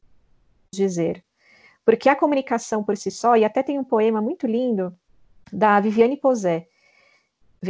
dizer. 0.73 1.23
Porque 1.85 2.09
a 2.09 2.15
comunicação 2.15 2.83
por 2.83 2.97
si 2.97 3.11
só, 3.11 3.37
e 3.37 3.45
até 3.45 3.61
tem 3.61 3.77
um 3.77 3.83
poema 3.83 4.21
muito 4.21 4.47
lindo 4.47 4.93
da 5.53 5.79
Viviane 5.79 6.17
Posé, 6.17 6.67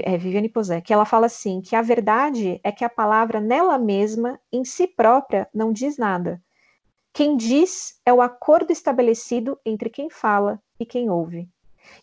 é, 0.04 0.17
Viviane 0.17 0.49
Posé, 0.49 0.82
que 0.82 0.93
ela 0.93 1.06
fala 1.06 1.25
assim, 1.25 1.62
que 1.62 1.75
a 1.75 1.82
verdade 1.82 2.60
é 2.63 2.71
que 2.71 2.84
a 2.84 2.89
palavra 2.89 3.39
nela 3.39 3.78
mesma, 3.78 4.39
em 4.51 4.63
si 4.63 4.88
própria, 4.88 5.47
não 5.54 5.71
diz 5.71 5.97
nada. 5.97 6.41
Quem 7.13 7.38
diz 7.38 7.99
é 8.06 8.13
o 8.13 8.21
acordo 8.21 8.71
estabelecido 8.71 9.58
entre 9.65 9.89
quem 9.89 10.10
fala 10.10 10.62
e 10.80 10.86
quem 10.86 11.10
ouve. 11.10 11.47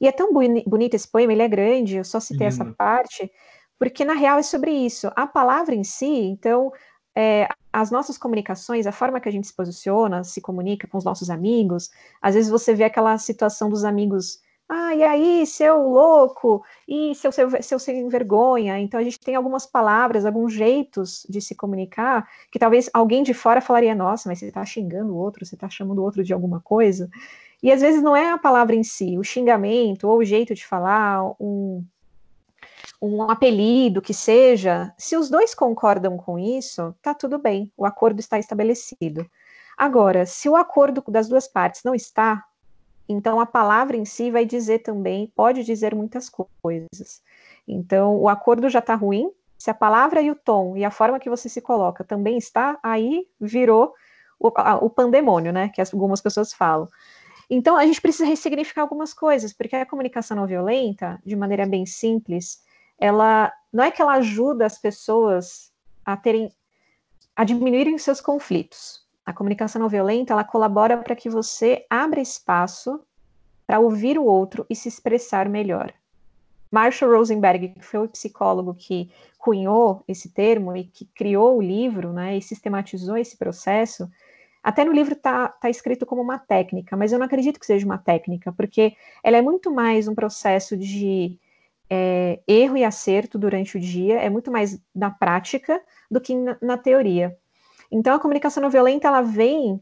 E 0.00 0.06
é 0.06 0.12
tão 0.12 0.32
boni 0.32 0.62
bonito 0.66 0.94
esse 0.94 1.08
poema, 1.08 1.32
ele 1.32 1.42
é 1.42 1.48
grande, 1.48 1.96
eu 1.96 2.04
só 2.04 2.20
citei 2.20 2.46
essa 2.46 2.64
parte, 2.78 3.30
porque 3.78 4.04
na 4.04 4.14
real 4.14 4.38
é 4.38 4.42
sobre 4.42 4.70
isso. 4.70 5.10
A 5.16 5.26
palavra 5.26 5.74
em 5.74 5.84
si, 5.84 6.06
então, 6.06 6.72
é, 7.16 7.48
as 7.72 7.90
nossas 7.90 8.18
comunicações, 8.18 8.86
a 8.86 8.92
forma 8.92 9.20
que 9.20 9.28
a 9.28 9.32
gente 9.32 9.46
se 9.46 9.54
posiciona, 9.54 10.24
se 10.24 10.40
comunica 10.40 10.86
com 10.86 10.98
os 10.98 11.04
nossos 11.04 11.30
amigos, 11.30 11.90
às 12.20 12.34
vezes 12.34 12.50
você 12.50 12.74
vê 12.74 12.84
aquela 12.84 13.16
situação 13.18 13.68
dos 13.68 13.84
amigos, 13.84 14.40
ah, 14.68 14.94
e 14.94 15.02
aí, 15.02 15.46
seu 15.46 15.82
louco, 15.88 16.64
e 16.88 17.14
seu, 17.14 17.30
seu, 17.30 17.62
seu 17.62 17.78
sem 17.78 18.08
vergonha. 18.08 18.78
Então 18.78 18.98
a 18.98 19.02
gente 19.02 19.20
tem 19.20 19.34
algumas 19.34 19.66
palavras, 19.66 20.24
alguns 20.24 20.52
jeitos 20.54 21.26
de 21.28 21.40
se 21.40 21.54
comunicar, 21.54 22.26
que 22.50 22.58
talvez 22.58 22.88
alguém 22.94 23.22
de 23.22 23.34
fora 23.34 23.60
falaria, 23.60 23.94
nossa, 23.94 24.28
mas 24.28 24.38
você 24.38 24.46
está 24.46 24.64
xingando 24.64 25.12
o 25.12 25.16
outro, 25.16 25.44
você 25.44 25.54
está 25.54 25.68
chamando 25.68 25.98
o 25.98 26.02
outro 26.02 26.24
de 26.24 26.32
alguma 26.32 26.60
coisa. 26.60 27.10
E 27.62 27.70
às 27.70 27.80
vezes 27.80 28.02
não 28.02 28.16
é 28.16 28.30
a 28.30 28.38
palavra 28.38 28.74
em 28.74 28.82
si, 28.82 29.18
o 29.18 29.24
xingamento, 29.24 30.08
ou 30.08 30.18
o 30.18 30.24
jeito 30.24 30.54
de 30.54 30.66
falar, 30.66 31.22
um, 31.40 31.84
um 33.00 33.22
apelido 33.22 34.02
que 34.02 34.14
seja, 34.14 34.92
se 34.96 35.16
os 35.16 35.28
dois 35.28 35.54
concordam 35.54 36.16
com 36.16 36.38
isso, 36.38 36.94
tá 37.02 37.14
tudo 37.14 37.38
bem, 37.38 37.72
o 37.76 37.84
acordo 37.84 38.20
está 38.20 38.38
estabelecido. 38.38 39.26
Agora, 39.76 40.26
se 40.26 40.48
o 40.48 40.56
acordo 40.56 41.02
das 41.08 41.28
duas 41.28 41.48
partes 41.48 41.82
não 41.84 41.94
está, 41.94 42.44
então 43.08 43.40
a 43.40 43.46
palavra 43.46 43.96
em 43.96 44.04
si 44.04 44.30
vai 44.30 44.44
dizer 44.44 44.80
também, 44.80 45.32
pode 45.34 45.64
dizer 45.64 45.94
muitas 45.94 46.30
coisas. 46.30 47.22
Então, 47.66 48.16
o 48.16 48.28
acordo 48.28 48.68
já 48.68 48.78
está 48.78 48.94
ruim, 48.94 49.30
se 49.58 49.70
a 49.70 49.74
palavra 49.74 50.20
e 50.20 50.30
o 50.30 50.34
tom 50.34 50.76
e 50.76 50.84
a 50.84 50.90
forma 50.90 51.20
que 51.20 51.30
você 51.30 51.48
se 51.48 51.60
coloca 51.60 52.02
também 52.02 52.36
está, 52.36 52.78
aí 52.82 53.26
virou 53.40 53.94
o, 54.38 54.48
o 54.48 54.90
pandemônio, 54.90 55.52
né? 55.52 55.68
Que 55.68 55.80
algumas 55.80 56.20
pessoas 56.20 56.52
falam. 56.52 56.88
Então, 57.48 57.76
a 57.76 57.86
gente 57.86 58.00
precisa 58.00 58.24
ressignificar 58.24 58.82
algumas 58.82 59.14
coisas, 59.14 59.52
porque 59.52 59.76
a 59.76 59.86
comunicação 59.86 60.36
não 60.36 60.46
violenta, 60.46 61.20
de 61.24 61.36
maneira 61.36 61.66
bem 61.66 61.86
simples, 61.86 62.60
ela 63.02 63.52
não 63.72 63.82
é 63.82 63.90
que 63.90 64.00
ela 64.00 64.14
ajuda 64.14 64.64
as 64.64 64.78
pessoas 64.78 65.72
a 66.04 66.16
terem 66.16 66.52
a 67.34 67.42
diminuírem 67.42 67.98
seus 67.98 68.20
conflitos. 68.20 69.02
A 69.26 69.32
comunicação 69.32 69.80
não 69.80 69.88
violenta, 69.88 70.32
ela 70.32 70.44
colabora 70.44 70.96
para 70.98 71.16
que 71.16 71.28
você 71.28 71.84
abra 71.90 72.20
espaço 72.20 73.00
para 73.66 73.80
ouvir 73.80 74.18
o 74.18 74.24
outro 74.24 74.64
e 74.70 74.76
se 74.76 74.88
expressar 74.88 75.48
melhor. 75.48 75.92
Marshall 76.70 77.12
Rosenberg, 77.12 77.70
que 77.70 77.84
foi 77.84 78.00
o 78.00 78.08
psicólogo 78.08 78.74
que 78.74 79.10
cunhou 79.36 80.04
esse 80.06 80.28
termo 80.28 80.76
e 80.76 80.84
que 80.84 81.04
criou 81.06 81.58
o 81.58 81.62
livro, 81.62 82.12
né, 82.12 82.36
e 82.36 82.42
sistematizou 82.42 83.16
esse 83.16 83.36
processo, 83.36 84.08
até 84.62 84.84
no 84.84 84.92
livro 84.92 85.14
está 85.14 85.48
tá 85.48 85.68
escrito 85.68 86.06
como 86.06 86.22
uma 86.22 86.38
técnica, 86.38 86.96
mas 86.96 87.12
eu 87.12 87.18
não 87.18 87.26
acredito 87.26 87.58
que 87.58 87.66
seja 87.66 87.84
uma 87.84 87.98
técnica, 87.98 88.52
porque 88.52 88.94
ela 89.24 89.36
é 89.36 89.42
muito 89.42 89.72
mais 89.72 90.06
um 90.06 90.14
processo 90.14 90.76
de 90.76 91.38
é, 91.88 92.40
erro 92.46 92.76
e 92.76 92.84
acerto 92.84 93.38
durante 93.38 93.76
o 93.76 93.80
dia, 93.80 94.18
é 94.20 94.30
muito 94.30 94.50
mais 94.50 94.80
na 94.94 95.10
prática 95.10 95.80
do 96.10 96.20
que 96.20 96.34
na, 96.34 96.56
na 96.60 96.78
teoria. 96.78 97.36
Então, 97.90 98.14
a 98.14 98.20
comunicação 98.20 98.62
não 98.62 98.70
violenta, 98.70 99.08
ela 99.08 99.22
vem 99.22 99.80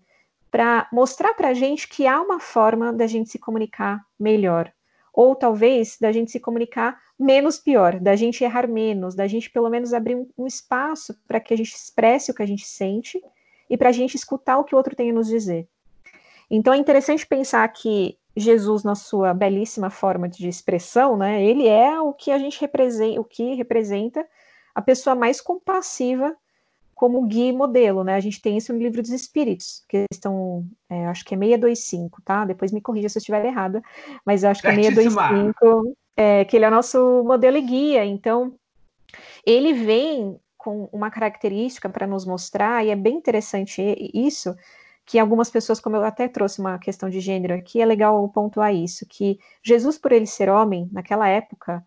para 0.50 0.88
mostrar 0.92 1.34
para 1.34 1.48
a 1.48 1.54
gente 1.54 1.88
que 1.88 2.06
há 2.06 2.20
uma 2.20 2.40
forma 2.40 2.92
da 2.92 3.06
gente 3.06 3.30
se 3.30 3.38
comunicar 3.38 4.04
melhor, 4.18 4.72
ou 5.12 5.36
talvez 5.36 5.96
da 6.00 6.10
gente 6.10 6.30
se 6.30 6.40
comunicar 6.40 6.98
menos 7.18 7.58
pior, 7.58 8.00
da 8.00 8.16
gente 8.16 8.42
errar 8.42 8.66
menos, 8.66 9.14
da 9.14 9.26
gente 9.26 9.50
pelo 9.50 9.70
menos 9.70 9.92
abrir 9.92 10.16
um, 10.16 10.26
um 10.36 10.46
espaço 10.46 11.14
para 11.28 11.38
que 11.38 11.54
a 11.54 11.56
gente 11.56 11.74
expresse 11.74 12.30
o 12.30 12.34
que 12.34 12.42
a 12.42 12.46
gente 12.46 12.66
sente 12.66 13.22
e 13.68 13.76
para 13.76 13.90
a 13.90 13.92
gente 13.92 14.16
escutar 14.16 14.58
o 14.58 14.64
que 14.64 14.74
o 14.74 14.78
outro 14.78 14.96
tem 14.96 15.10
a 15.10 15.12
nos 15.12 15.28
dizer. 15.28 15.68
Então 16.50 16.72
é 16.72 16.78
interessante 16.78 17.24
pensar 17.26 17.68
que 17.68 18.18
Jesus, 18.40 18.82
na 18.82 18.94
sua 18.94 19.32
belíssima 19.34 19.90
forma 19.90 20.28
de 20.28 20.48
expressão, 20.48 21.16
né, 21.16 21.42
ele 21.44 21.68
é 21.68 22.00
o 22.00 22.12
que 22.12 22.30
a 22.30 22.38
gente 22.38 22.60
representa, 22.60 23.20
o 23.20 23.24
que 23.24 23.54
representa 23.54 24.26
a 24.74 24.82
pessoa 24.82 25.14
mais 25.14 25.40
compassiva 25.40 26.36
como 27.00 27.26
guia 27.26 27.48
e 27.48 27.52
modelo, 27.52 28.04
né? 28.04 28.14
A 28.14 28.20
gente 28.20 28.42
tem 28.42 28.58
isso 28.58 28.74
no 28.74 28.78
livro 28.78 29.00
dos 29.00 29.10
Espíritos, 29.10 29.82
que 29.88 30.04
estão, 30.12 30.66
é, 30.86 31.06
acho 31.06 31.24
que 31.24 31.34
é 31.34 31.38
625, 31.38 32.20
tá? 32.20 32.44
Depois 32.44 32.72
me 32.72 32.80
corrija 32.82 33.08
se 33.08 33.16
eu 33.16 33.20
estiver 33.20 33.42
errada, 33.42 33.82
mas 34.22 34.44
acho 34.44 34.60
que 34.60 34.68
é 34.68 34.74
625, 34.74 35.96
é, 36.14 36.44
que 36.44 36.56
ele 36.56 36.66
é 36.66 36.68
o 36.68 36.70
nosso 36.70 37.24
modelo 37.24 37.56
e 37.56 37.62
guia. 37.62 38.04
Então, 38.04 38.54
ele 39.46 39.72
vem 39.72 40.38
com 40.58 40.90
uma 40.92 41.10
característica 41.10 41.88
para 41.88 42.06
nos 42.06 42.26
mostrar, 42.26 42.84
e 42.84 42.90
é 42.90 42.96
bem 42.96 43.16
interessante 43.16 43.82
isso, 44.12 44.54
que 45.10 45.18
algumas 45.18 45.50
pessoas, 45.50 45.80
como 45.80 45.96
eu 45.96 46.04
até 46.04 46.28
trouxe 46.28 46.60
uma 46.60 46.78
questão 46.78 47.10
de 47.10 47.18
gênero 47.18 47.52
aqui, 47.52 47.82
é 47.82 47.84
legal 47.84 48.28
pontuar 48.28 48.72
isso, 48.72 49.04
que 49.08 49.40
Jesus, 49.60 49.98
por 49.98 50.12
ele 50.12 50.24
ser 50.24 50.48
homem, 50.48 50.88
naquela 50.92 51.26
época, 51.26 51.84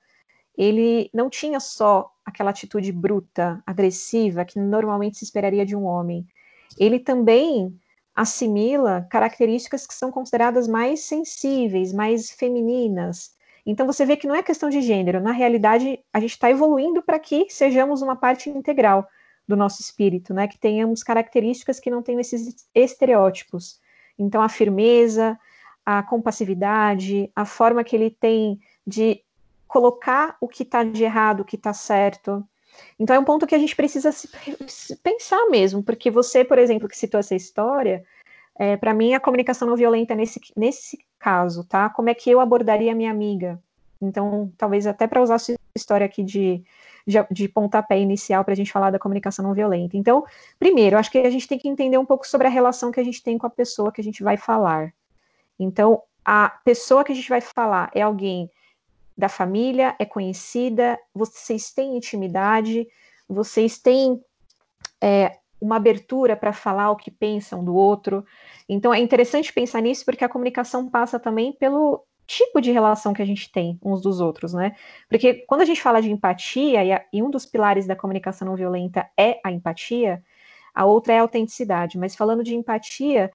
ele 0.57 1.09
não 1.13 1.29
tinha 1.29 1.57
só 1.61 2.11
aquela 2.25 2.49
atitude 2.49 2.91
bruta, 2.91 3.63
agressiva, 3.65 4.43
que 4.43 4.59
normalmente 4.59 5.17
se 5.17 5.23
esperaria 5.23 5.65
de 5.65 5.73
um 5.73 5.85
homem. 5.85 6.27
Ele 6.77 6.99
também 6.99 7.73
assimila 8.13 9.07
características 9.09 9.87
que 9.87 9.93
são 9.93 10.11
consideradas 10.11 10.67
mais 10.67 11.05
sensíveis, 11.05 11.93
mais 11.93 12.29
femininas. 12.29 13.31
Então 13.65 13.87
você 13.87 14.05
vê 14.05 14.17
que 14.17 14.27
não 14.27 14.35
é 14.35 14.43
questão 14.43 14.69
de 14.69 14.81
gênero, 14.81 15.21
na 15.21 15.31
realidade 15.31 15.97
a 16.11 16.19
gente 16.19 16.31
está 16.31 16.51
evoluindo 16.51 17.01
para 17.01 17.17
que 17.19 17.47
sejamos 17.49 18.01
uma 18.01 18.17
parte 18.17 18.49
integral 18.49 19.07
do 19.47 19.55
nosso 19.55 19.81
espírito, 19.81 20.33
né? 20.33 20.47
Que 20.47 20.57
tenhamos 20.57 21.03
características 21.03 21.79
que 21.79 21.89
não 21.89 22.01
tenham 22.01 22.19
esses 22.19 22.67
estereótipos. 22.73 23.79
Então, 24.17 24.41
a 24.41 24.49
firmeza, 24.49 25.37
a 25.85 26.01
compassividade, 26.03 27.29
a 27.35 27.45
forma 27.45 27.83
que 27.83 27.95
ele 27.95 28.09
tem 28.09 28.59
de 28.85 29.21
colocar 29.67 30.37
o 30.39 30.47
que 30.47 30.63
está 30.63 30.83
de 30.83 31.03
errado, 31.03 31.41
o 31.41 31.45
que 31.45 31.55
está 31.55 31.73
certo. 31.73 32.47
Então, 32.99 33.15
é 33.15 33.19
um 33.19 33.23
ponto 33.23 33.47
que 33.47 33.55
a 33.55 33.59
gente 33.59 33.75
precisa 33.75 34.11
se, 34.11 34.29
pensar 35.03 35.47
mesmo, 35.49 35.83
porque 35.83 36.09
você, 36.09 36.43
por 36.43 36.57
exemplo, 36.57 36.87
que 36.87 36.97
citou 36.97 37.19
essa 37.19 37.35
história, 37.35 38.03
é, 38.55 38.77
para 38.77 38.93
mim 38.93 39.13
a 39.13 39.19
comunicação 39.19 39.67
não 39.67 39.75
violenta 39.75 40.15
nesse, 40.15 40.39
nesse 40.55 40.99
caso, 41.19 41.63
tá? 41.63 41.89
Como 41.89 42.09
é 42.09 42.13
que 42.13 42.29
eu 42.29 42.39
abordaria 42.39 42.91
a 42.91 42.95
minha 42.95 43.11
amiga? 43.11 43.61
Então, 44.01 44.51
talvez 44.57 44.85
até 44.85 45.07
para 45.07 45.21
usar 45.21 45.39
sua 45.39 45.55
história 45.75 46.05
aqui 46.05 46.23
de, 46.23 46.63
de, 47.05 47.17
de 47.31 47.47
pontapé 47.47 47.99
inicial 47.99 48.43
para 48.43 48.53
a 48.53 48.55
gente 48.55 48.71
falar 48.71 48.91
da 48.91 48.99
comunicação 48.99 49.43
não 49.43 49.53
violenta. 49.53 49.97
Então, 49.97 50.23
primeiro, 50.59 50.97
acho 50.97 51.11
que 51.11 51.17
a 51.17 51.29
gente 51.29 51.47
tem 51.47 51.57
que 51.57 51.67
entender 51.67 51.97
um 51.97 52.05
pouco 52.05 52.27
sobre 52.27 52.47
a 52.47 52.49
relação 52.49 52.91
que 52.91 52.99
a 52.99 53.03
gente 53.03 53.23
tem 53.23 53.37
com 53.37 53.47
a 53.47 53.49
pessoa 53.49 53.91
que 53.91 53.99
a 53.99 54.03
gente 54.03 54.23
vai 54.23 54.37
falar. 54.37 54.93
Então, 55.59 56.03
a 56.23 56.49
pessoa 56.63 57.03
que 57.03 57.11
a 57.11 57.15
gente 57.15 57.27
vai 57.27 57.41
falar 57.41 57.89
é 57.93 58.01
alguém 58.01 58.49
da 59.17 59.27
família, 59.27 59.95
é 59.99 60.05
conhecida, 60.05 60.99
vocês 61.13 61.71
têm 61.71 61.97
intimidade, 61.97 62.87
vocês 63.27 63.77
têm 63.77 64.23
é, 65.01 65.37
uma 65.59 65.77
abertura 65.77 66.35
para 66.35 66.53
falar 66.53 66.91
o 66.91 66.95
que 66.95 67.09
pensam 67.09 67.63
do 67.63 67.75
outro. 67.75 68.25
Então 68.69 68.93
é 68.93 68.99
interessante 68.99 69.53
pensar 69.53 69.81
nisso 69.81 70.05
porque 70.05 70.23
a 70.23 70.29
comunicação 70.29 70.89
passa 70.89 71.19
também 71.19 71.53
pelo 71.53 72.03
tipo 72.25 72.61
de 72.61 72.71
relação 72.71 73.13
que 73.13 73.21
a 73.21 73.25
gente 73.25 73.51
tem 73.51 73.79
uns 73.83 74.01
dos 74.01 74.19
outros, 74.19 74.53
né? 74.53 74.75
Porque 75.09 75.45
quando 75.47 75.61
a 75.61 75.65
gente 75.65 75.81
fala 75.81 76.01
de 76.01 76.11
empatia, 76.11 76.83
e, 76.83 76.91
a, 76.91 77.05
e 77.11 77.21
um 77.21 77.29
dos 77.29 77.45
pilares 77.45 77.85
da 77.85 77.95
comunicação 77.95 78.47
não 78.47 78.55
violenta 78.55 79.09
é 79.17 79.39
a 79.43 79.51
empatia, 79.51 80.23
a 80.73 80.85
outra 80.85 81.13
é 81.13 81.19
a 81.19 81.21
autenticidade. 81.21 81.97
Mas 81.97 82.15
falando 82.15 82.43
de 82.43 82.55
empatia, 82.55 83.31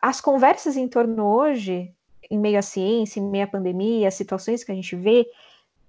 as 0.00 0.20
conversas 0.20 0.76
em 0.76 0.88
torno 0.88 1.24
hoje, 1.24 1.92
em 2.30 2.38
meio 2.38 2.58
à 2.58 2.62
ciência, 2.62 3.20
em 3.20 3.28
meio 3.28 3.44
à 3.44 3.46
pandemia, 3.46 4.08
as 4.08 4.14
situações 4.14 4.64
que 4.64 4.72
a 4.72 4.74
gente 4.74 4.96
vê, 4.96 5.26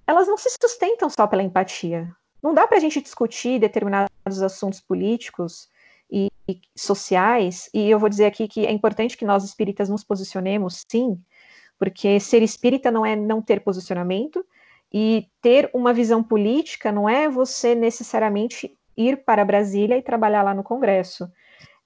elas 0.06 0.28
não 0.28 0.38
se 0.38 0.49
sustentam 0.62 1.10
só 1.10 1.26
pela 1.26 1.43
empatia. 1.43 2.10
Não 2.41 2.54
dá 2.54 2.67
para 2.67 2.78
a 2.78 2.80
gente 2.80 3.02
discutir 3.02 3.60
determinados 3.60 4.41
assuntos 4.41 4.82
políticos 4.82 5.69
e, 6.12 6.30
e, 6.47 6.60
sociais, 6.76 7.69
e 7.73 7.89
eu 7.89 7.97
vou 7.97 8.10
dizer 8.10 8.26
aqui 8.26 8.47
que 8.47 8.65
é 8.65 8.71
importante 8.71 9.17
que 9.17 9.26
nós 9.26 9.43
espíritas 9.43 9.89
nos 9.89 10.04
posicionemos, 10.04 10.84
sim, 10.89 11.17
porque 11.77 12.19
ser 12.19 12.41
espírita 12.41 12.91
não 12.91 13.05
é 13.05 13.15
não 13.15 13.41
ter 13.41 13.62
posicionamento, 13.62 14.45
e 14.93 15.27
ter 15.41 15.69
uma 15.73 15.91
visão 15.91 16.21
política 16.23 16.91
não 16.91 17.09
é 17.09 17.27
você 17.27 17.73
necessariamente 17.73 18.77
ir 18.95 19.23
para 19.25 19.43
Brasília 19.43 19.97
e 19.97 20.03
trabalhar 20.03 20.43
lá 20.43 20.53
no 20.53 20.63
Congresso. 20.63 21.27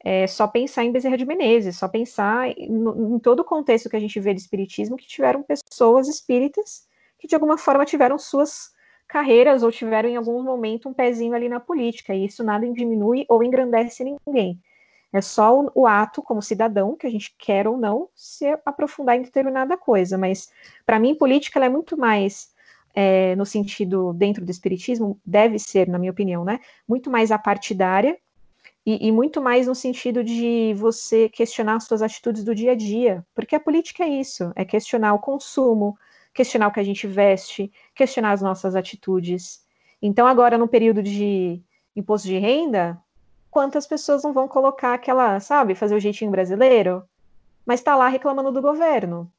É 0.04 0.28
só 0.28 0.46
pensar 0.46 0.84
em 0.84 0.92
Bezerra 0.92 1.18
de 1.18 1.26
Menezes, 1.26 1.78
só 1.78 1.88
pensar 1.88 2.50
em, 2.50 3.16
em 3.16 3.20
todo 3.20 3.40
o 3.40 3.46
contexto 3.46 3.90
que 3.90 3.96
a 3.96 4.00
gente 4.00 4.20
vê 4.20 4.34
de 4.34 4.42
espiritismo 4.42 4.98
que 4.98 5.08
tiveram 5.08 5.42
pessoas 5.42 6.08
espíritas 6.08 6.86
que 7.18 7.28
de 7.28 7.36
alguma 7.36 7.58
forma 7.58 7.86
tiveram 7.86 8.18
suas 8.18 8.72
carreiras 9.08 9.64
ou 9.64 9.72
tiveram 9.72 10.10
em 10.10 10.16
algum 10.16 10.44
momento 10.44 10.90
um 10.90 10.94
pezinho 10.94 11.34
ali 11.34 11.50
na 11.50 11.60
política, 11.60 12.14
e 12.14 12.26
isso 12.26 12.44
nada 12.44 12.70
diminui 12.72 13.26
ou 13.30 13.44
engrandece 13.44 14.04
ninguém. 14.04 14.60
É 15.14 15.22
só 15.22 15.60
o, 15.60 15.72
o 15.74 15.88
ato 15.88 16.22
como 16.22 16.42
cidadão, 16.42 16.96
que 16.96 17.08
a 17.08 17.10
gente 17.10 17.34
quer 17.38 17.68
ou 17.68 17.78
não, 17.78 18.10
se 18.16 18.46
aprofundar 18.66 19.16
em 19.16 19.22
determinada 19.22 19.78
coisa, 19.78 20.18
mas 20.18 20.52
para 20.86 21.00
mim 21.00 21.16
política 21.16 21.64
é 21.64 21.70
muito 21.70 21.98
mais 21.98 22.52
é, 22.94 23.36
no 23.36 23.46
sentido 23.46 24.12
dentro 24.14 24.44
do 24.44 24.50
espiritismo, 24.50 25.20
deve 25.24 25.60
ser, 25.60 25.88
na 25.88 26.00
minha 26.00 26.12
opinião, 26.12 26.44
né, 26.44 26.60
muito 26.88 27.12
mais 27.12 27.32
apartidária 27.32 28.18
e, 28.84 29.08
e, 29.08 29.12
muito 29.12 29.40
mais 29.40 29.68
no 29.68 29.76
sentido 29.76 30.24
de 30.24 30.74
você 30.76 31.30
questionar 31.30 31.80
suas 31.80 32.02
atitudes 32.02 32.44
do 32.44 32.56
dia 32.56 32.72
a 32.72 32.76
dia, 32.76 33.24
porque 33.36 33.56
a 33.56 33.60
política 33.60 34.04
é 34.04 34.08
isso, 34.08 34.52
é 34.56 34.66
questionar 34.66 35.14
o 35.14 35.20
consumo, 35.20 35.96
questionar 36.34 36.70
o 36.70 36.72
que 36.72 36.80
a 36.80 36.84
gente 36.84 37.06
veste, 37.06 37.72
questionar 37.94 38.32
as 38.32 38.42
nossas 38.42 38.76
atitudes. 38.76 39.64
Então, 40.02 40.26
agora, 40.26 40.58
no 40.58 40.68
período 40.68 41.04
de 41.04 41.62
imposto 41.96 42.28
de 42.28 42.40
renda, 42.40 43.00
quantas 43.50 43.88
pessoas 43.88 44.24
não 44.24 44.34
vão 44.34 44.48
colocar 44.48 44.94
aquela, 44.94 45.40
sabe, 45.40 45.76
fazer 45.76 45.96
o 45.96 46.00
jeitinho 46.00 46.32
brasileiro, 46.32 47.04
mas 47.66 47.80
está 47.80 47.96
lá 47.96 48.08
reclamando 48.08 48.52
do 48.52 48.62
governo. 48.62 49.32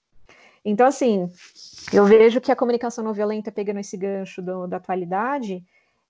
Então, 0.64 0.86
assim, 0.86 1.30
eu 1.92 2.04
vejo 2.04 2.40
que 2.40 2.52
a 2.52 2.56
comunicação 2.56 3.02
não 3.04 3.12
violenta, 3.12 3.50
pegando 3.50 3.80
esse 3.80 3.96
gancho 3.96 4.42
do, 4.42 4.66
da 4.66 4.76
atualidade, 4.76 5.64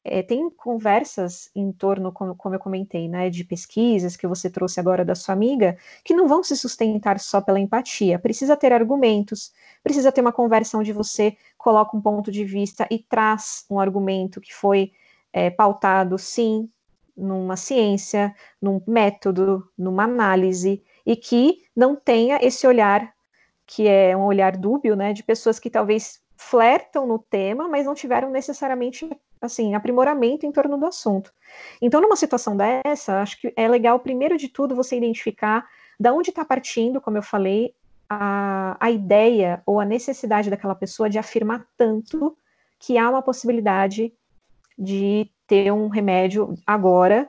é, 0.04 0.22
tem 0.22 0.48
conversas 0.50 1.50
em 1.54 1.70
torno, 1.70 2.10
como, 2.12 2.34
como, 2.34 2.54
eu 2.54 2.58
comentei, 2.58 3.08
né, 3.08 3.28
de 3.30 3.44
pesquisas 3.44 4.16
que 4.16 4.26
você 4.26 4.48
trouxe 4.48 4.80
agora 4.80 5.04
da 5.04 5.14
sua 5.14 5.34
amiga, 5.34 5.76
que 6.04 6.14
não 6.14 6.26
vão 6.26 6.42
se 6.42 6.56
sustentar 6.56 7.20
só 7.20 7.40
pela 7.40 7.60
empatia. 7.60 8.18
Precisa 8.18 8.56
ter 8.56 8.72
argumentos, 8.72 9.52
precisa 9.82 10.10
ter 10.10 10.20
uma 10.20 10.32
conversa 10.32 10.78
onde 10.78 10.92
você 10.92 11.36
coloca 11.56 11.96
um 11.96 12.00
ponto 12.00 12.32
de 12.32 12.44
vista 12.44 12.86
e 12.90 12.98
traz 12.98 13.64
um 13.70 13.78
argumento 13.78 14.40
que 14.40 14.54
foi 14.54 14.92
é, 15.32 15.50
pautado, 15.50 16.18
sim, 16.18 16.68
numa 17.18 17.56
ciência, 17.56 18.34
num 18.62 18.80
método, 18.86 19.68
numa 19.76 20.04
análise, 20.04 20.82
e 21.04 21.16
que 21.16 21.62
não 21.74 21.96
tenha 21.96 22.38
esse 22.42 22.66
olhar 22.66 23.12
que 23.66 23.86
é 23.86 24.16
um 24.16 24.24
olhar 24.24 24.56
dúbio, 24.56 24.96
né, 24.96 25.12
de 25.12 25.22
pessoas 25.22 25.58
que 25.58 25.68
talvez 25.68 26.22
flertam 26.34 27.06
no 27.06 27.18
tema, 27.18 27.68
mas 27.68 27.84
não 27.84 27.94
tiveram 27.94 28.30
necessariamente 28.30 29.06
assim, 29.40 29.74
aprimoramento 29.74 30.46
em 30.46 30.52
torno 30.52 30.78
do 30.78 30.86
assunto. 30.86 31.32
Então, 31.80 32.00
numa 32.00 32.16
situação 32.16 32.56
dessa, 32.56 33.20
acho 33.20 33.40
que 33.40 33.52
é 33.54 33.68
legal, 33.68 34.00
primeiro 34.00 34.36
de 34.36 34.48
tudo, 34.48 34.74
você 34.74 34.96
identificar 34.96 35.68
da 36.00 36.12
onde 36.12 36.30
está 36.30 36.44
partindo, 36.44 37.00
como 37.00 37.18
eu 37.18 37.22
falei, 37.22 37.74
a, 38.08 38.76
a 38.80 38.90
ideia 38.90 39.62
ou 39.66 39.78
a 39.78 39.84
necessidade 39.84 40.48
daquela 40.48 40.74
pessoa 40.74 41.10
de 41.10 41.18
afirmar 41.18 41.66
tanto 41.76 42.36
que 42.78 42.96
há 42.96 43.10
uma 43.10 43.22
possibilidade 43.22 44.12
de 44.78 45.30
ter 45.46 45.72
um 45.72 45.88
remédio 45.88 46.54
agora 46.66 47.28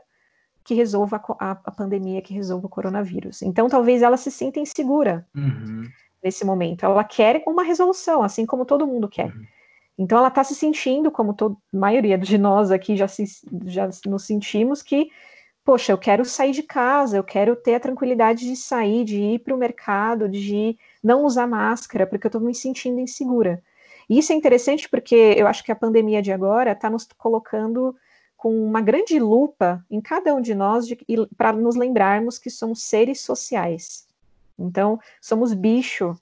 que 0.63 0.73
resolva 0.73 1.21
a, 1.39 1.51
a, 1.51 1.71
pandemia, 1.71 2.21
que 2.21 2.33
resolva 2.33 2.67
o 2.67 2.69
coronavírus. 2.69 3.41
Então, 3.41 3.67
talvez 3.67 4.01
ela 4.03 4.17
se 4.17 4.29
sinta 4.29 4.59
insegura 4.59 5.25
uhum. 5.35 5.87
nesse 6.23 6.45
momento. 6.45 6.85
Ela 6.85 7.03
quer 7.03 7.41
uma 7.47 7.63
resolução, 7.63 8.21
assim 8.21 8.45
como 8.45 8.65
todo 8.65 8.85
mundo 8.85 9.09
quer. 9.09 9.33
Uhum. 9.35 9.45
Então 9.99 10.17
ela 10.17 10.29
está 10.29 10.45
se 10.45 10.55
sentindo, 10.55 11.11
como 11.11 11.35
a 11.41 11.77
maioria 11.77 12.17
de 12.17 12.37
nós 12.37 12.71
aqui 12.71 12.95
já, 12.95 13.05
se, 13.05 13.25
já 13.65 13.89
nos 14.05 14.23
sentimos, 14.23 14.81
que, 14.81 15.09
poxa, 15.65 15.91
eu 15.91 15.97
quero 15.97 16.23
sair 16.23 16.51
de 16.51 16.63
casa, 16.63 17.17
eu 17.17 17.23
quero 17.23 17.53
ter 17.53 17.75
a 17.75 17.79
tranquilidade 17.81 18.45
de 18.45 18.55
sair, 18.55 19.03
de 19.03 19.19
ir 19.19 19.39
para 19.39 19.53
o 19.53 19.57
mercado, 19.57 20.29
de 20.29 20.77
não 21.03 21.25
usar 21.25 21.45
máscara, 21.45 22.07
porque 22.07 22.27
eu 22.27 22.29
estou 22.29 22.39
me 22.39 22.55
sentindo 22.55 23.01
insegura. 23.01 23.61
E 24.09 24.17
isso 24.17 24.33
é 24.33 24.35
interessante 24.35 24.89
porque 24.89 25.15
eu 25.37 25.47
acho 25.47 25.63
que 25.63 25.71
a 25.71 25.75
pandemia 25.75 26.21
de 26.21 26.31
agora 26.31 26.71
está 26.71 26.89
nos 26.89 27.07
colocando 27.17 27.95
com 28.35 28.57
uma 28.65 28.81
grande 28.81 29.19
lupa 29.19 29.85
em 29.91 30.01
cada 30.01 30.33
um 30.33 30.41
de 30.41 30.55
nós 30.55 30.87
para 31.37 31.53
nos 31.53 31.75
lembrarmos 31.75 32.39
que 32.39 32.49
somos 32.49 32.81
seres 32.83 33.21
sociais. 33.21 34.07
Então, 34.57 34.99
somos 35.21 35.53
bicho 35.53 36.17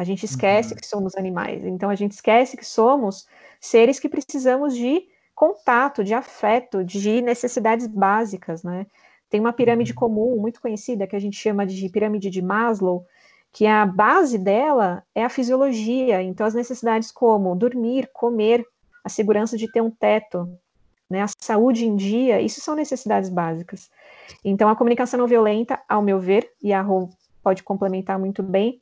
a 0.00 0.04
gente 0.04 0.24
esquece 0.24 0.72
uhum. 0.72 0.80
que 0.80 0.86
somos 0.86 1.14
animais. 1.14 1.62
Então 1.62 1.90
a 1.90 1.94
gente 1.94 2.12
esquece 2.12 2.56
que 2.56 2.64
somos 2.64 3.26
seres 3.60 4.00
que 4.00 4.08
precisamos 4.08 4.74
de 4.74 5.06
contato, 5.34 6.02
de 6.02 6.14
afeto, 6.14 6.82
de 6.82 7.20
necessidades 7.20 7.86
básicas, 7.86 8.62
né? 8.62 8.86
Tem 9.28 9.38
uma 9.38 9.52
pirâmide 9.52 9.92
uhum. 9.92 9.98
comum 9.98 10.36
muito 10.40 10.58
conhecida 10.58 11.06
que 11.06 11.14
a 11.14 11.18
gente 11.18 11.36
chama 11.36 11.66
de 11.66 11.86
pirâmide 11.90 12.30
de 12.30 12.40
Maslow, 12.40 13.04
que 13.52 13.66
a 13.66 13.84
base 13.84 14.38
dela 14.38 15.02
é 15.14 15.24
a 15.24 15.28
fisiologia. 15.28 16.22
Então 16.22 16.46
as 16.46 16.54
necessidades 16.54 17.10
como 17.10 17.56
dormir, 17.56 18.08
comer, 18.12 18.64
a 19.04 19.08
segurança 19.08 19.56
de 19.56 19.70
ter 19.70 19.80
um 19.80 19.90
teto, 19.90 20.48
né, 21.08 21.22
a 21.22 21.26
saúde 21.40 21.84
em 21.86 21.96
dia, 21.96 22.40
isso 22.40 22.60
são 22.60 22.74
necessidades 22.74 23.28
básicas. 23.28 23.90
Então 24.44 24.68
a 24.68 24.76
comunicação 24.76 25.18
não 25.18 25.26
violenta, 25.26 25.80
ao 25.88 26.02
meu 26.02 26.20
ver, 26.20 26.52
e 26.62 26.72
a 26.72 26.80
Rô 26.80 27.08
pode 27.42 27.62
complementar 27.62 28.18
muito 28.18 28.42
bem, 28.42 28.80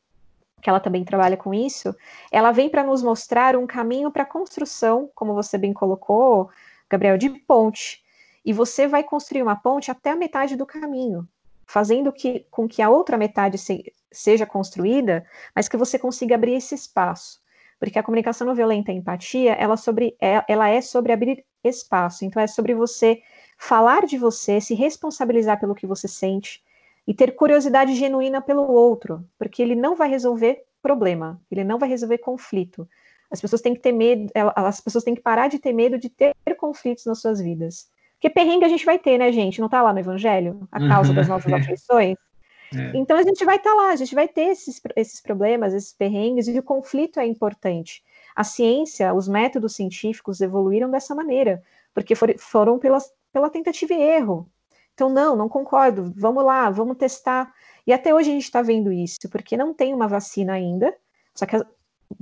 que 0.61 0.69
ela 0.69 0.81
também 0.81 1.05
trabalha 1.05 1.37
com 1.37 1.55
isso, 1.55 1.95
ela 2.31 2.51
vem 2.51 2.69
para 2.69 2.83
nos 2.85 3.03
mostrar 3.03 3.57
um 3.57 3.67
caminho 3.67 4.11
para 4.11 4.25
a 4.25 4.27
construção, 4.27 5.09
como 5.15 5.33
você 5.33 5.57
bem 5.57 5.73
colocou, 5.73 6.51
Gabriel, 6.91 7.17
de 7.17 7.31
ponte. 7.31 8.03
E 8.45 8.53
você 8.53 8.89
vai 8.89 9.05
construir 9.05 9.43
uma 9.43 9.57
ponte 9.57 9.91
até 9.91 10.11
a 10.11 10.17
metade 10.17 10.57
do 10.57 10.67
caminho, 10.67 11.27
fazendo 11.69 12.11
que, 12.11 12.47
com 12.51 12.67
que 12.67 12.81
a 12.81 12.89
outra 12.89 13.19
metade 13.19 13.59
se, 13.59 13.93
seja 14.11 14.47
construída, 14.47 15.25
mas 15.55 15.69
que 15.69 15.77
você 15.77 15.99
consiga 15.99 16.35
abrir 16.35 16.55
esse 16.55 16.75
espaço. 16.75 17.41
Porque 17.79 17.99
a 17.99 18.03
comunicação 18.03 18.47
não 18.47 18.55
violenta 18.55 18.91
e 18.91 18.97
empatia, 18.97 19.53
ela, 19.53 19.77
sobre, 19.77 20.17
é, 20.21 20.43
ela 20.49 20.69
é 20.69 20.81
sobre 20.81 21.13
abrir 21.13 21.45
espaço. 21.63 22.25
Então, 22.25 22.43
é 22.43 22.47
sobre 22.47 22.75
você 22.75 23.23
falar 23.59 24.07
de 24.07 24.17
você, 24.17 24.61
se 24.61 24.75
responsabilizar 24.75 25.61
pelo 25.61 25.75
que 25.75 25.87
você 25.87 26.09
sente, 26.09 26.65
e 27.07 27.15
ter 27.15 27.33
curiosidade 27.33 27.95
genuína 27.95 28.41
pelo 28.41 28.71
outro, 28.71 29.25
porque 29.39 29.63
ele 29.63 29.75
não 29.75 29.95
vai 29.95 30.09
resolver 30.09 30.65
problema, 30.83 31.41
ele 31.51 31.65
não 31.65 31.79
vai 31.79 31.89
resolver 31.89 32.19
conflito. 32.19 32.89
As 33.31 33.41
pessoas 33.41 33.61
têm 33.61 33.75
que 33.75 33.81
ter 33.81 33.93
medo, 33.93 34.31
as 34.57 34.81
pessoas 34.81 35.05
têm 35.05 35.15
que 35.15 35.21
parar 35.21 35.49
de 35.49 35.59
ter 35.59 35.73
medo 35.73 35.99
de 35.99 36.09
ter 36.09 36.35
conflitos 36.57 37.05
nas 37.05 37.21
suas 37.21 37.41
vidas. 37.41 37.91
Porque 38.19 38.31
perrengue 38.31 38.65
a 38.65 38.69
gente 38.69 38.85
vai 38.85 38.99
ter, 38.99 39.17
né, 39.17 39.31
gente? 39.31 39.61
Não 39.61 39.69
tá 39.69 39.81
lá 39.81 39.93
no 39.93 40.01
Evangelho? 40.01 40.67
A 40.73 40.89
causa 40.89 41.11
uhum. 41.11 41.15
das 41.15 41.29
nossas 41.29 41.53
aflições? 41.53 42.17
É. 42.75 42.93
Então 42.95 43.17
a 43.17 43.23
gente 43.23 43.43
vai 43.47 43.57
estar 43.57 43.71
tá 43.71 43.77
lá, 43.77 43.93
a 43.93 43.97
gente 43.97 44.15
vai 44.15 44.29
ter 44.29 44.43
esses, 44.43 44.79
esses 44.95 45.23
problemas, 45.23 45.73
esses 45.73 45.95
perrengues, 45.95 46.49
e 46.49 46.59
o 46.59 46.63
conflito 46.63 47.19
é 47.19 47.25
importante. 47.27 48.05
A 48.37 48.45
ciência, 48.45 49.15
os 49.15 49.27
métodos 49.27 49.75
científicos 49.75 50.43
evoluíram 50.43 50.91
dessa 50.91 51.15
maneira, 51.15 51.63
porque 51.95 52.15
for, 52.15 52.39
foram 52.39 52.79
pelas, 52.79 53.11
pela 53.33 53.49
tentativa 53.49 53.95
e 53.95 54.03
erro. 54.03 54.51
Então, 54.93 55.09
não, 55.09 55.35
não 55.35 55.49
concordo, 55.49 56.13
vamos 56.15 56.45
lá, 56.45 56.69
vamos 56.69 56.99
testar. 56.99 57.51
E 57.87 57.93
até 57.93 58.15
hoje 58.15 58.29
a 58.29 58.35
gente 58.35 58.45
está 58.45 58.61
vendo 58.61 58.93
isso, 58.93 59.31
porque 59.31 59.57
não 59.57 59.73
tem 59.73 59.95
uma 59.95 60.07
vacina 60.07 60.53
ainda, 60.53 60.95
só 61.35 61.47
que 61.47 61.57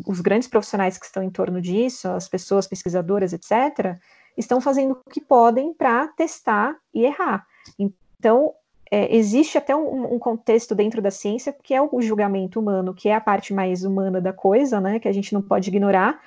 os 0.07 0.21
grandes 0.21 0.49
profissionais 0.49 0.99
que 0.99 1.07
estão 1.07 1.23
em 1.23 1.31
torno 1.31 1.61
disso, 1.61 2.09
as 2.09 2.29
pessoas 2.29 2.67
pesquisadoras, 2.67 3.33
etc., 3.33 3.99
estão 4.37 4.61
fazendo 4.61 4.93
o 4.93 5.11
que 5.11 5.21
podem 5.21 5.73
para 5.73 6.09
testar 6.09 6.77
e 6.93 7.05
errar. 7.05 7.47
Então, 7.79 8.53
é, 8.91 9.15
existe 9.17 9.59
até 9.59 9.75
um, 9.75 10.15
um, 10.15 10.19
contexto 10.19 10.75
dentro 10.75 11.03
da 11.03 11.11
ciência 11.11 11.53
que 11.53 11.75
é 11.75 11.83
o 11.83 12.01
julgamento 12.01 12.61
humano, 12.61 12.95
que 12.95 13.09
é 13.09 13.15
a 13.15 13.21
parte 13.21 13.53
mais 13.53 13.85
humana 13.85 14.21
da 14.21 14.33
coisa, 14.33 14.81
né, 14.81 14.99
que 15.01 15.09
a 15.09 15.13
gente 15.13 15.35
não 15.35 15.43
pode 15.43 15.69
ignorar 15.69 16.21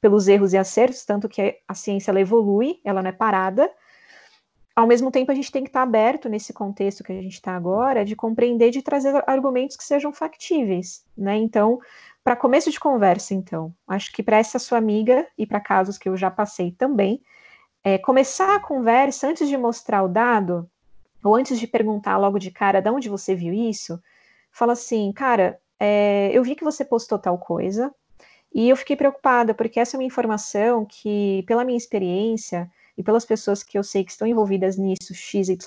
pelos 0.00 0.28
erros 0.28 0.52
e 0.52 0.58
acertos, 0.58 1.04
tanto 1.04 1.28
que 1.28 1.58
a 1.66 1.74
ciência 1.74 2.10
ela 2.10 2.20
evolui, 2.20 2.78
ela 2.84 3.02
não 3.02 3.08
é 3.08 3.12
parada. 3.12 3.70
Ao 4.76 4.86
mesmo 4.86 5.10
tempo, 5.10 5.32
a 5.32 5.34
gente 5.34 5.50
tem 5.50 5.62
que 5.62 5.70
estar 5.70 5.82
aberto 5.82 6.28
nesse 6.28 6.52
contexto 6.52 7.02
que 7.02 7.12
a 7.12 7.22
gente 7.22 7.34
está 7.34 7.56
agora, 7.56 8.04
de 8.04 8.14
compreender, 8.14 8.70
de 8.70 8.82
trazer 8.82 9.22
argumentos 9.26 9.76
que 9.76 9.84
sejam 9.84 10.12
factíveis, 10.12 11.06
né? 11.16 11.36
Então, 11.36 11.78
para 12.22 12.36
começo 12.36 12.70
de 12.70 12.78
conversa, 12.78 13.34
então, 13.34 13.72
acho 13.88 14.12
que 14.12 14.22
para 14.22 14.36
essa 14.36 14.58
sua 14.58 14.78
amiga 14.78 15.26
e 15.38 15.46
para 15.46 15.60
casos 15.60 15.96
que 15.96 16.08
eu 16.08 16.16
já 16.16 16.30
passei 16.30 16.72
também, 16.72 17.22
é, 17.84 17.98
começar 17.98 18.56
a 18.56 18.60
conversa 18.60 19.28
antes 19.28 19.46
de 19.46 19.56
mostrar 19.58 20.02
o 20.02 20.08
dado, 20.08 20.68
ou 21.22 21.36
antes 21.36 21.60
de 21.60 21.66
perguntar 21.66 22.16
logo 22.16 22.38
de 22.38 22.50
cara 22.50 22.80
de 22.80 22.90
onde 22.90 23.10
você 23.10 23.34
viu 23.34 23.52
isso, 23.52 24.00
fala 24.50 24.72
assim, 24.72 25.12
cara, 25.12 25.60
é, 25.78 26.30
eu 26.32 26.42
vi 26.42 26.54
que 26.54 26.64
você 26.64 26.84
postou 26.84 27.18
tal 27.18 27.38
coisa 27.38 27.94
e 28.54 28.68
eu 28.68 28.76
fiquei 28.76 28.96
preocupada 28.96 29.52
porque 29.52 29.78
essa 29.78 29.96
é 29.96 29.98
uma 29.98 30.04
informação 30.04 30.86
que, 30.86 31.44
pela 31.46 31.64
minha 31.64 31.76
experiência 31.76 32.70
e 32.96 33.02
pelas 33.02 33.24
pessoas 33.24 33.62
que 33.62 33.76
eu 33.76 33.82
sei 33.82 34.02
que 34.04 34.12
estão 34.12 34.26
envolvidas 34.26 34.78
nisso, 34.78 35.12
XYZ, 35.12 35.58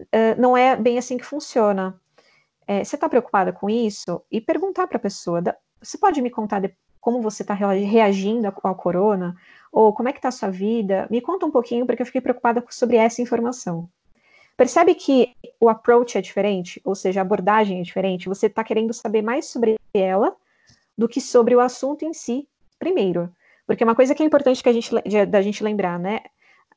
uh, 0.00 0.06
não 0.38 0.56
é 0.56 0.76
bem 0.76 0.98
assim 0.98 1.16
que 1.16 1.24
funciona. 1.24 1.98
É, 2.66 2.84
você 2.84 2.96
está 2.96 3.08
preocupada 3.08 3.52
com 3.52 3.70
isso? 3.70 4.20
E 4.30 4.40
perguntar 4.40 4.86
para 4.86 4.98
a 4.98 5.00
pessoa, 5.00 5.42
você 5.80 5.96
pode 5.96 6.20
me 6.20 6.28
contar 6.28 6.60
como 7.08 7.22
você 7.22 7.42
está 7.42 7.54
reagindo 7.54 8.52
ao 8.62 8.74
corona? 8.74 9.34
Ou 9.72 9.94
como 9.94 10.10
é 10.10 10.12
que 10.12 10.18
está 10.18 10.28
a 10.28 10.30
sua 10.30 10.50
vida? 10.50 11.08
Me 11.10 11.22
conta 11.22 11.46
um 11.46 11.50
pouquinho, 11.50 11.86
porque 11.86 12.02
eu 12.02 12.06
fiquei 12.06 12.20
preocupada 12.20 12.62
sobre 12.68 12.98
essa 12.98 13.22
informação. 13.22 13.88
Percebe 14.54 14.94
que 14.94 15.34
o 15.58 15.70
approach 15.70 16.18
é 16.18 16.20
diferente, 16.20 16.82
ou 16.84 16.94
seja, 16.94 17.20
a 17.20 17.22
abordagem 17.22 17.80
é 17.80 17.82
diferente. 17.82 18.28
Você 18.28 18.44
está 18.44 18.62
querendo 18.62 18.92
saber 18.92 19.22
mais 19.22 19.46
sobre 19.46 19.76
ela 19.94 20.36
do 20.98 21.08
que 21.08 21.18
sobre 21.18 21.56
o 21.56 21.60
assunto 21.60 22.04
em 22.04 22.12
si, 22.12 22.46
primeiro. 22.78 23.34
Porque 23.66 23.82
uma 23.82 23.94
coisa 23.94 24.14
que 24.14 24.22
é 24.22 24.26
importante 24.26 24.62
que 24.62 24.68
a 24.68 24.72
gente, 24.74 24.90
da 25.30 25.40
gente 25.40 25.64
lembrar, 25.64 25.98
né? 25.98 26.20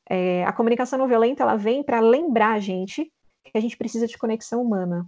É, 0.08 0.44
a 0.46 0.52
comunicação 0.54 0.98
não 0.98 1.08
violenta 1.08 1.42
ela 1.42 1.56
vem 1.56 1.82
para 1.82 2.00
lembrar 2.00 2.54
a 2.54 2.58
gente 2.58 3.12
que 3.44 3.58
a 3.58 3.60
gente 3.60 3.76
precisa 3.76 4.06
de 4.06 4.16
conexão 4.16 4.62
humana. 4.62 5.06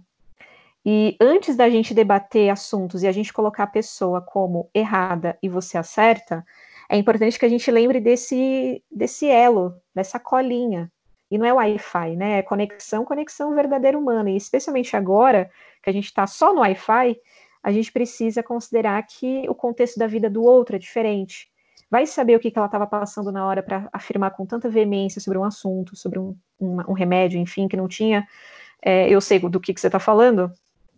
E 0.85 1.17
antes 1.19 1.55
da 1.55 1.69
gente 1.69 1.93
debater 1.93 2.49
assuntos 2.49 3.01
e 3.01 3.07
a 3.07 3.11
gente 3.11 3.33
colocar 3.33 3.63
a 3.63 3.67
pessoa 3.67 4.21
como 4.21 4.69
errada 4.73 5.37
e 5.41 5.49
você 5.49 5.77
acerta, 5.77 6.45
é 6.87 6.95
importante 6.95 7.39
que 7.39 7.45
a 7.45 7.49
gente 7.49 7.71
lembre 7.71 7.99
desse, 7.99 8.83
desse 8.91 9.27
elo, 9.27 9.75
dessa 9.95 10.19
colinha, 10.19 10.91
e 11.29 11.37
não 11.37 11.45
é 11.45 11.53
Wi-Fi, 11.53 12.15
né? 12.15 12.39
É 12.39 12.41
conexão, 12.43 13.03
conexão 13.03 13.55
verdadeira 13.55 13.97
humana. 13.97 14.29
E 14.29 14.37
especialmente 14.37 14.95
agora, 14.95 15.49
que 15.81 15.89
a 15.89 15.93
gente 15.93 16.05
está 16.05 16.27
só 16.27 16.53
no 16.53 16.61
Wi-Fi, 16.61 17.17
a 17.63 17.71
gente 17.71 17.91
precisa 17.91 18.43
considerar 18.43 19.01
que 19.03 19.43
o 19.49 19.55
contexto 19.55 19.97
da 19.97 20.05
vida 20.05 20.29
do 20.29 20.43
outro 20.43 20.75
é 20.75 20.79
diferente. 20.79 21.49
Vai 21.89 22.05
saber 22.05 22.35
o 22.35 22.39
que, 22.39 22.51
que 22.51 22.57
ela 22.57 22.67
estava 22.67 22.85
passando 22.85 23.31
na 23.31 23.45
hora 23.45 23.63
para 23.63 23.89
afirmar 23.91 24.31
com 24.31 24.45
tanta 24.45 24.69
veemência 24.69 25.19
sobre 25.19 25.39
um 25.39 25.43
assunto, 25.43 25.95
sobre 25.95 26.19
um, 26.19 26.37
um, 26.59 26.77
um 26.89 26.93
remédio, 26.93 27.39
enfim, 27.39 27.67
que 27.67 27.75
não 27.75 27.87
tinha. 27.87 28.27
É, 28.81 29.09
eu 29.09 29.19
sei 29.19 29.39
do 29.39 29.59
que, 29.59 29.73
que 29.73 29.81
você 29.81 29.87
está 29.87 29.99
falando, 29.99 30.51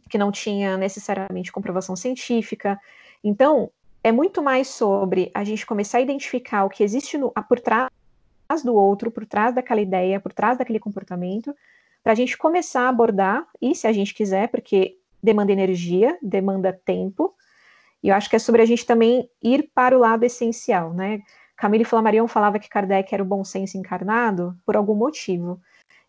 que 0.09 0.17
não 0.17 0.31
tinha 0.31 0.77
necessariamente 0.77 1.51
comprovação 1.51 1.95
científica. 1.95 2.79
Então, 3.23 3.69
é 4.03 4.11
muito 4.11 4.41
mais 4.41 4.67
sobre 4.67 5.31
a 5.33 5.43
gente 5.43 5.65
começar 5.65 5.97
a 5.97 6.01
identificar 6.01 6.65
o 6.65 6.69
que 6.69 6.83
existe 6.83 7.17
no, 7.17 7.31
por 7.47 7.59
trás 7.59 7.89
do 8.63 8.73
outro, 8.73 9.11
por 9.11 9.25
trás 9.25 9.53
daquela 9.53 9.81
ideia, 9.81 10.19
por 10.19 10.31
trás 10.31 10.57
daquele 10.57 10.79
comportamento, 10.79 11.53
para 12.03 12.13
a 12.13 12.15
gente 12.15 12.37
começar 12.37 12.83
a 12.83 12.89
abordar, 12.89 13.45
e 13.61 13.75
se 13.75 13.85
a 13.85 13.91
gente 13.91 14.13
quiser, 14.13 14.47
porque 14.47 14.97
demanda 15.21 15.51
energia, 15.51 16.17
demanda 16.21 16.71
tempo, 16.85 17.35
e 18.01 18.09
eu 18.09 18.15
acho 18.15 18.29
que 18.29 18.35
é 18.35 18.39
sobre 18.39 18.61
a 18.61 18.65
gente 18.65 18.85
também 18.85 19.29
ir 19.43 19.69
para 19.73 19.97
o 19.97 19.99
lado 19.99 20.23
essencial, 20.23 20.93
né? 20.93 21.21
Camille 21.57 21.83
Flammarion 21.83 22.27
falava 22.27 22.59
que 22.59 22.69
Kardec 22.69 23.13
era 23.13 23.23
o 23.23 23.25
bom 23.25 23.43
senso 23.43 23.77
encarnado 23.77 24.55
por 24.65 24.77
algum 24.77 24.93
motivo. 24.93 25.59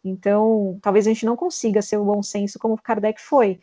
Então, 0.04 0.78
talvez 0.82 1.06
a 1.06 1.10
gente 1.10 1.24
não 1.24 1.34
consiga 1.34 1.82
ser 1.82 1.96
o 1.96 2.04
bom 2.04 2.22
senso 2.22 2.58
como 2.58 2.80
Kardec 2.80 3.20
foi, 3.20 3.58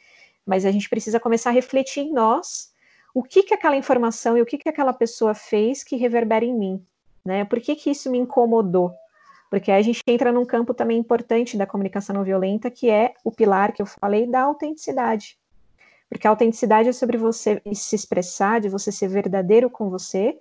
mas 0.45 0.65
a 0.65 0.71
gente 0.71 0.89
precisa 0.89 1.19
começar 1.19 1.49
a 1.49 1.53
refletir 1.53 2.01
em 2.01 2.13
nós 2.13 2.73
o 3.13 3.23
que 3.23 3.43
que 3.43 3.53
aquela 3.53 3.77
informação 3.77 4.37
e 4.37 4.41
o 4.41 4.45
que 4.45 4.57
que 4.57 4.67
aquela 4.67 4.91
pessoa 4.91 5.33
fez 5.33 5.83
que 5.83 5.95
reverbera 5.95 6.43
em 6.43 6.53
mim, 6.53 6.85
né? 7.23 7.45
Por 7.45 7.61
que, 7.61 7.75
que 7.75 7.89
isso 7.89 8.11
me 8.11 8.17
incomodou? 8.17 8.93
Porque 9.49 9.71
a 9.71 9.81
gente 9.81 10.01
entra 10.05 10.31
num 10.33 10.45
campo 10.45 10.73
também 10.73 10.97
importante 10.97 11.57
da 11.57 11.65
comunicação 11.65 12.13
não 12.13 12.23
violenta, 12.25 12.69
que 12.69 12.89
é 12.89 13.13
o 13.23 13.31
pilar 13.31 13.71
que 13.71 13.81
eu 13.81 13.85
falei 13.85 14.27
da 14.27 14.41
autenticidade. 14.41 15.37
Porque 16.09 16.27
a 16.27 16.29
autenticidade 16.29 16.89
é 16.89 16.91
sobre 16.91 17.17
você 17.17 17.61
se 17.73 17.95
expressar, 17.95 18.59
de 18.59 18.69
você 18.69 18.91
ser 18.91 19.07
verdadeiro 19.07 19.69
com 19.69 19.89
você, 19.89 20.37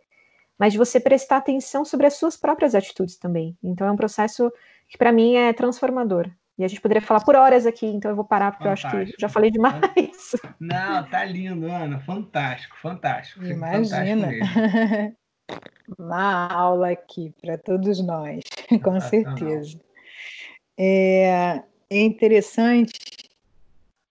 mas 0.59 0.72
de 0.72 0.78
você 0.78 0.98
prestar 0.98 1.36
atenção 1.36 1.84
sobre 1.84 2.07
as 2.07 2.14
suas 2.14 2.36
próprias 2.36 2.74
atitudes 2.74 3.16
também. 3.16 3.57
Então 3.62 3.86
é 3.86 3.92
um 3.92 3.96
processo 3.96 4.52
que 4.88 4.98
para 4.98 5.12
mim 5.12 5.36
é 5.36 5.52
transformador. 5.52 6.28
E 6.57 6.64
a 6.64 6.68
gente 6.68 6.80
poderia 6.80 7.02
falar 7.02 7.24
por 7.24 7.34
horas 7.34 7.66
aqui, 7.66 7.86
então 7.86 8.11
eu 8.11 8.16
vou 8.16 8.24
parar 8.24 8.52
porque 8.52 8.64
fantástico. 8.64 8.96
eu 8.96 9.02
acho 9.02 9.12
que 9.12 9.20
já 9.20 9.28
falei 9.28 9.50
demais. 9.50 10.36
Não, 10.61 11.05
tá 11.09 11.24
lindo, 11.24 11.66
Ana. 11.66 11.98
Fantástico, 12.00 12.76
fantástico. 12.80 13.44
Imagina. 13.44 14.28
Fantástico 14.28 15.16
uma 15.98 16.48
aula 16.48 16.90
aqui 16.90 17.34
para 17.40 17.59
todos 17.59 18.05
nós, 18.05 18.42
com 18.82 19.00
certeza. 19.00 19.78
É, 20.78 21.62
é 21.90 22.00
interessante 22.00 22.92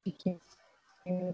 que 0.04 0.38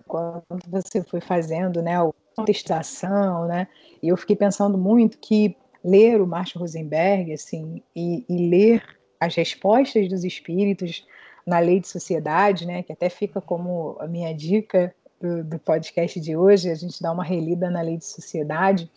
quando 0.08 0.44
você 0.68 1.04
foi 1.04 1.22
fazendo 1.22 1.82
né, 1.82 1.96
a 1.98 2.10
contestação, 2.36 3.48
né, 3.48 3.68
e 4.02 4.08
eu 4.08 4.18
fiquei 4.18 4.36
pensando 4.36 4.78
muito 4.78 5.18
que 5.20 5.56
ler 5.84 6.22
o 6.22 6.28
Marshall 6.28 6.62
Rosenberg 6.62 7.34
assim, 7.34 7.82
e, 7.96 8.26
e 8.28 8.50
ler 8.50 8.99
as 9.20 9.36
respostas 9.36 10.08
dos 10.08 10.24
espíritos 10.24 11.06
na 11.46 11.60
lei 11.60 11.80
de 11.80 11.88
sociedade, 11.88 12.66
né, 12.66 12.84
que 12.84 12.94
até 12.94 13.10
fica 13.10 13.42
como 13.42 13.98
a 14.00 14.08
minha 14.08 14.34
dica 14.34 14.94
do, 15.20 15.44
do 15.44 15.60
podcast 15.60 16.20
de 16.20 16.36
hoje, 16.36 16.70
a 16.70 16.76
gente 16.76 17.02
dá 17.02 17.12
uma 17.12 17.24
relida 17.24 17.70
na 17.70 17.82
lei 17.82 17.98
de 17.98 18.06
sociedade, 18.06 18.90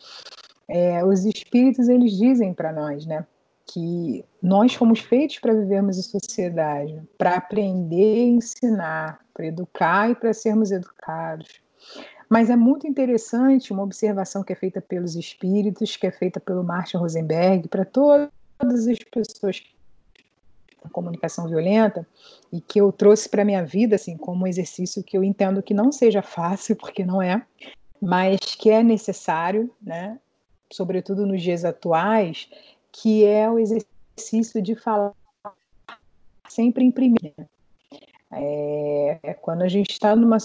é, 0.69 1.05
os 1.05 1.25
espíritos 1.25 1.89
eles 1.89 2.13
dizem 2.13 2.55
para 2.55 2.73
nós, 2.73 3.05
né, 3.07 3.27
que 3.67 4.25
nós 4.43 4.75
fomos 4.75 5.01
feitos 5.01 5.39
para 5.39 5.55
vivermos 5.55 5.99
em 5.99 6.03
sociedade, 6.03 7.03
para 7.17 7.37
aprender 7.37 8.27
ensinar, 8.27 9.21
para 9.33 9.47
educar 9.47 10.11
e 10.11 10.15
para 10.15 10.33
sermos 10.35 10.71
educados. 10.71 11.61
Mas 12.29 12.49
é 12.49 12.57
muito 12.57 12.87
interessante 12.87 13.73
uma 13.73 13.83
observação 13.83 14.43
que 14.43 14.53
é 14.53 14.57
feita 14.57 14.81
pelos 14.81 15.17
espíritos, 15.17 15.97
que 15.97 16.07
é 16.07 16.11
feita 16.11 16.41
pelo 16.41 16.65
Martin 16.65 16.97
Rosenberg, 16.97 17.69
para 17.69 17.85
todas 17.85 18.31
as 18.61 18.99
pessoas 19.11 19.63
com 20.83 20.89
comunicação 20.89 21.49
violenta 21.49 22.07
e 22.53 22.61
que 22.61 22.81
eu 22.81 22.91
trouxe 22.93 23.29
para 23.29 23.45
minha 23.45 23.65
vida 23.65 23.97
assim 23.97 24.17
como 24.17 24.45
um 24.45 24.47
exercício 24.47 25.03
que 25.03 25.17
eu 25.17 25.25
entendo 25.25 25.63
que 25.63 25.73
não 25.73 25.93
seja 25.93 26.23
fácil 26.23 26.75
porque 26.77 27.05
não 27.05 27.23
é, 27.23 27.45
mas 28.01 28.41
que 28.41 28.71
é 28.71 28.83
necessário, 28.83 29.71
né? 29.81 30.19
sobretudo 30.73 31.27
nos 31.27 31.43
dias 31.43 31.65
atuais, 31.65 32.49
que 32.91 33.25
é 33.25 33.49
o 33.51 33.59
exercício 33.59 34.61
de 34.61 34.75
falar 34.75 35.13
sempre 36.49 36.85
em 36.85 36.91
primeira. 36.91 37.49
É, 38.31 39.19
é, 39.23 39.35
quando 39.35 39.63
a 39.63 39.69
gente 39.69 39.91
está 39.91 40.17
numa 40.17 40.39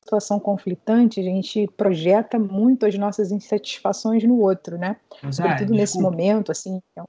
situação 0.00 0.38
conflitante, 0.38 1.20
a 1.20 1.22
gente 1.22 1.66
projeta 1.76 2.38
muito 2.38 2.84
as 2.84 2.96
nossas 2.96 3.32
insatisfações 3.32 4.22
no 4.24 4.38
outro, 4.38 4.76
né? 4.76 4.96
Sobretudo 5.32 5.72
nesse 5.72 5.98
momento, 5.98 6.52
assim. 6.52 6.80
Então, 6.92 7.06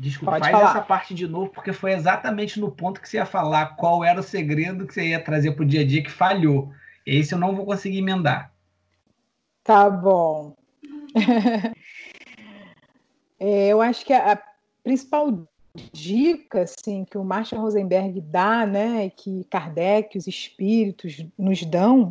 desculpa, 0.00 0.38
faz 0.38 0.50
falar. 0.50 0.70
essa 0.70 0.80
parte 0.80 1.14
de 1.14 1.28
novo, 1.28 1.50
porque 1.50 1.72
foi 1.72 1.92
exatamente 1.92 2.58
no 2.58 2.70
ponto 2.70 3.00
que 3.00 3.08
você 3.08 3.18
ia 3.18 3.26
falar 3.26 3.76
qual 3.76 4.02
era 4.02 4.18
o 4.18 4.22
segredo 4.22 4.86
que 4.86 4.94
você 4.94 5.08
ia 5.08 5.22
trazer 5.22 5.52
para 5.52 5.62
o 5.62 5.66
dia 5.66 5.82
a 5.82 5.86
dia 5.86 6.02
que 6.02 6.10
falhou. 6.10 6.72
Esse 7.04 7.34
eu 7.34 7.38
não 7.38 7.54
vou 7.54 7.66
conseguir 7.66 7.98
emendar. 7.98 8.52
Tá 9.62 9.90
bom. 9.90 10.56
é, 13.38 13.68
eu 13.68 13.82
acho 13.82 14.06
que 14.06 14.12
a, 14.12 14.32
a, 14.32 14.42
principal 14.82 15.46
dica 15.92 16.62
assim, 16.62 17.04
que 17.04 17.18
o 17.18 17.24
Marshall 17.24 17.60
Rosenberg 17.60 18.20
dá, 18.22 18.66
né, 18.66 19.10
que 19.10 19.44
Kardec, 19.50 20.16
os 20.16 20.26
espíritos 20.26 21.24
nos 21.38 21.62
dão, 21.62 22.08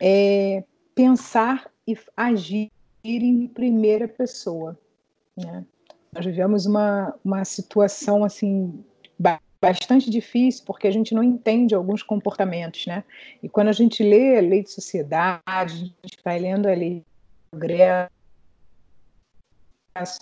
é 0.00 0.62
pensar 0.94 1.68
e 1.86 1.98
agir 2.16 2.70
em 3.02 3.48
primeira 3.48 4.06
pessoa. 4.06 4.78
Né? 5.36 5.64
Nós 6.12 6.24
vivemos 6.24 6.66
uma, 6.66 7.14
uma 7.24 7.44
situação 7.44 8.24
assim 8.24 8.84
bastante 9.60 10.08
difícil 10.08 10.64
porque 10.64 10.86
a 10.86 10.90
gente 10.90 11.14
não 11.14 11.22
entende 11.22 11.74
alguns 11.74 12.02
comportamentos, 12.02 12.86
né? 12.86 13.04
E 13.42 13.48
quando 13.48 13.68
a 13.68 13.72
gente 13.72 14.02
lê 14.02 14.38
a 14.38 14.40
lei 14.40 14.62
de 14.62 14.70
sociedade, 14.70 15.42
a 15.46 15.66
gente 15.66 16.18
vai 16.24 16.38
lendo 16.38 16.66
a 16.66 16.74
lei 16.74 17.00
de 17.00 17.04
progresso, 17.50 18.10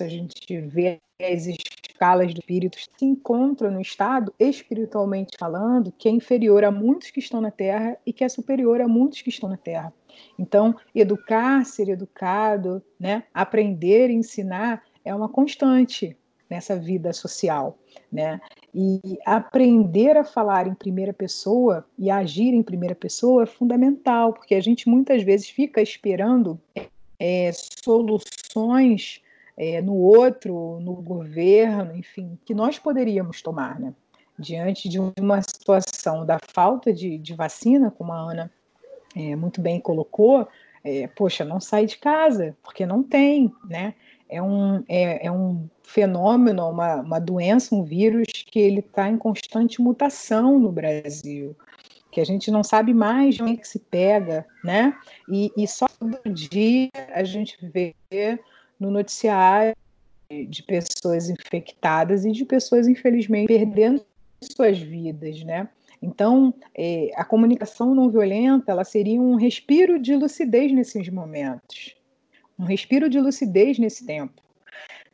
a 0.00 0.08
gente 0.08 0.60
vê 0.62 0.98
as 1.20 1.46
escalas 1.46 2.32
do 2.32 2.40
espírito, 2.40 2.78
se 2.78 3.04
encontra 3.04 3.70
no 3.70 3.80
estado, 3.80 4.32
espiritualmente 4.38 5.36
falando, 5.38 5.92
que 5.92 6.08
é 6.08 6.12
inferior 6.12 6.64
a 6.64 6.70
muitos 6.70 7.10
que 7.10 7.20
estão 7.20 7.40
na 7.40 7.50
Terra 7.50 7.96
e 8.06 8.12
que 8.12 8.24
é 8.24 8.28
superior 8.28 8.80
a 8.80 8.88
muitos 8.88 9.22
que 9.22 9.30
estão 9.30 9.48
na 9.48 9.56
Terra. 9.56 9.92
Então, 10.38 10.74
educar, 10.94 11.64
ser 11.64 11.88
educado, 11.90 12.82
né? 12.98 13.24
aprender, 13.34 14.10
ensinar 14.10 14.82
é 15.06 15.14
uma 15.14 15.28
constante 15.28 16.16
nessa 16.50 16.76
vida 16.76 17.12
social, 17.12 17.78
né? 18.12 18.40
E 18.74 19.00
aprender 19.24 20.16
a 20.16 20.24
falar 20.24 20.66
em 20.66 20.74
primeira 20.74 21.12
pessoa 21.12 21.86
e 21.98 22.10
agir 22.10 22.52
em 22.52 22.62
primeira 22.62 22.94
pessoa 22.94 23.44
é 23.44 23.46
fundamental, 23.46 24.32
porque 24.32 24.54
a 24.54 24.60
gente 24.60 24.88
muitas 24.88 25.22
vezes 25.22 25.48
fica 25.48 25.80
esperando 25.80 26.60
é, 27.18 27.50
soluções 27.52 29.22
é, 29.56 29.80
no 29.80 29.94
outro, 29.94 30.78
no 30.80 30.94
governo, 30.94 31.96
enfim, 31.96 32.38
que 32.44 32.54
nós 32.54 32.78
poderíamos 32.78 33.40
tomar, 33.40 33.78
né? 33.80 33.94
Diante 34.38 34.88
de 34.88 34.98
uma 35.00 35.40
situação 35.40 36.26
da 36.26 36.38
falta 36.52 36.92
de, 36.92 37.16
de 37.16 37.34
vacina, 37.34 37.90
como 37.90 38.12
a 38.12 38.18
Ana 38.18 38.52
é, 39.14 39.34
muito 39.34 39.60
bem 39.60 39.80
colocou, 39.80 40.46
é, 40.84 41.06
poxa, 41.08 41.44
não 41.44 41.58
sai 41.58 41.86
de 41.86 41.96
casa, 41.96 42.56
porque 42.62 42.84
não 42.84 43.02
tem, 43.02 43.52
né? 43.64 43.94
É 44.28 44.42
um, 44.42 44.82
é, 44.88 45.26
é 45.26 45.32
um 45.32 45.68
fenômeno, 45.82 46.68
uma, 46.68 46.96
uma 46.96 47.18
doença, 47.18 47.74
um 47.74 47.84
vírus 47.84 48.26
que 48.50 48.58
ele 48.58 48.80
está 48.80 49.08
em 49.08 49.16
constante 49.16 49.80
mutação 49.80 50.58
no 50.58 50.72
Brasil, 50.72 51.56
que 52.10 52.20
a 52.20 52.24
gente 52.24 52.50
não 52.50 52.64
sabe 52.64 52.92
mais 52.92 53.36
de 53.36 53.42
onde 53.42 53.52
é 53.52 53.56
que 53.56 53.68
se 53.68 53.78
pega, 53.78 54.46
né? 54.64 54.96
E, 55.28 55.52
e 55.56 55.66
só 55.68 55.86
todo 55.86 56.18
dia 56.32 56.90
a 57.14 57.22
gente 57.22 57.56
vê 57.62 57.94
no 58.80 58.90
noticiário 58.90 59.74
de 60.48 60.62
pessoas 60.62 61.30
infectadas 61.30 62.24
e 62.24 62.32
de 62.32 62.44
pessoas, 62.44 62.88
infelizmente, 62.88 63.46
perdendo 63.46 64.04
suas 64.42 64.78
vidas, 64.78 65.42
né? 65.44 65.68
Então, 66.02 66.52
é, 66.76 67.10
a 67.16 67.24
comunicação 67.24 67.94
não 67.94 68.10
violenta, 68.10 68.72
ela 68.72 68.84
seria 68.84 69.20
um 69.20 69.34
respiro 69.34 69.98
de 69.98 70.14
lucidez 70.14 70.72
nesses 70.72 71.08
momentos, 71.08 71.96
um 72.58 72.64
respiro 72.64 73.08
de 73.08 73.20
lucidez 73.20 73.78
nesse 73.78 74.04
tempo, 74.06 74.42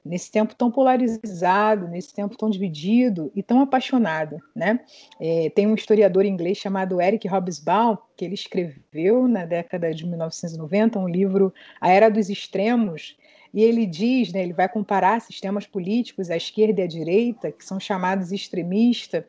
nesse 0.05 0.31
tempo 0.31 0.55
tão 0.55 0.71
polarizado, 0.71 1.89
nesse 1.89 2.15
tempo 2.15 2.37
tão 2.37 2.51
dividido 2.51 3.31
e 3.35 3.43
tão 3.43 3.61
apaixonado, 3.61 4.39
né? 4.55 4.81
É, 5.21 5.51
tem 5.51 5.67
um 5.67 5.75
historiador 5.75 6.25
inglês 6.25 6.59
chamado 6.59 7.01
Eric 7.01 7.29
Hobsbawm 7.29 7.97
que 8.17 8.25
ele 8.25 8.35
escreveu 8.35 9.29
na 9.29 9.45
década 9.45 9.95
de 9.95 10.07
1990 10.07 10.99
um 10.99 11.09
livro 11.09 11.53
A 11.81 11.91
Era 11.91 12.09
dos 12.09 12.29
Extremos 12.29 13.17
e 13.55 13.63
ele 13.63 13.85
diz, 13.85 14.33
né, 14.33 14.43
ele 14.43 14.53
vai 14.53 14.69
comparar 14.69 15.21
sistemas 15.21 15.67
políticos 15.67 16.31
à 16.31 16.37
esquerda 16.37 16.81
e 16.81 16.85
à 16.85 16.87
direita, 16.87 17.53
que 17.53 17.65
são 17.65 17.79
chamados 17.79 18.33
extremistas, 18.33 19.25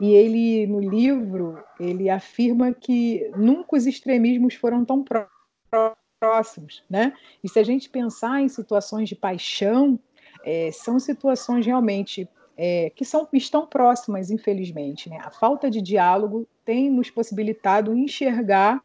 e 0.00 0.10
ele, 0.10 0.66
no 0.66 0.80
livro, 0.80 1.62
ele 1.78 2.10
afirma 2.10 2.72
que 2.72 3.30
nunca 3.36 3.76
os 3.76 3.86
extremismos 3.86 4.54
foram 4.54 4.84
tão 4.84 5.04
próximos, 5.04 6.07
né? 6.90 7.12
E 7.42 7.48
se 7.48 7.58
a 7.58 7.62
gente 7.62 7.88
pensar 7.88 8.40
em 8.40 8.48
situações 8.48 9.08
de 9.08 9.14
paixão, 9.14 9.98
é, 10.44 10.70
são 10.72 10.98
situações 10.98 11.64
realmente 11.64 12.28
é, 12.56 12.90
que 12.90 13.04
são, 13.04 13.28
estão 13.32 13.66
próximas, 13.66 14.30
infelizmente. 14.30 15.08
Né? 15.08 15.18
A 15.22 15.30
falta 15.30 15.70
de 15.70 15.80
diálogo 15.80 16.46
tem 16.64 16.90
nos 16.90 17.08
possibilitado 17.08 17.94
enxergar 17.94 18.82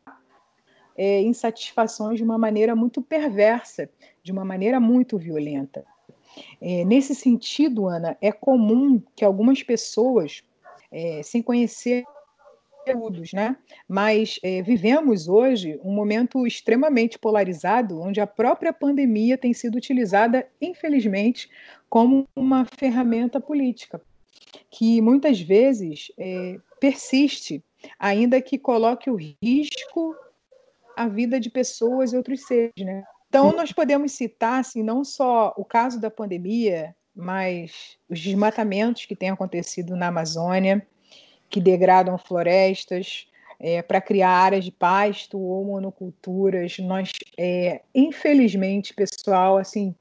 é, 0.96 1.22
insatisfações 1.22 2.18
de 2.18 2.24
uma 2.24 2.38
maneira 2.38 2.76
muito 2.76 3.02
perversa, 3.02 3.90
de 4.22 4.32
uma 4.32 4.46
maneira 4.46 4.80
muito 4.80 5.18
violenta. 5.18 5.84
É, 6.62 6.86
nesse 6.86 7.16
sentido, 7.16 7.88
Ana, 7.88 8.16
é 8.22 8.32
comum 8.32 9.02
que 9.16 9.26
algumas 9.26 9.64
pessoas, 9.64 10.44
é, 10.92 11.22
sem 11.24 11.42
conhecer 11.42 12.04
conteúdos, 12.84 13.32
né? 13.34 13.56
Mas 13.88 14.40
é, 14.44 14.62
vivemos 14.62 15.28
hoje 15.28 15.80
um 15.84 15.94
momento 15.94 16.46
extremamente 16.46 17.18
polarizado, 17.18 18.02
onde 18.02 18.20
a 18.20 18.28
própria 18.28 18.74
pandemia 18.74 19.38
tem 19.38 19.54
sido 19.54 19.76
utilizada, 19.76 20.48
infelizmente, 20.62 21.50
como 21.90 22.28
uma 22.36 22.66
ferramenta 22.66 23.40
política, 23.40 24.02
que 24.70 25.02
muitas 25.02 25.40
vezes 25.40 26.12
é, 26.18 26.58
persiste, 26.80 27.64
ainda 27.98 28.42
que 28.42 28.58
coloque 28.58 29.10
o 29.10 29.16
risco 29.42 30.16
a 30.96 31.08
vida 31.08 31.40
de 31.40 31.50
pessoas 31.50 32.14
e 32.14 32.18
outros 32.18 32.46
seres, 32.46 32.74
né? 32.78 33.04
Então, 33.28 33.52
nós 33.52 33.72
podemos 33.72 34.12
citar, 34.12 34.60
assim, 34.60 34.84
não 34.84 35.04
só 35.04 35.56
o 35.58 35.66
caso 35.66 36.00
da 36.00 36.12
pandemia, 36.12 36.96
mas 37.16 37.98
os 38.08 38.20
desmatamentos 38.20 39.06
que 39.06 39.16
têm 39.16 39.32
acontecido 39.32 39.96
na 39.96 40.08
Amazônia, 40.08 40.86
que 41.54 41.62
degradam 41.62 42.18
florestas 42.18 43.28
é, 43.60 43.84
para 43.84 44.01
criar 44.01 44.32
áreas 44.32 44.66
de 44.66 44.72
pasto 44.72 45.39
ou 45.39 45.64
monoculturas. 45.64 46.80
Nós, 46.80 47.12
é, 47.38 47.82
infelizmente, 47.93 48.91
pessoal, 48.91 49.60
assim, 49.60 49.93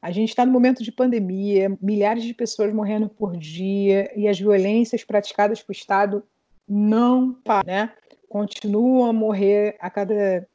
a 0.00 0.10
gente 0.10 0.30
está 0.30 0.46
no 0.46 0.52
momento 0.52 0.82
de 0.82 0.90
pandemia, 0.90 1.76
milhares 1.78 2.24
de 2.24 2.32
pessoas 2.32 2.72
morrendo 2.72 3.06
por 3.06 3.36
dia 3.36 4.10
e 4.16 4.26
as 4.26 4.40
violências 4.40 5.04
praticadas 5.04 5.62
pelo 5.62 5.76
Estado 5.76 6.24
não 6.66 7.34
param, 7.34 7.66
né? 7.66 7.92
continuam 8.26 9.04
a 9.04 9.12
morrer 9.12 9.76
a 9.78 9.90
cada 9.90 10.48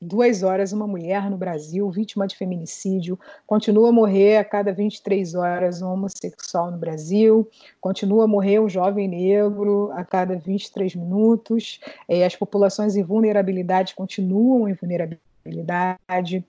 duas 0.00 0.42
horas 0.42 0.72
uma 0.72 0.86
mulher 0.86 1.30
no 1.30 1.36
Brasil 1.36 1.88
vítima 1.90 2.26
de 2.26 2.36
feminicídio, 2.36 3.18
continua 3.46 3.88
a 3.88 3.92
morrer 3.92 4.36
a 4.36 4.44
cada 4.44 4.72
23 4.72 5.34
horas 5.34 5.80
um 5.80 5.92
homossexual 5.92 6.70
no 6.70 6.78
Brasil, 6.78 7.48
continua 7.80 8.24
a 8.24 8.28
morrer 8.28 8.60
um 8.60 8.68
jovem 8.68 9.08
negro 9.08 9.90
a 9.92 10.04
cada 10.04 10.36
23 10.36 10.94
minutos, 10.96 11.80
as 12.24 12.36
populações 12.36 12.96
em 12.96 13.02
vulnerabilidade 13.02 13.94
continuam 13.94 14.68
em 14.68 14.74
vulnerabilidade. 14.74 16.44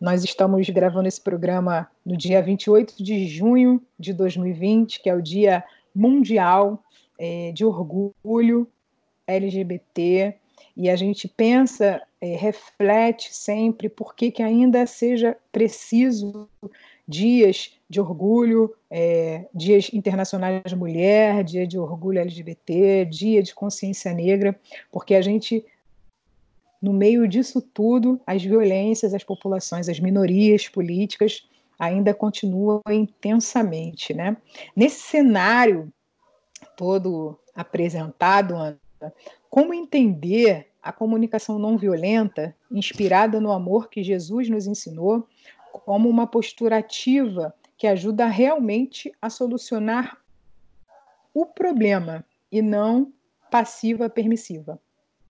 Nós 0.00 0.24
estamos 0.24 0.68
gravando 0.68 1.08
esse 1.08 1.20
programa 1.20 1.88
no 2.04 2.16
dia 2.16 2.42
28 2.42 3.02
de 3.02 3.26
junho 3.26 3.82
de 3.98 4.12
2020, 4.12 5.00
que 5.00 5.08
é 5.08 5.14
o 5.14 5.22
Dia 5.22 5.64
Mundial 5.94 6.82
é, 7.18 7.52
de 7.52 7.64
Orgulho 7.64 8.66
LGBT 9.26 10.36
e 10.76 10.88
a 10.88 10.96
gente 10.96 11.28
pensa, 11.28 12.00
é, 12.20 12.36
reflete 12.36 13.34
sempre 13.34 13.88
por 13.88 14.14
que, 14.14 14.30
que 14.30 14.42
ainda 14.42 14.86
seja 14.86 15.36
preciso 15.50 16.48
dias 17.06 17.72
de 17.88 18.00
orgulho, 18.00 18.74
é, 18.90 19.46
dias 19.54 19.90
internacionais 19.92 20.62
de 20.64 20.76
mulher, 20.76 21.44
dia 21.44 21.66
de 21.66 21.78
orgulho 21.78 22.20
LGBT, 22.20 23.04
dia 23.04 23.42
de 23.42 23.54
consciência 23.54 24.14
negra, 24.14 24.58
porque 24.90 25.14
a 25.14 25.20
gente, 25.20 25.64
no 26.80 26.92
meio 26.92 27.28
disso 27.28 27.60
tudo, 27.60 28.20
as 28.26 28.42
violências, 28.42 29.12
as 29.12 29.24
populações, 29.24 29.88
as 29.88 30.00
minorias 30.00 30.68
políticas 30.68 31.46
ainda 31.78 32.14
continuam 32.14 32.80
intensamente, 32.88 34.14
né? 34.14 34.36
Nesse 34.74 35.00
cenário 35.00 35.92
todo 36.76 37.38
apresentado, 37.54 38.54
como 39.48 39.72
entender 39.72 40.68
a 40.82 40.92
comunicação 40.92 41.58
não 41.58 41.78
violenta, 41.78 42.54
inspirada 42.70 43.40
no 43.40 43.52
amor 43.52 43.88
que 43.88 44.02
Jesus 44.02 44.48
nos 44.48 44.66
ensinou, 44.66 45.26
como 45.72 46.08
uma 46.08 46.26
postura 46.26 46.78
ativa 46.78 47.54
que 47.78 47.86
ajuda 47.86 48.26
realmente 48.26 49.12
a 49.20 49.30
solucionar 49.30 50.18
o 51.32 51.46
problema 51.46 52.24
e 52.50 52.60
não 52.60 53.12
passiva 53.50 54.10
permissiva. 54.10 54.78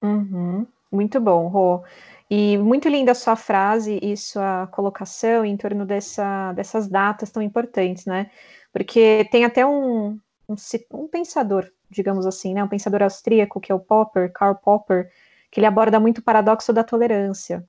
Uhum. 0.03 0.67
Muito 0.91 1.21
bom, 1.21 1.49
Rô. 1.49 1.83
E 2.31 2.59
muito 2.59 2.89
linda 2.89 3.13
a 3.13 3.15
sua 3.15 3.37
frase 3.37 3.99
e 4.03 4.17
sua 4.17 4.67
colocação 4.69 5.45
em 5.45 5.57
torno 5.57 5.87
dessa, 5.87 6.53
dessas 6.53 6.89
datas 6.89 7.31
tão 7.31 7.43
importantes, 7.43 8.07
né? 8.07 8.31
Porque 8.73 9.29
tem 9.31 9.45
até 9.45 9.67
um, 9.67 10.19
um, 10.49 10.55
um 10.95 11.09
pensador 11.09 11.71
digamos 11.93 12.27
assim, 12.27 12.55
né, 12.55 12.65
um 12.65 12.69
pensador 12.69 13.03
austríaco, 13.03 13.61
que 13.61 13.71
é 13.71 13.75
o 13.75 13.81
Popper, 13.81 14.33
Karl 14.33 14.55
Popper, 14.55 15.11
que 15.51 15.61
ele 15.61 15.67
aborda 15.67 16.01
muito 16.01 16.19
o 16.19 16.23
paradoxo 16.23 16.73
da 16.73 16.83
tolerância. 16.83 17.65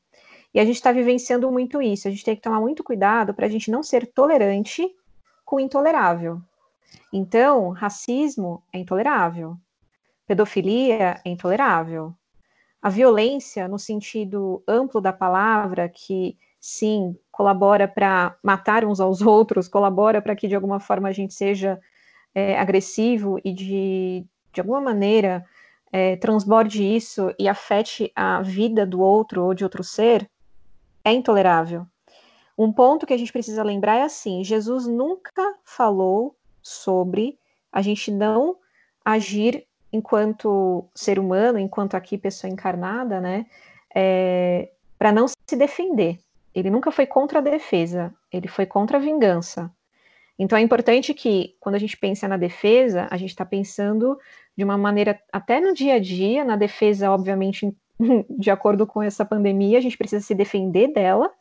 E 0.54 0.60
a 0.60 0.66
gente 0.66 0.76
está 0.76 0.92
vivenciando 0.92 1.52
muito 1.52 1.82
isso. 1.82 2.08
A 2.08 2.12
gente 2.12 2.24
tem 2.24 2.36
que 2.36 2.42
tomar 2.42 2.60
muito 2.60 2.84
cuidado 2.84 3.34
para 3.34 3.46
a 3.46 3.50
gente 3.50 3.72
não 3.72 3.82
ser 3.82 4.06
tolerante 4.08 4.88
com 5.44 5.58
o 5.58 5.60
intolerável. 5.60 6.42
Então, 7.12 7.70
racismo 7.70 8.64
é 8.72 8.80
intolerável, 8.80 9.58
pedofilia 10.28 11.22
é 11.26 11.30
intolerável. 11.30 12.14
A 12.82 12.90
violência, 12.90 13.68
no 13.68 13.80
sentido 13.80 14.64
amplo 14.68 15.02
da 15.02 15.14
palavra, 15.14 15.90
que 15.90 16.38
sim, 16.60 17.18
colabora 17.32 17.88
para 17.88 18.36
matar 18.44 18.86
uns 18.86 19.00
aos 19.00 19.22
outros, 19.22 19.68
colabora 19.68 20.22
para 20.22 20.36
que 20.36 20.48
de 20.48 20.56
alguma 20.56 20.80
forma 20.80 21.10
a 21.10 21.12
gente 21.12 21.34
seja 21.34 21.80
é, 22.34 22.58
agressivo 22.58 23.40
e 23.44 23.54
de, 23.54 24.26
de 24.52 24.62
alguma 24.62 24.82
maneira, 24.82 25.46
é, 25.92 26.16
transborde 26.16 26.84
isso 26.84 27.34
e 27.38 27.48
afete 27.48 28.12
a 28.16 28.42
vida 28.42 28.86
do 28.86 29.00
outro 29.00 29.44
ou 29.44 29.54
de 29.54 29.64
outro 29.64 29.84
ser, 29.84 30.30
é 31.04 31.12
intolerável. 31.12 31.86
Um 32.58 32.72
ponto 32.72 33.06
que 33.06 33.14
a 33.14 33.18
gente 33.18 33.32
precisa 33.32 33.64
lembrar 33.64 33.98
é 33.98 34.04
assim: 34.04 34.44
Jesus 34.44 34.88
nunca 34.88 35.56
falou 35.64 36.36
sobre 36.62 37.38
a 37.72 37.82
gente 37.82 38.12
não 38.12 38.58
agir 39.04 39.68
enquanto 39.92 40.90
ser 40.96 41.20
humano, 41.20 41.60
enquanto 41.60 41.96
aqui 41.96 42.18
pessoa 42.18 42.52
encarnada, 42.52 43.20
né, 43.20 43.46
é, 43.94 44.72
para 44.98 45.12
não 45.12 45.28
se 45.28 45.56
defender. 45.56 46.20
Ele 46.54 46.70
nunca 46.70 46.92
foi 46.92 47.06
contra 47.06 47.40
a 47.40 47.42
defesa, 47.42 48.14
ele 48.32 48.48
foi 48.48 48.66
contra 48.66 48.98
a 48.98 49.02
vingança. 49.02 49.72
Então 50.38 50.58
é 50.58 50.62
importante 50.62 51.14
que, 51.14 51.56
quando 51.60 51.76
a 51.76 51.80
gente 51.80 51.96
pensa 51.98 52.28
na 52.28 52.38
defesa, 52.38 53.08
a 53.12 53.18
gente 53.18 53.30
está 53.30 53.46
pensando 53.46 54.18
de 54.58 54.64
uma 54.64 54.78
maneira, 54.78 55.20
até 55.32 55.60
no 55.60 55.74
dia 55.74 55.96
a 55.96 56.00
dia, 56.00 56.44
na 56.44 56.56
defesa, 56.56 57.12
obviamente, 57.12 57.76
de 58.30 58.52
acordo 58.52 58.86
com 58.88 59.02
essa 59.02 59.24
pandemia, 59.24 59.78
a 59.78 59.82
gente 59.82 59.98
precisa 59.98 60.24
se 60.24 60.34
defender 60.34 60.92
dela, 60.92 61.32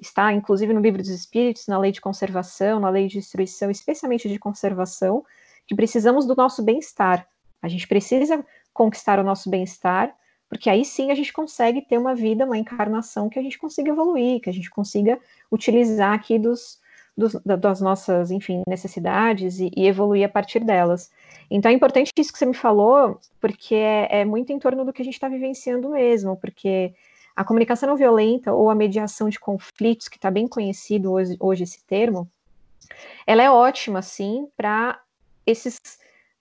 está 0.00 0.32
inclusive 0.32 0.72
no 0.72 0.80
livro 0.80 1.02
dos 1.02 1.10
Espíritos, 1.10 1.66
na 1.66 1.78
lei 1.78 1.92
de 1.92 2.00
conservação, 2.00 2.80
na 2.80 2.88
lei 2.88 3.06
de 3.06 3.18
destruição, 3.18 3.70
especialmente 3.70 4.28
de 4.28 4.38
conservação, 4.38 5.24
que 5.66 5.74
precisamos 5.74 6.26
do 6.26 6.34
nosso 6.34 6.62
bem-estar. 6.62 7.26
A 7.60 7.68
gente 7.68 7.86
precisa 7.86 8.44
conquistar 8.72 9.18
o 9.18 9.22
nosso 9.22 9.48
bem-estar, 9.48 10.12
porque 10.48 10.68
aí 10.68 10.84
sim 10.84 11.10
a 11.10 11.14
gente 11.14 11.32
consegue 11.32 11.82
ter 11.82 11.98
uma 11.98 12.14
vida, 12.14 12.44
uma 12.44 12.58
encarnação 12.58 13.28
que 13.28 13.38
a 13.38 13.42
gente 13.42 13.58
consiga 13.58 13.90
evoluir, 13.90 14.40
que 14.40 14.50
a 14.50 14.52
gente 14.52 14.68
consiga 14.68 15.18
utilizar 15.50 16.12
aqui 16.12 16.38
dos, 16.38 16.81
dos 17.16 17.34
das 17.44 17.80
nossas, 17.80 18.30
enfim, 18.30 18.62
necessidades 18.66 19.60
e, 19.60 19.70
e, 19.76 19.86
evoluir 19.86 20.24
a 20.24 20.28
partir 20.28 20.60
delas. 20.60 21.10
Então 21.50 21.70
é 21.70 21.74
importante 21.74 22.10
isso 22.16 22.32
que 22.32 22.38
você 22.38 22.46
me 22.46 22.54
falou, 22.54 23.20
porque 23.40 23.74
é, 23.74 24.20
é 24.20 24.24
muito 24.24 24.52
em 24.52 24.58
torno 24.58 24.84
do 24.84 24.92
que 24.92 25.02
a 25.02 25.04
gente 25.04 25.14
está 25.14 25.28
vivenciando 25.28 25.90
mesmo, 25.90 26.36
porque 26.36 26.94
a 27.36 27.44
comunicação 27.44 27.88
não 27.88 27.96
violenta 27.96 28.52
ou 28.52 28.70
a 28.70 28.74
mediação 28.74 29.28
de 29.28 29.38
conflitos, 29.38 30.08
que 30.08 30.16
está 30.16 30.30
bem 30.30 30.46
conhecido 30.46 31.12
hoje, 31.12 31.36
hoje 31.40 31.64
esse 31.64 31.84
termo, 31.84 32.30
ela 33.26 33.42
é 33.42 33.50
ótima, 33.50 34.02
sim, 34.02 34.48
para 34.56 35.00
esses 35.46 35.80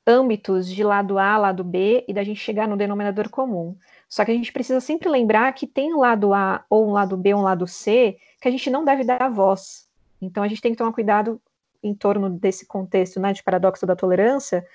âmbitos 0.05 0.67
de 0.67 0.83
lado 0.83 1.17
A, 1.17 1.37
lado 1.37 1.63
B 1.63 2.03
e 2.07 2.13
da 2.13 2.23
gente 2.23 2.39
chegar 2.39 2.67
no 2.67 2.77
denominador 2.77 3.29
comum. 3.29 3.77
Só 4.09 4.25
que 4.25 4.31
a 4.31 4.33
gente 4.33 4.51
precisa 4.51 4.81
sempre 4.81 5.07
lembrar 5.09 5.53
que 5.53 5.67
tem 5.67 5.93
um 5.93 5.99
lado 5.99 6.33
A 6.33 6.65
ou 6.69 6.87
um 6.89 6.91
lado 6.91 7.15
B, 7.15 7.33
um 7.33 7.41
lado 7.41 7.67
C, 7.67 8.17
que 8.41 8.47
a 8.47 8.51
gente 8.51 8.69
não 8.69 8.83
deve 8.83 9.03
dar 9.03 9.29
voz. 9.29 9.90
Então 10.21 10.43
a 10.43 10.47
gente 10.47 10.61
tem 10.61 10.71
que 10.71 10.77
tomar 10.77 10.93
cuidado 10.93 11.41
em 11.83 11.93
torno 11.95 12.29
desse 12.29 12.65
contexto 12.65 13.19
né, 13.19 13.33
de 13.33 13.41
paradoxo 13.41 13.85
da 13.85 13.95
tolerância, 13.95 14.65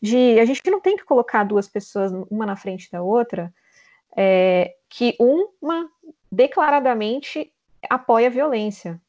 de 0.00 0.38
a 0.38 0.44
gente 0.44 0.62
não 0.70 0.80
tem 0.80 0.96
que 0.96 1.04
colocar 1.04 1.44
duas 1.44 1.68
pessoas 1.68 2.12
uma 2.30 2.46
na 2.46 2.56
frente 2.56 2.90
da 2.90 3.02
outra, 3.02 3.52
é, 4.16 4.74
que 4.88 5.16
uma 5.18 5.88
declaradamente 6.30 7.52
apoia 7.88 8.28
a 8.28 8.30
violência. 8.30 9.00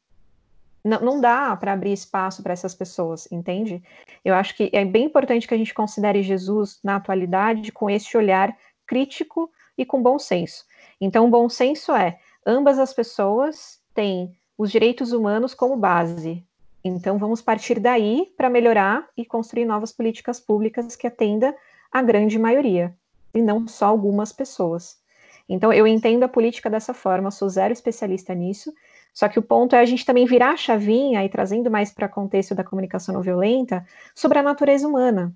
Não, 0.84 1.00
não 1.00 1.20
dá 1.20 1.56
para 1.56 1.72
abrir 1.72 1.92
espaço 1.92 2.42
para 2.42 2.52
essas 2.52 2.74
pessoas, 2.74 3.30
entende? 3.32 3.82
Eu 4.24 4.34
acho 4.34 4.54
que 4.54 4.70
é 4.72 4.84
bem 4.84 5.04
importante 5.04 5.48
que 5.48 5.54
a 5.54 5.58
gente 5.58 5.72
considere 5.72 6.22
Jesus 6.22 6.78
na 6.82 6.96
atualidade 6.96 7.72
com 7.72 7.88
esse 7.88 8.16
olhar 8.16 8.56
crítico 8.86 9.50
e 9.78 9.84
com 9.84 10.02
bom 10.02 10.18
senso. 10.18 10.66
Então, 11.00 11.26
o 11.26 11.30
bom 11.30 11.48
senso 11.48 11.92
é: 11.92 12.18
ambas 12.46 12.78
as 12.78 12.92
pessoas 12.92 13.80
têm 13.94 14.36
os 14.56 14.70
direitos 14.70 15.12
humanos 15.12 15.54
como 15.54 15.76
base. 15.76 16.44
Então, 16.84 17.18
vamos 17.18 17.40
partir 17.40 17.80
daí 17.80 18.32
para 18.36 18.50
melhorar 18.50 19.08
e 19.16 19.24
construir 19.24 19.64
novas 19.64 19.90
políticas 19.90 20.38
públicas 20.38 20.94
que 20.96 21.06
atenda 21.06 21.54
a 21.90 22.02
grande 22.02 22.38
maioria, 22.38 22.94
e 23.32 23.40
não 23.40 23.66
só 23.66 23.86
algumas 23.86 24.32
pessoas. 24.32 24.98
Então, 25.48 25.72
eu 25.72 25.86
entendo 25.86 26.24
a 26.24 26.28
política 26.28 26.68
dessa 26.68 26.92
forma, 26.92 27.30
sou 27.30 27.48
zero 27.48 27.72
especialista 27.72 28.34
nisso, 28.34 28.72
só 29.12 29.28
que 29.28 29.38
o 29.38 29.42
ponto 29.42 29.76
é 29.76 29.80
a 29.80 29.84
gente 29.84 30.04
também 30.04 30.26
virar 30.26 30.50
a 30.50 30.56
chavinha 30.56 31.24
e 31.24 31.28
trazendo 31.28 31.70
mais 31.70 31.92
para 31.92 32.08
contexto 32.08 32.54
da 32.54 32.64
comunicação 32.64 33.14
não 33.14 33.22
violenta 33.22 33.86
sobre 34.14 34.38
a 34.38 34.42
natureza 34.42 34.88
humana. 34.88 35.32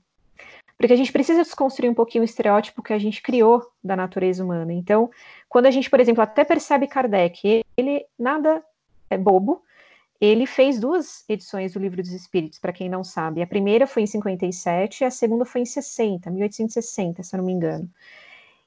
Porque 0.77 0.93
a 0.93 0.97
gente 0.97 1.13
precisa 1.13 1.43
desconstruir 1.43 1.91
um 1.91 1.95
pouquinho 1.95 2.23
o 2.23 2.25
estereótipo 2.25 2.83
que 2.83 2.93
a 2.93 2.99
gente 2.99 3.21
criou 3.21 3.63
da 3.83 3.97
natureza 3.97 4.45
humana. 4.45 4.73
Então, 4.73 5.11
quando 5.49 5.67
a 5.67 5.71
gente, 5.71 5.91
por 5.91 6.01
exemplo, 6.01 6.23
até 6.23 6.45
percebe 6.45 6.87
Kardec, 6.87 7.65
ele 7.77 8.07
nada 8.19 8.63
é 9.11 9.17
bobo, 9.17 9.63
ele 10.21 10.47
fez 10.47 10.81
duas 10.81 11.25
edições 11.29 11.73
do 11.73 11.79
Livro 11.79 12.03
dos 12.03 12.13
Espíritos, 12.13 12.59
para 12.59 12.73
quem 12.73 12.89
não 12.89 13.05
sabe. 13.05 13.41
A 13.41 13.47
primeira 13.47 13.87
foi 13.87 14.03
em 14.03 14.07
57 14.07 15.03
e 15.03 15.05
a 15.05 15.11
segunda 15.11 15.45
foi 15.45 15.61
em 15.61 15.65
60, 15.65 16.31
1860, 16.31 17.23
se 17.23 17.35
eu 17.35 17.39
não 17.39 17.45
me 17.45 17.53
engano. 17.53 17.89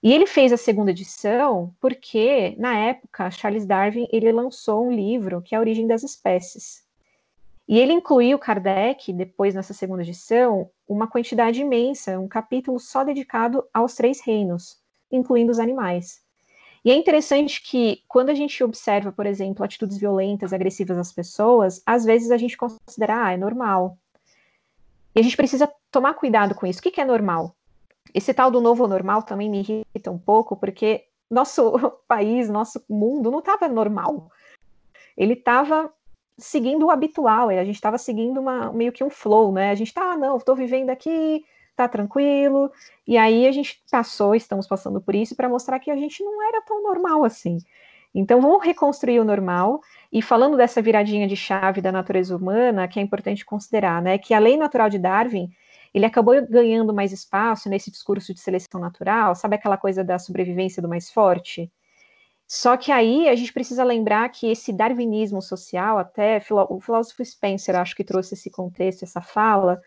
E 0.02 0.14
ele 0.14 0.26
fez 0.26 0.52
a 0.52 0.58
segunda 0.58 0.92
edição 0.92 1.76
porque, 1.80 2.56
na 2.58 2.76
época, 2.76 3.30
Charles 3.30 3.66
Darwin 3.66 4.08
ele 4.12 4.32
lançou 4.32 4.88
um 4.88 4.92
livro 4.92 5.42
que 5.42 5.54
é 5.54 5.58
A 5.58 5.62
Origem 5.62 5.86
das 5.86 6.04
Espécies. 6.04 6.84
E 7.68 7.78
ele 7.78 7.94
incluiu 7.94 8.40
Kardec, 8.40 9.14
depois 9.14 9.54
nessa 9.54 9.74
segunda 9.74 10.02
edição, 10.02 10.70
uma 10.88 11.08
quantidade 11.08 11.62
imensa, 11.62 12.20
um 12.20 12.28
capítulo 12.28 12.80
só 12.80 13.04
dedicado 13.04 13.64
aos 13.74 13.94
três 13.94 14.20
reinos, 14.22 14.78
incluindo 15.12 15.52
os 15.52 15.60
animais. 15.60 16.22
E 16.84 16.90
é 16.90 16.96
interessante 16.96 17.62
que, 17.62 18.04
quando 18.08 18.30
a 18.30 18.34
gente 18.34 18.64
observa, 18.64 19.12
por 19.12 19.26
exemplo, 19.26 19.64
atitudes 19.64 19.98
violentas, 19.98 20.52
agressivas 20.52 20.98
às 20.98 21.12
pessoas, 21.12 21.82
às 21.86 22.04
vezes 22.04 22.32
a 22.32 22.38
gente 22.38 22.58
considera, 22.58 23.26
ah, 23.26 23.32
é 23.32 23.38
normal. 23.38 23.98
E 25.16 25.20
a 25.20 25.24
gente 25.24 25.38
precisa 25.38 25.72
tomar 25.92 26.16
cuidado 26.16 26.56
com 26.56 26.66
isso. 26.66 26.80
O 26.80 26.84
que, 26.84 26.92
que 26.92 27.02
é 27.02 27.06
normal? 27.06 27.56
Esse 28.14 28.34
tal 28.34 28.50
do 28.50 28.60
novo 28.60 28.88
normal 28.88 29.22
também 29.24 29.50
me 29.50 29.60
irrita 29.60 30.10
um 30.10 30.18
pouco, 30.18 30.56
porque 30.56 31.06
nosso 31.30 31.74
país, 32.08 32.50
nosso 32.50 32.84
mundo 32.90 33.30
não 33.30 33.40
estava 33.40 33.68
normal. 33.68 34.32
Ele 35.16 35.34
estava 35.34 35.94
seguindo 36.38 36.88
o 36.88 36.90
habitual, 36.90 37.50
a 37.50 37.64
gente 37.64 37.76
estava 37.76 38.00
seguindo 38.00 38.40
uma, 38.40 38.74
meio 38.74 38.92
que 38.92 39.04
um 39.04 39.10
flow, 39.10 39.52
né? 39.52 39.70
A 39.70 39.76
gente 39.76 39.94
tá, 39.94 40.14
ah, 40.14 40.18
não, 40.18 40.38
estou 40.38 40.56
vivendo 40.56 40.90
aqui, 40.90 41.46
tá 41.88 41.92
tranquilo. 41.92 42.72
E 43.08 43.18
aí 43.18 43.48
a 43.48 43.52
gente 43.52 43.82
passou, 43.92 44.36
estamos 44.36 44.68
passando 44.68 45.02
por 45.02 45.16
isso 45.16 45.36
para 45.36 45.50
mostrar 45.50 45.80
que 45.80 45.92
a 45.92 45.96
gente 45.96 46.24
não 46.24 46.42
era 46.48 46.62
tão 46.62 46.84
normal 46.84 47.24
assim. 47.24 47.58
Então 48.14 48.42
vamos 48.42 48.66
reconstruir 48.66 49.20
o 49.20 49.24
normal. 49.24 49.82
E 50.12 50.22
falando 50.22 50.58
dessa 50.58 50.82
viradinha 50.82 51.28
de 51.28 51.36
chave 51.36 51.82
da 51.82 51.92
natureza 51.92 52.36
humana, 52.36 52.88
que 52.88 53.00
é 53.00 53.02
importante 53.04 53.46
considerar, 53.46 54.02
né, 54.02 54.18
que 54.18 54.34
a 54.34 54.40
lei 54.40 54.58
natural 54.58 54.90
de 54.90 55.00
Darwin 55.00 55.50
ele 55.94 56.06
acabou 56.06 56.34
ganhando 56.48 56.94
mais 56.94 57.12
espaço 57.12 57.70
nesse 57.70 57.92
discurso 57.92 58.34
de 58.34 58.40
seleção 58.40 58.80
natural, 58.80 59.36
sabe 59.36 59.56
aquela 59.56 59.78
coisa 59.78 60.04
da 60.04 60.18
sobrevivência 60.18 60.82
do 60.82 60.88
mais 60.88 61.12
forte? 61.12 61.72
Só 62.48 62.76
que 62.76 62.92
aí 62.92 63.30
a 63.30 63.36
gente 63.36 63.54
precisa 63.54 63.84
lembrar 63.84 64.28
que 64.30 64.48
esse 64.48 64.74
darwinismo 64.74 65.42
social, 65.42 65.98
até 65.98 66.42
o 66.70 66.82
filósofo 66.82 67.24
Spencer 67.24 67.76
acho 67.78 67.96
que 67.96 68.04
trouxe 68.04 68.34
esse 68.34 68.50
contexto, 68.50 69.04
essa 69.04 69.22
fala, 69.22 69.82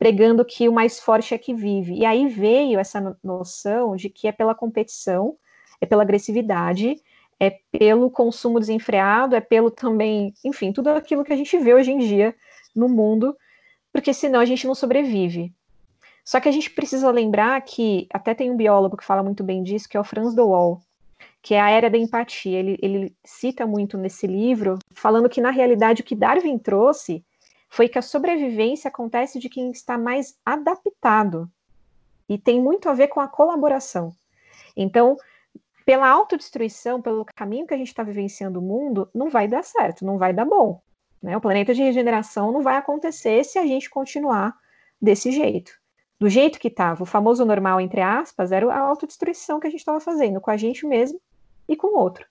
pregando 0.00 0.46
que 0.46 0.66
o 0.66 0.72
mais 0.72 0.98
forte 0.98 1.34
é 1.34 1.38
que 1.38 1.52
vive. 1.52 1.94
E 1.94 2.06
aí 2.06 2.26
veio 2.26 2.78
essa 2.80 3.16
noção 3.22 3.94
de 3.94 4.08
que 4.08 4.26
é 4.26 4.32
pela 4.32 4.54
competição, 4.54 5.36
é 5.78 5.84
pela 5.84 6.02
agressividade, 6.02 6.96
é 7.38 7.50
pelo 7.70 8.10
consumo 8.10 8.58
desenfreado, 8.58 9.36
é 9.36 9.42
pelo 9.42 9.70
também, 9.70 10.32
enfim, 10.42 10.72
tudo 10.72 10.88
aquilo 10.88 11.22
que 11.22 11.34
a 11.34 11.36
gente 11.36 11.54
vê 11.58 11.74
hoje 11.74 11.92
em 11.92 11.98
dia 11.98 12.34
no 12.74 12.88
mundo 12.88 13.36
porque 13.92 14.14
senão 14.14 14.40
a 14.40 14.44
gente 14.46 14.66
não 14.66 14.74
sobrevive. 14.74 15.52
Só 16.24 16.40
que 16.40 16.48
a 16.48 16.52
gente 16.52 16.70
precisa 16.70 17.10
lembrar 17.10 17.60
que, 17.60 18.06
até 18.10 18.32
tem 18.32 18.50
um 18.50 18.56
biólogo 18.56 18.96
que 18.96 19.04
fala 19.04 19.22
muito 19.22 19.44
bem 19.44 19.62
disso, 19.62 19.88
que 19.88 19.96
é 19.98 20.00
o 20.00 20.04
Franz 20.04 20.34
de 20.34 20.42
Waal, 20.42 20.80
que 21.42 21.54
é 21.54 21.60
a 21.60 21.68
era 21.68 21.90
da 21.90 21.98
empatia. 21.98 22.58
Ele, 22.58 22.78
ele 22.80 23.14
cita 23.24 23.66
muito 23.66 23.98
nesse 23.98 24.26
livro, 24.26 24.78
falando 24.94 25.28
que, 25.28 25.40
na 25.40 25.50
realidade, 25.50 26.00
o 26.00 26.04
que 26.04 26.14
Darwin 26.14 26.56
trouxe 26.56 27.22
foi 27.70 27.88
que 27.88 27.98
a 27.98 28.02
sobrevivência 28.02 28.88
acontece 28.88 29.38
de 29.38 29.48
quem 29.48 29.70
está 29.70 29.96
mais 29.96 30.36
adaptado. 30.44 31.48
E 32.28 32.36
tem 32.36 32.60
muito 32.60 32.88
a 32.88 32.94
ver 32.94 33.08
com 33.08 33.20
a 33.20 33.28
colaboração. 33.28 34.12
Então, 34.76 35.16
pela 35.86 36.08
autodestruição, 36.08 37.00
pelo 37.00 37.24
caminho 37.24 37.66
que 37.66 37.72
a 37.72 37.76
gente 37.76 37.88
está 37.88 38.02
vivenciando 38.02 38.58
o 38.58 38.62
mundo, 38.62 39.08
não 39.14 39.30
vai 39.30 39.46
dar 39.46 39.62
certo, 39.62 40.04
não 40.04 40.18
vai 40.18 40.32
dar 40.32 40.44
bom. 40.44 40.82
Né? 41.22 41.36
O 41.36 41.40
planeta 41.40 41.72
de 41.72 41.82
regeneração 41.82 42.50
não 42.50 42.60
vai 42.60 42.76
acontecer 42.76 43.44
se 43.44 43.58
a 43.58 43.66
gente 43.66 43.88
continuar 43.88 44.52
desse 45.00 45.30
jeito. 45.30 45.72
Do 46.18 46.28
jeito 46.28 46.58
que 46.58 46.68
estava, 46.68 47.02
o 47.02 47.06
famoso 47.06 47.44
normal, 47.44 47.80
entre 47.80 48.00
aspas, 48.00 48.52
era 48.52 48.70
a 48.72 48.80
autodestruição 48.80 49.60
que 49.60 49.68
a 49.68 49.70
gente 49.70 49.80
estava 49.80 50.00
fazendo 50.00 50.40
com 50.40 50.50
a 50.50 50.56
gente 50.56 50.84
mesmo 50.86 51.20
e 51.68 51.76
com 51.76 51.88
o 51.88 51.98
outro. 51.98 52.26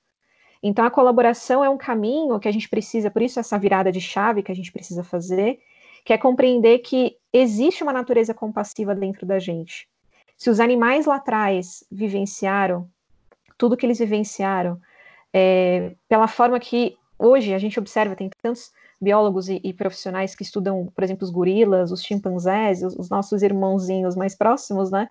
Então, 0.61 0.85
a 0.85 0.91
colaboração 0.91 1.63
é 1.63 1.69
um 1.69 1.77
caminho 1.77 2.39
que 2.39 2.47
a 2.47 2.51
gente 2.51 2.67
precisa, 2.67 3.09
por 3.09 3.21
isso, 3.21 3.39
essa 3.39 3.57
virada 3.57 3.91
de 3.91 4.01
chave 4.01 4.43
que 4.43 4.51
a 4.51 4.55
gente 4.55 4.71
precisa 4.71 5.03
fazer, 5.03 5.59
que 6.03 6.13
é 6.13 6.17
compreender 6.17 6.79
que 6.79 7.15
existe 7.31 7.83
uma 7.83 7.93
natureza 7.93 8.33
compassiva 8.33 8.93
dentro 8.93 9.25
da 9.25 9.39
gente. 9.39 9.87
Se 10.37 10.49
os 10.49 10.59
animais 10.59 11.05
lá 11.05 11.15
atrás 11.15 11.83
vivenciaram 11.91 12.89
tudo 13.59 13.75
que 13.75 13.85
eles 13.85 13.99
vivenciaram, 13.99 14.79
é, 15.33 15.91
pela 16.07 16.27
forma 16.27 16.57
que 16.59 16.95
hoje 17.19 17.53
a 17.53 17.59
gente 17.59 17.77
observa, 17.77 18.15
tem 18.15 18.29
tantos 18.41 18.71
biólogos 18.99 19.49
e, 19.49 19.59
e, 19.61 19.73
profissionais 19.73 20.33
que 20.33 20.43
estudam, 20.43 20.87
por 20.95 21.03
exemplo, 21.03 21.25
os 21.25 21.29
gorilas, 21.29 21.91
os 21.91 22.01
chimpanzés, 22.01 22.81
os, 22.81 22.95
os, 22.95 23.09
nossos 23.09 23.43
irmãozinhos 23.43 24.15
mais 24.15 24.33
próximos, 24.33 24.89
né? 24.89 25.09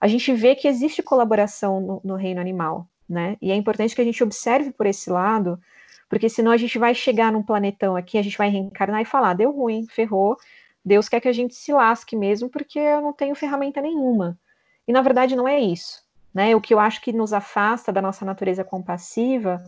A 0.00 0.06
gente 0.06 0.32
vê 0.32 0.54
que 0.54 0.68
existe 0.68 1.02
colaboração 1.02 1.80
no, 1.80 2.00
no 2.02 2.14
reino 2.14 2.40
animal, 2.40 2.86
né? 3.10 3.36
E 3.42 3.50
é 3.50 3.56
importante 3.56 3.94
que 3.94 4.00
a 4.00 4.04
gente 4.04 4.22
observe 4.22 4.70
por 4.72 4.86
esse 4.86 5.10
lado, 5.10 5.60
porque 6.08 6.28
senão 6.28 6.52
a 6.52 6.56
gente 6.56 6.78
vai 6.78 6.94
chegar 6.94 7.32
num 7.32 7.42
planetão 7.42 7.96
aqui, 7.96 8.16
a 8.16 8.22
gente 8.22 8.38
vai 8.38 8.48
reencarnar 8.48 9.02
e 9.02 9.04
falar, 9.04 9.34
deu 9.34 9.50
ruim, 9.50 9.86
ferrou, 9.88 10.36
Deus 10.84 11.08
quer 11.08 11.20
que 11.20 11.28
a 11.28 11.32
gente 11.32 11.54
se 11.54 11.72
lasque 11.72 12.16
mesmo, 12.16 12.48
porque 12.48 12.78
eu 12.78 13.00
não 13.00 13.12
tenho 13.12 13.34
ferramenta 13.34 13.80
nenhuma. 13.80 14.38
E 14.86 14.92
na 14.92 15.02
verdade 15.02 15.36
não 15.36 15.46
é 15.46 15.58
isso. 15.58 16.02
Né? 16.32 16.54
O 16.54 16.60
que 16.60 16.72
eu 16.72 16.78
acho 16.78 17.02
que 17.02 17.12
nos 17.12 17.32
afasta 17.32 17.92
da 17.92 18.00
nossa 18.00 18.24
natureza 18.24 18.64
compassiva 18.64 19.62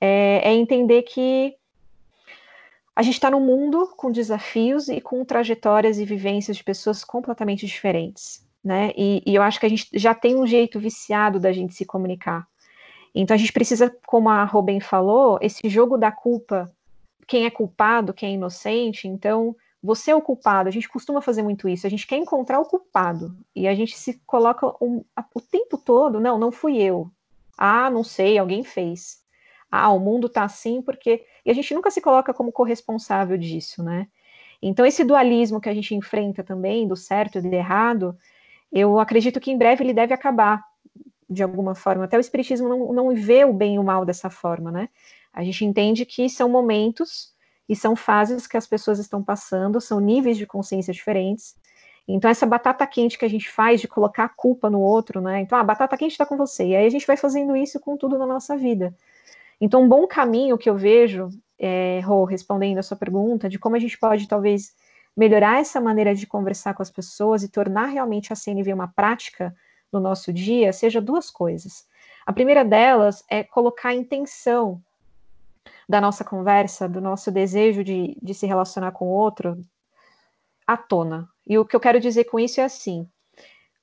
é, 0.00 0.40
é 0.42 0.52
entender 0.52 1.02
que 1.02 1.56
a 2.94 3.02
gente 3.02 3.14
está 3.14 3.30
num 3.30 3.40
mundo 3.40 3.94
com 3.96 4.10
desafios 4.10 4.88
e 4.88 5.00
com 5.00 5.24
trajetórias 5.24 5.98
e 5.98 6.04
vivências 6.04 6.56
de 6.56 6.64
pessoas 6.64 7.02
completamente 7.02 7.64
diferentes. 7.64 8.46
Né? 8.62 8.92
E, 8.96 9.22
e 9.24 9.34
eu 9.34 9.42
acho 9.42 9.58
que 9.58 9.66
a 9.66 9.68
gente 9.68 9.88
já 9.94 10.14
tem 10.14 10.36
um 10.36 10.46
jeito 10.46 10.78
viciado 10.78 11.40
da 11.40 11.52
gente 11.52 11.74
se 11.74 11.84
comunicar. 11.84 12.46
Então 13.14 13.34
a 13.34 13.38
gente 13.38 13.52
precisa, 13.52 13.94
como 14.06 14.28
a 14.28 14.44
Robin 14.44 14.80
falou, 14.80 15.38
esse 15.42 15.68
jogo 15.68 15.98
da 15.98 16.10
culpa, 16.10 16.70
quem 17.26 17.44
é 17.44 17.50
culpado, 17.50 18.14
quem 18.14 18.30
é 18.30 18.34
inocente. 18.34 19.06
Então 19.06 19.54
você 19.82 20.10
é 20.10 20.14
o 20.14 20.22
culpado. 20.22 20.68
A 20.68 20.72
gente 20.72 20.88
costuma 20.88 21.20
fazer 21.20 21.42
muito 21.42 21.68
isso. 21.68 21.86
A 21.86 21.90
gente 21.90 22.06
quer 22.06 22.16
encontrar 22.16 22.60
o 22.60 22.64
culpado 22.64 23.36
e 23.54 23.66
a 23.68 23.74
gente 23.74 23.96
se 23.96 24.20
coloca 24.26 24.66
um, 24.80 25.04
o 25.34 25.40
tempo 25.40 25.76
todo. 25.76 26.20
Não, 26.20 26.38
não 26.38 26.52
fui 26.52 26.78
eu. 26.78 27.10
Ah, 27.58 27.90
não 27.90 28.04
sei, 28.04 28.38
alguém 28.38 28.62
fez. 28.64 29.22
Ah, 29.70 29.90
o 29.90 29.98
mundo 29.98 30.28
tá 30.28 30.44
assim 30.44 30.80
porque. 30.82 31.24
E 31.44 31.50
a 31.50 31.54
gente 31.54 31.74
nunca 31.74 31.90
se 31.90 32.00
coloca 32.00 32.32
como 32.32 32.52
corresponsável 32.52 33.36
disso, 33.36 33.82
né? 33.82 34.06
Então, 34.62 34.86
esse 34.86 35.02
dualismo 35.02 35.60
que 35.60 35.68
a 35.68 35.74
gente 35.74 35.94
enfrenta 35.94 36.44
também, 36.44 36.86
do 36.86 36.94
certo 36.94 37.38
e 37.38 37.42
do 37.42 37.52
errado, 37.52 38.16
eu 38.70 39.00
acredito 39.00 39.40
que 39.40 39.50
em 39.50 39.58
breve 39.58 39.82
ele 39.82 39.92
deve 39.92 40.14
acabar, 40.14 40.62
de 41.32 41.42
alguma 41.42 41.74
forma. 41.74 42.04
Até 42.04 42.16
o 42.16 42.20
Espiritismo 42.20 42.68
não, 42.68 42.92
não 42.92 43.14
vê 43.14 43.44
o 43.44 43.52
bem 43.52 43.76
e 43.76 43.78
o 43.78 43.84
mal 43.84 44.04
dessa 44.04 44.30
forma, 44.30 44.70
né? 44.70 44.88
A 45.32 45.42
gente 45.42 45.64
entende 45.64 46.04
que 46.04 46.28
são 46.28 46.48
momentos 46.48 47.32
e 47.68 47.74
são 47.74 47.96
fases 47.96 48.46
que 48.46 48.56
as 48.56 48.66
pessoas 48.66 48.98
estão 48.98 49.22
passando, 49.22 49.80
são 49.80 49.98
níveis 49.98 50.36
de 50.36 50.46
consciência 50.46 50.92
diferentes. 50.92 51.56
Então, 52.06 52.30
essa 52.30 52.44
batata 52.44 52.86
quente 52.86 53.16
que 53.16 53.24
a 53.24 53.28
gente 53.28 53.48
faz 53.48 53.80
de 53.80 53.88
colocar 53.88 54.24
a 54.24 54.28
culpa 54.28 54.68
no 54.68 54.80
outro, 54.80 55.20
né? 55.20 55.40
Então, 55.40 55.56
a 55.58 55.64
batata 55.64 55.96
quente 55.96 56.12
está 56.12 56.26
com 56.26 56.36
você. 56.36 56.66
E 56.66 56.76
aí 56.76 56.86
a 56.86 56.90
gente 56.90 57.06
vai 57.06 57.16
fazendo 57.16 57.56
isso 57.56 57.78
com 57.80 57.96
tudo 57.96 58.18
na 58.18 58.26
nossa 58.26 58.56
vida. 58.56 58.94
Então, 59.60 59.82
um 59.82 59.88
bom 59.88 60.06
caminho 60.06 60.58
que 60.58 60.68
eu 60.68 60.76
vejo, 60.76 61.28
é, 61.58 62.00
Rô, 62.00 62.24
respondendo 62.24 62.78
a 62.78 62.82
sua 62.82 62.96
pergunta, 62.96 63.48
de 63.48 63.58
como 63.58 63.76
a 63.76 63.78
gente 63.78 63.96
pode 63.98 64.26
talvez 64.26 64.74
melhorar 65.16 65.60
essa 65.60 65.80
maneira 65.80 66.14
de 66.14 66.26
conversar 66.26 66.74
com 66.74 66.82
as 66.82 66.90
pessoas 66.90 67.42
e 67.42 67.48
tornar 67.48 67.86
realmente 67.86 68.32
a 68.32 68.36
CNV 68.36 68.72
uma 68.72 68.88
prática 68.88 69.54
no 69.92 70.00
nosso 70.00 70.32
dia, 70.32 70.72
seja 70.72 71.00
duas 71.00 71.30
coisas. 71.30 71.86
A 72.24 72.32
primeira 72.32 72.64
delas 72.64 73.24
é 73.28 73.44
colocar 73.44 73.90
a 73.90 73.94
intenção 73.94 74.82
da 75.88 76.00
nossa 76.00 76.24
conversa, 76.24 76.88
do 76.88 77.00
nosso 77.00 77.30
desejo 77.30 77.84
de, 77.84 78.16
de 78.20 78.34
se 78.34 78.46
relacionar 78.46 78.92
com 78.92 79.06
o 79.06 79.12
outro, 79.12 79.62
à 80.66 80.76
tona. 80.76 81.28
E 81.46 81.58
o 81.58 81.64
que 81.64 81.76
eu 81.76 81.80
quero 81.80 82.00
dizer 82.00 82.24
com 82.24 82.38
isso 82.38 82.60
é 82.60 82.64
assim: 82.64 83.06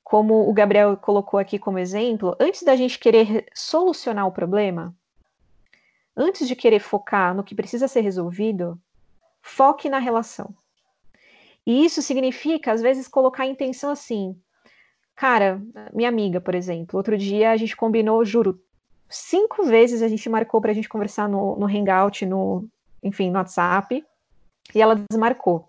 como 0.04 0.50
o 0.50 0.54
Gabriel 0.54 0.98
colocou 0.98 1.40
aqui 1.40 1.60
como 1.60 1.78
exemplo, 1.78 2.36
antes 2.40 2.64
da 2.64 2.76
gente 2.76 2.98
querer 2.98 3.46
solucionar 3.54 4.26
o 4.26 4.32
problema, 4.32 4.96
antes 6.16 6.48
de 6.48 6.56
querer 6.56 6.80
focar 6.80 7.36
no 7.36 7.44
que 7.44 7.54
precisa 7.54 7.88
ser 7.88 8.02
resolvido, 8.02 8.80
foque 9.42 9.90
na 9.90 10.00
relação. 10.00 10.54
E 11.66 11.86
isso 11.86 12.02
significa, 12.02 12.72
às 12.72 12.82
vezes, 12.82 13.08
colocar 13.08 13.44
a 13.44 13.48
intenção 13.48 13.92
assim. 13.92 14.36
Cara, 15.20 15.62
minha 15.94 16.08
amiga, 16.08 16.40
por 16.40 16.56
exemplo, 16.56 16.96
outro 16.96 17.18
dia 17.18 17.52
a 17.52 17.58
gente 17.58 17.76
combinou, 17.76 18.24
juro, 18.24 18.58
cinco 19.10 19.66
vezes 19.66 20.02
a 20.02 20.08
gente 20.08 20.30
marcou 20.30 20.62
para 20.62 20.72
a 20.72 20.74
gente 20.74 20.88
conversar 20.88 21.28
no, 21.28 21.58
no 21.58 21.66
Hangout, 21.66 22.26
no, 22.26 22.66
enfim, 23.04 23.30
no 23.30 23.38
WhatsApp, 23.38 24.02
e 24.74 24.82
ela 24.82 24.96
desmarcou. 24.96 25.68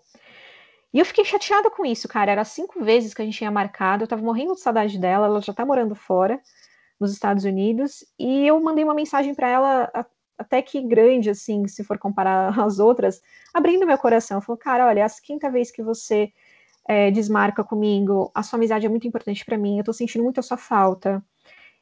E 0.93 0.99
eu 0.99 1.05
fiquei 1.05 1.25
chateada 1.25 1.69
com 1.69 1.85
isso, 1.85 2.07
cara. 2.07 2.31
Era 2.31 2.45
cinco 2.45 2.81
vezes 2.81 3.13
que 3.13 3.21
a 3.21 3.25
gente 3.25 3.39
tinha 3.39 3.51
marcado, 3.51 4.05
eu 4.05 4.07
tava 4.07 4.21
morrendo 4.21 4.53
de 4.53 4.61
saudade 4.61 4.97
dela, 4.97 5.27
ela 5.27 5.41
já 5.41 5.53
tá 5.53 5.65
morando 5.65 5.95
fora, 5.95 6.39
nos 6.97 7.11
Estados 7.11 7.43
Unidos, 7.43 8.05
e 8.17 8.47
eu 8.47 8.57
mandei 8.61 8.85
uma 8.85 8.93
mensagem 8.93 9.35
para 9.35 9.49
ela, 9.49 9.91
até 10.37 10.61
que 10.61 10.81
grande, 10.81 11.29
assim, 11.29 11.67
se 11.67 11.83
for 11.83 11.97
comparar 11.97 12.55
às 12.57 12.79
outras, 12.79 13.21
abrindo 13.53 13.85
meu 13.85 13.97
coração. 13.97 14.39
Falou, 14.39 14.57
cara, 14.57 14.87
olha, 14.87 15.01
é 15.01 15.03
a 15.03 15.09
quinta 15.09 15.51
vez 15.51 15.69
que 15.69 15.83
você 15.83 16.31
é, 16.87 17.11
desmarca 17.11 17.63
comigo, 17.63 18.31
a 18.33 18.43
sua 18.43 18.57
amizade 18.57 18.85
é 18.85 18.89
muito 18.89 19.07
importante 19.07 19.45
para 19.45 19.57
mim, 19.57 19.77
eu 19.77 19.83
tô 19.83 19.93
sentindo 19.93 20.23
muito 20.23 20.39
a 20.39 20.43
sua 20.43 20.57
falta. 20.57 21.23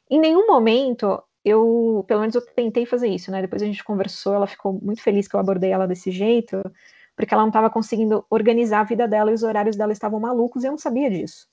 Em 0.10 0.20
nenhum 0.20 0.47
momento 0.47 1.22
eu, 1.43 2.04
pelo 2.08 2.20
menos 2.22 2.36
eu 2.36 2.41
tentei 2.41 2.86
fazer 2.86 3.08
isso, 3.08 3.32
né? 3.32 3.41
Depois 3.41 3.62
a 3.62 3.66
gente 3.66 3.84
conversou, 3.84 4.34
ela 4.36 4.47
ficou 4.47 4.74
muito 4.74 5.02
feliz 5.02 5.28
que 5.28 5.36
eu 5.36 5.39
abordei 5.39 5.72
ela 5.72 5.88
desse 5.88 6.12
jeito, 6.12 6.62
porque 7.16 7.34
ela 7.34 7.43
não 7.43 7.50
estava 7.50 7.70
conseguindo 7.70 8.26
organizar 8.30 8.82
a 8.82 8.84
vida 8.84 9.08
dela 9.08 9.32
e 9.32 9.34
os 9.34 9.43
horários 9.43 9.76
dela 9.76 9.91
estavam 9.91 10.20
malucos 10.20 10.64
e 10.64 10.68
eu 10.68 10.72
não 10.72 10.78
sabia 10.78 11.10
disso. 11.10 11.47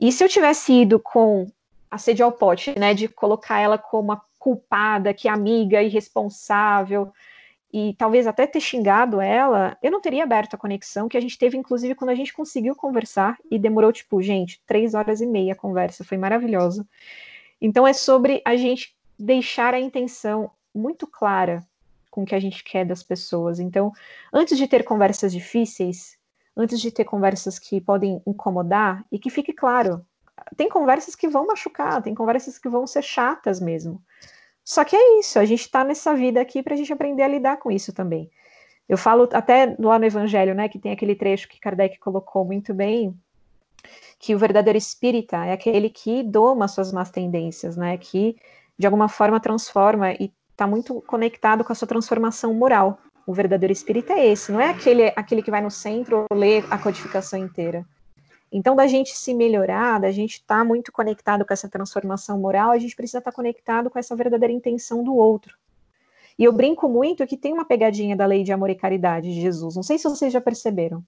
E 0.00 0.10
se 0.10 0.24
eu 0.24 0.28
tivesse 0.28 0.72
ido 0.72 0.98
com 0.98 1.46
a 1.90 1.98
sede 1.98 2.22
ao 2.22 2.32
pote, 2.32 2.76
né, 2.78 2.92
de 2.92 3.06
colocar 3.08 3.60
ela 3.60 3.78
como 3.78 4.12
a 4.12 4.20
culpada, 4.38 5.14
que 5.14 5.28
amiga, 5.28 5.82
irresponsável, 5.82 7.12
e 7.76 7.92
talvez 7.94 8.24
até 8.24 8.46
ter 8.46 8.60
xingado 8.60 9.20
ela, 9.20 9.76
eu 9.82 9.90
não 9.90 10.00
teria 10.00 10.22
aberto 10.22 10.54
a 10.54 10.56
conexão 10.56 11.08
que 11.08 11.16
a 11.16 11.20
gente 11.20 11.36
teve, 11.36 11.56
inclusive, 11.56 11.96
quando 11.96 12.10
a 12.10 12.14
gente 12.14 12.32
conseguiu 12.32 12.76
conversar, 12.76 13.36
e 13.50 13.58
demorou, 13.58 13.92
tipo, 13.92 14.22
gente, 14.22 14.62
três 14.64 14.94
horas 14.94 15.20
e 15.20 15.26
meia 15.26 15.54
a 15.54 15.56
conversa, 15.56 16.04
foi 16.04 16.16
maravilhosa. 16.16 16.86
Então 17.60 17.84
é 17.84 17.92
sobre 17.92 18.40
a 18.44 18.54
gente 18.54 18.96
deixar 19.18 19.74
a 19.74 19.80
intenção 19.80 20.52
muito 20.72 21.04
clara 21.04 21.66
com 22.12 22.22
o 22.22 22.24
que 22.24 22.36
a 22.36 22.38
gente 22.38 22.62
quer 22.62 22.86
das 22.86 23.02
pessoas. 23.02 23.58
Então, 23.58 23.90
antes 24.32 24.56
de 24.56 24.68
ter 24.68 24.84
conversas 24.84 25.32
difíceis, 25.32 26.16
antes 26.56 26.80
de 26.80 26.92
ter 26.92 27.04
conversas 27.04 27.58
que 27.58 27.80
podem 27.80 28.22
incomodar, 28.24 29.04
e 29.10 29.18
que 29.18 29.28
fique 29.28 29.52
claro, 29.52 30.06
tem 30.56 30.68
conversas 30.68 31.16
que 31.16 31.26
vão 31.26 31.44
machucar, 31.44 32.00
tem 32.00 32.14
conversas 32.14 32.56
que 32.56 32.68
vão 32.68 32.86
ser 32.86 33.02
chatas 33.02 33.58
mesmo. 33.58 34.00
Só 34.64 34.82
que 34.84 34.96
é 34.96 35.18
isso, 35.20 35.38
a 35.38 35.44
gente 35.44 35.60
está 35.60 35.84
nessa 35.84 36.14
vida 36.14 36.40
aqui 36.40 36.62
para 36.62 36.74
a 36.74 36.76
gente 36.76 36.92
aprender 36.92 37.22
a 37.22 37.28
lidar 37.28 37.58
com 37.58 37.70
isso 37.70 37.92
também. 37.92 38.30
Eu 38.88 38.96
falo 38.96 39.28
até 39.32 39.76
lá 39.78 39.98
no 39.98 40.04
Evangelho, 40.04 40.54
né, 40.54 40.68
que 40.68 40.78
tem 40.78 40.92
aquele 40.92 41.14
trecho 41.14 41.48
que 41.48 41.60
Kardec 41.60 41.98
colocou 41.98 42.44
muito 42.44 42.72
bem, 42.72 43.14
que 44.18 44.34
o 44.34 44.38
verdadeiro 44.38 44.78
espírita 44.78 45.44
é 45.44 45.52
aquele 45.52 45.90
que 45.90 46.22
doma 46.22 46.68
suas 46.68 46.92
más 46.92 47.10
tendências, 47.10 47.76
né? 47.76 47.96
Que 47.98 48.36
de 48.78 48.86
alguma 48.86 49.08
forma 49.08 49.38
transforma 49.38 50.12
e 50.12 50.32
está 50.50 50.66
muito 50.66 51.00
conectado 51.02 51.64
com 51.64 51.72
a 51.72 51.74
sua 51.74 51.88
transformação 51.88 52.54
moral. 52.54 52.98
O 53.26 53.32
verdadeiro 53.32 53.72
espírita 53.72 54.12
é 54.12 54.26
esse, 54.26 54.52
não 54.52 54.60
é 54.60 54.70
aquele, 54.70 55.12
aquele 55.16 55.42
que 55.42 55.50
vai 55.50 55.60
no 55.60 55.70
centro 55.70 56.26
ler 56.32 56.64
a 56.70 56.78
codificação 56.78 57.38
inteira. 57.38 57.84
Então, 58.56 58.76
da 58.76 58.86
gente 58.86 59.16
se 59.16 59.34
melhorar, 59.34 59.98
da 59.98 60.12
gente 60.12 60.34
estar 60.34 60.58
tá 60.58 60.64
muito 60.64 60.92
conectado 60.92 61.44
com 61.44 61.52
essa 61.52 61.68
transformação 61.68 62.38
moral, 62.38 62.70
a 62.70 62.78
gente 62.78 62.94
precisa 62.94 63.18
estar 63.18 63.32
tá 63.32 63.34
conectado 63.34 63.90
com 63.90 63.98
essa 63.98 64.14
verdadeira 64.14 64.54
intenção 64.54 65.02
do 65.02 65.12
outro. 65.12 65.58
E 66.38 66.44
eu 66.44 66.52
brinco 66.52 66.88
muito 66.88 67.26
que 67.26 67.36
tem 67.36 67.52
uma 67.52 67.64
pegadinha 67.64 68.14
da 68.14 68.24
lei 68.24 68.44
de 68.44 68.52
amor 68.52 68.70
e 68.70 68.76
caridade 68.76 69.34
de 69.34 69.40
Jesus. 69.40 69.74
Não 69.74 69.82
sei 69.82 69.98
se 69.98 70.04
vocês 70.04 70.32
já 70.32 70.40
perceberam. 70.40 71.02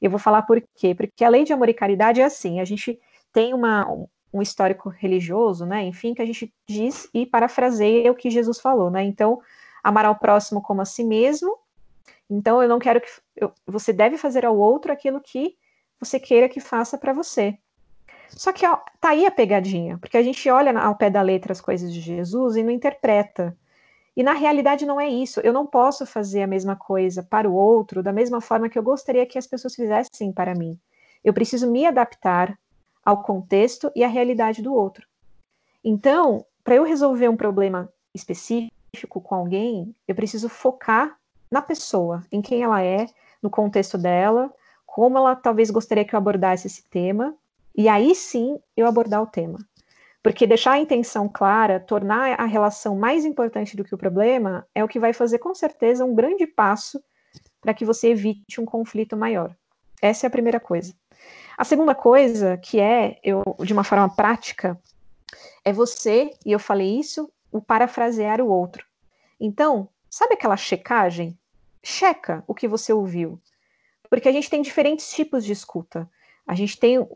Eu 0.00 0.10
vou 0.10 0.18
falar 0.18 0.42
por 0.42 0.62
quê? 0.76 0.94
Porque 0.94 1.24
a 1.24 1.30
lei 1.30 1.42
de 1.42 1.54
amor 1.54 1.70
e 1.70 1.74
caridade 1.74 2.20
é 2.20 2.24
assim: 2.24 2.60
a 2.60 2.66
gente 2.66 3.00
tem 3.32 3.54
uma, 3.54 3.86
um 4.30 4.42
histórico 4.42 4.90
religioso, 4.90 5.64
né? 5.64 5.82
Enfim, 5.82 6.12
que 6.12 6.20
a 6.20 6.26
gente 6.26 6.52
diz 6.68 7.08
e 7.14 7.24
parafraseia 7.24 8.12
o 8.12 8.14
que 8.14 8.28
Jesus 8.28 8.60
falou, 8.60 8.90
né? 8.90 9.02
Então, 9.04 9.40
amar 9.82 10.04
ao 10.04 10.16
próximo 10.16 10.60
como 10.60 10.82
a 10.82 10.84
si 10.84 11.02
mesmo. 11.02 11.56
Então, 12.28 12.62
eu 12.62 12.68
não 12.68 12.78
quero 12.78 13.00
que 13.00 13.08
eu, 13.36 13.50
você 13.66 13.90
deve 13.90 14.18
fazer 14.18 14.44
ao 14.44 14.58
outro 14.58 14.92
aquilo 14.92 15.18
que 15.18 15.56
você 16.00 16.18
queira 16.18 16.48
que 16.48 16.60
faça 16.60 16.96
para 16.96 17.12
você. 17.12 17.58
Só 18.30 18.52
que 18.52 18.66
ó, 18.66 18.78
tá 19.00 19.10
aí 19.10 19.26
a 19.26 19.30
pegadinha, 19.30 19.98
porque 19.98 20.16
a 20.16 20.22
gente 20.22 20.48
olha 20.48 20.76
ao 20.78 20.94
pé 20.94 21.10
da 21.10 21.20
letra 21.20 21.52
as 21.52 21.60
coisas 21.60 21.92
de 21.92 22.00
Jesus 22.00 22.56
e 22.56 22.62
não 22.62 22.70
interpreta. 22.70 23.56
E 24.16 24.22
na 24.22 24.32
realidade 24.32 24.86
não 24.86 25.00
é 25.00 25.08
isso. 25.08 25.40
Eu 25.40 25.52
não 25.52 25.66
posso 25.66 26.06
fazer 26.06 26.42
a 26.42 26.46
mesma 26.46 26.76
coisa 26.76 27.22
para 27.22 27.48
o 27.48 27.54
outro 27.54 28.02
da 28.02 28.12
mesma 28.12 28.40
forma 28.40 28.68
que 28.68 28.78
eu 28.78 28.82
gostaria 28.82 29.26
que 29.26 29.38
as 29.38 29.46
pessoas 29.46 29.74
fizessem 29.74 30.32
para 30.32 30.54
mim. 30.54 30.78
Eu 31.24 31.32
preciso 31.32 31.70
me 31.70 31.86
adaptar 31.86 32.58
ao 33.04 33.22
contexto 33.22 33.90
e 33.94 34.04
à 34.04 34.08
realidade 34.08 34.62
do 34.62 34.74
outro. 34.74 35.06
Então, 35.82 36.44
para 36.62 36.76
eu 36.76 36.84
resolver 36.84 37.28
um 37.28 37.36
problema 37.36 37.90
específico 38.14 39.20
com 39.20 39.34
alguém, 39.34 39.94
eu 40.06 40.14
preciso 40.14 40.48
focar 40.48 41.16
na 41.50 41.62
pessoa, 41.62 42.24
em 42.30 42.40
quem 42.40 42.62
ela 42.62 42.82
é, 42.82 43.06
no 43.42 43.50
contexto 43.50 43.96
dela, 43.96 44.52
como 44.92 45.16
ela 45.16 45.36
talvez 45.36 45.70
gostaria 45.70 46.04
que 46.04 46.14
eu 46.14 46.18
abordasse 46.18 46.66
esse 46.66 46.82
tema, 46.90 47.36
e 47.76 47.88
aí 47.88 48.12
sim 48.12 48.58
eu 48.76 48.86
abordar 48.88 49.22
o 49.22 49.26
tema. 49.26 49.58
Porque 50.20 50.48
deixar 50.48 50.72
a 50.72 50.80
intenção 50.80 51.28
clara, 51.28 51.78
tornar 51.78 52.38
a 52.38 52.44
relação 52.44 52.96
mais 52.96 53.24
importante 53.24 53.76
do 53.76 53.84
que 53.84 53.94
o 53.94 53.98
problema, 53.98 54.66
é 54.74 54.82
o 54.82 54.88
que 54.88 54.98
vai 54.98 55.12
fazer 55.12 55.38
com 55.38 55.54
certeza 55.54 56.04
um 56.04 56.12
grande 56.12 56.44
passo 56.44 57.00
para 57.60 57.72
que 57.72 57.84
você 57.84 58.08
evite 58.08 58.60
um 58.60 58.64
conflito 58.64 59.16
maior. 59.16 59.54
Essa 60.02 60.26
é 60.26 60.28
a 60.28 60.30
primeira 60.30 60.58
coisa. 60.58 60.92
A 61.56 61.64
segunda 61.64 61.94
coisa, 61.94 62.56
que 62.56 62.80
é, 62.80 63.20
eu, 63.22 63.42
de 63.60 63.72
uma 63.72 63.84
forma 63.84 64.08
prática, 64.08 64.76
é 65.64 65.72
você, 65.72 66.32
e 66.44 66.50
eu 66.50 66.58
falei 66.58 66.98
isso, 66.98 67.30
o 67.52 67.62
parafrasear 67.62 68.40
o 68.40 68.48
outro. 68.48 68.84
Então, 69.38 69.88
sabe 70.10 70.34
aquela 70.34 70.56
checagem? 70.56 71.38
Checa 71.80 72.42
o 72.48 72.54
que 72.54 72.66
você 72.66 72.92
ouviu. 72.92 73.40
Porque 74.10 74.28
a 74.28 74.32
gente 74.32 74.50
tem 74.50 74.60
diferentes 74.60 75.10
tipos 75.10 75.44
de 75.44 75.52
escuta. 75.52 76.10
A 76.46 76.54
gente 76.54 76.78
tem 76.78 77.06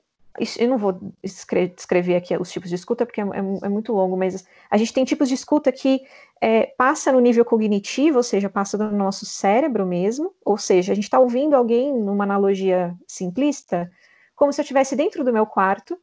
eu 0.58 0.68
não 0.68 0.78
vou 0.78 0.98
descrever 1.22 2.16
aqui 2.16 2.36
os 2.36 2.50
tipos 2.50 2.68
de 2.68 2.74
escuta, 2.74 3.06
porque 3.06 3.20
é, 3.20 3.24
é, 3.24 3.38
é, 3.62 3.68
muito 3.68 3.92
longo, 3.92 4.16
mas 4.16 4.44
a 4.68 4.76
gente 4.76 4.92
tem 4.92 5.04
tipos 5.04 5.28
de 5.28 5.34
escuta 5.34 5.70
que 5.70 6.02
é, 6.40 6.66
passa 6.76 7.12
no 7.12 7.20
nível 7.20 7.44
cognitivo, 7.44 8.16
ou 8.16 8.22
seja, 8.22 8.50
passa 8.50 8.76
do 8.76 8.90
nosso 8.90 9.24
cérebro 9.24 9.86
mesmo, 9.86 10.34
ou 10.44 10.58
seja, 10.58 10.90
a 10.90 10.94
gente 10.94 11.04
está 11.04 11.20
ouvindo 11.20 11.54
alguém, 11.54 11.92
numa 11.92 12.24
analogia 12.24 12.92
simplista, 13.06 13.88
como 14.34 14.52
se 14.52 14.60
eu 14.60 14.64
estivesse 14.64 14.96
dentro 14.96 15.22
do 15.22 15.32
meu 15.32 15.46
quarto 15.46 15.96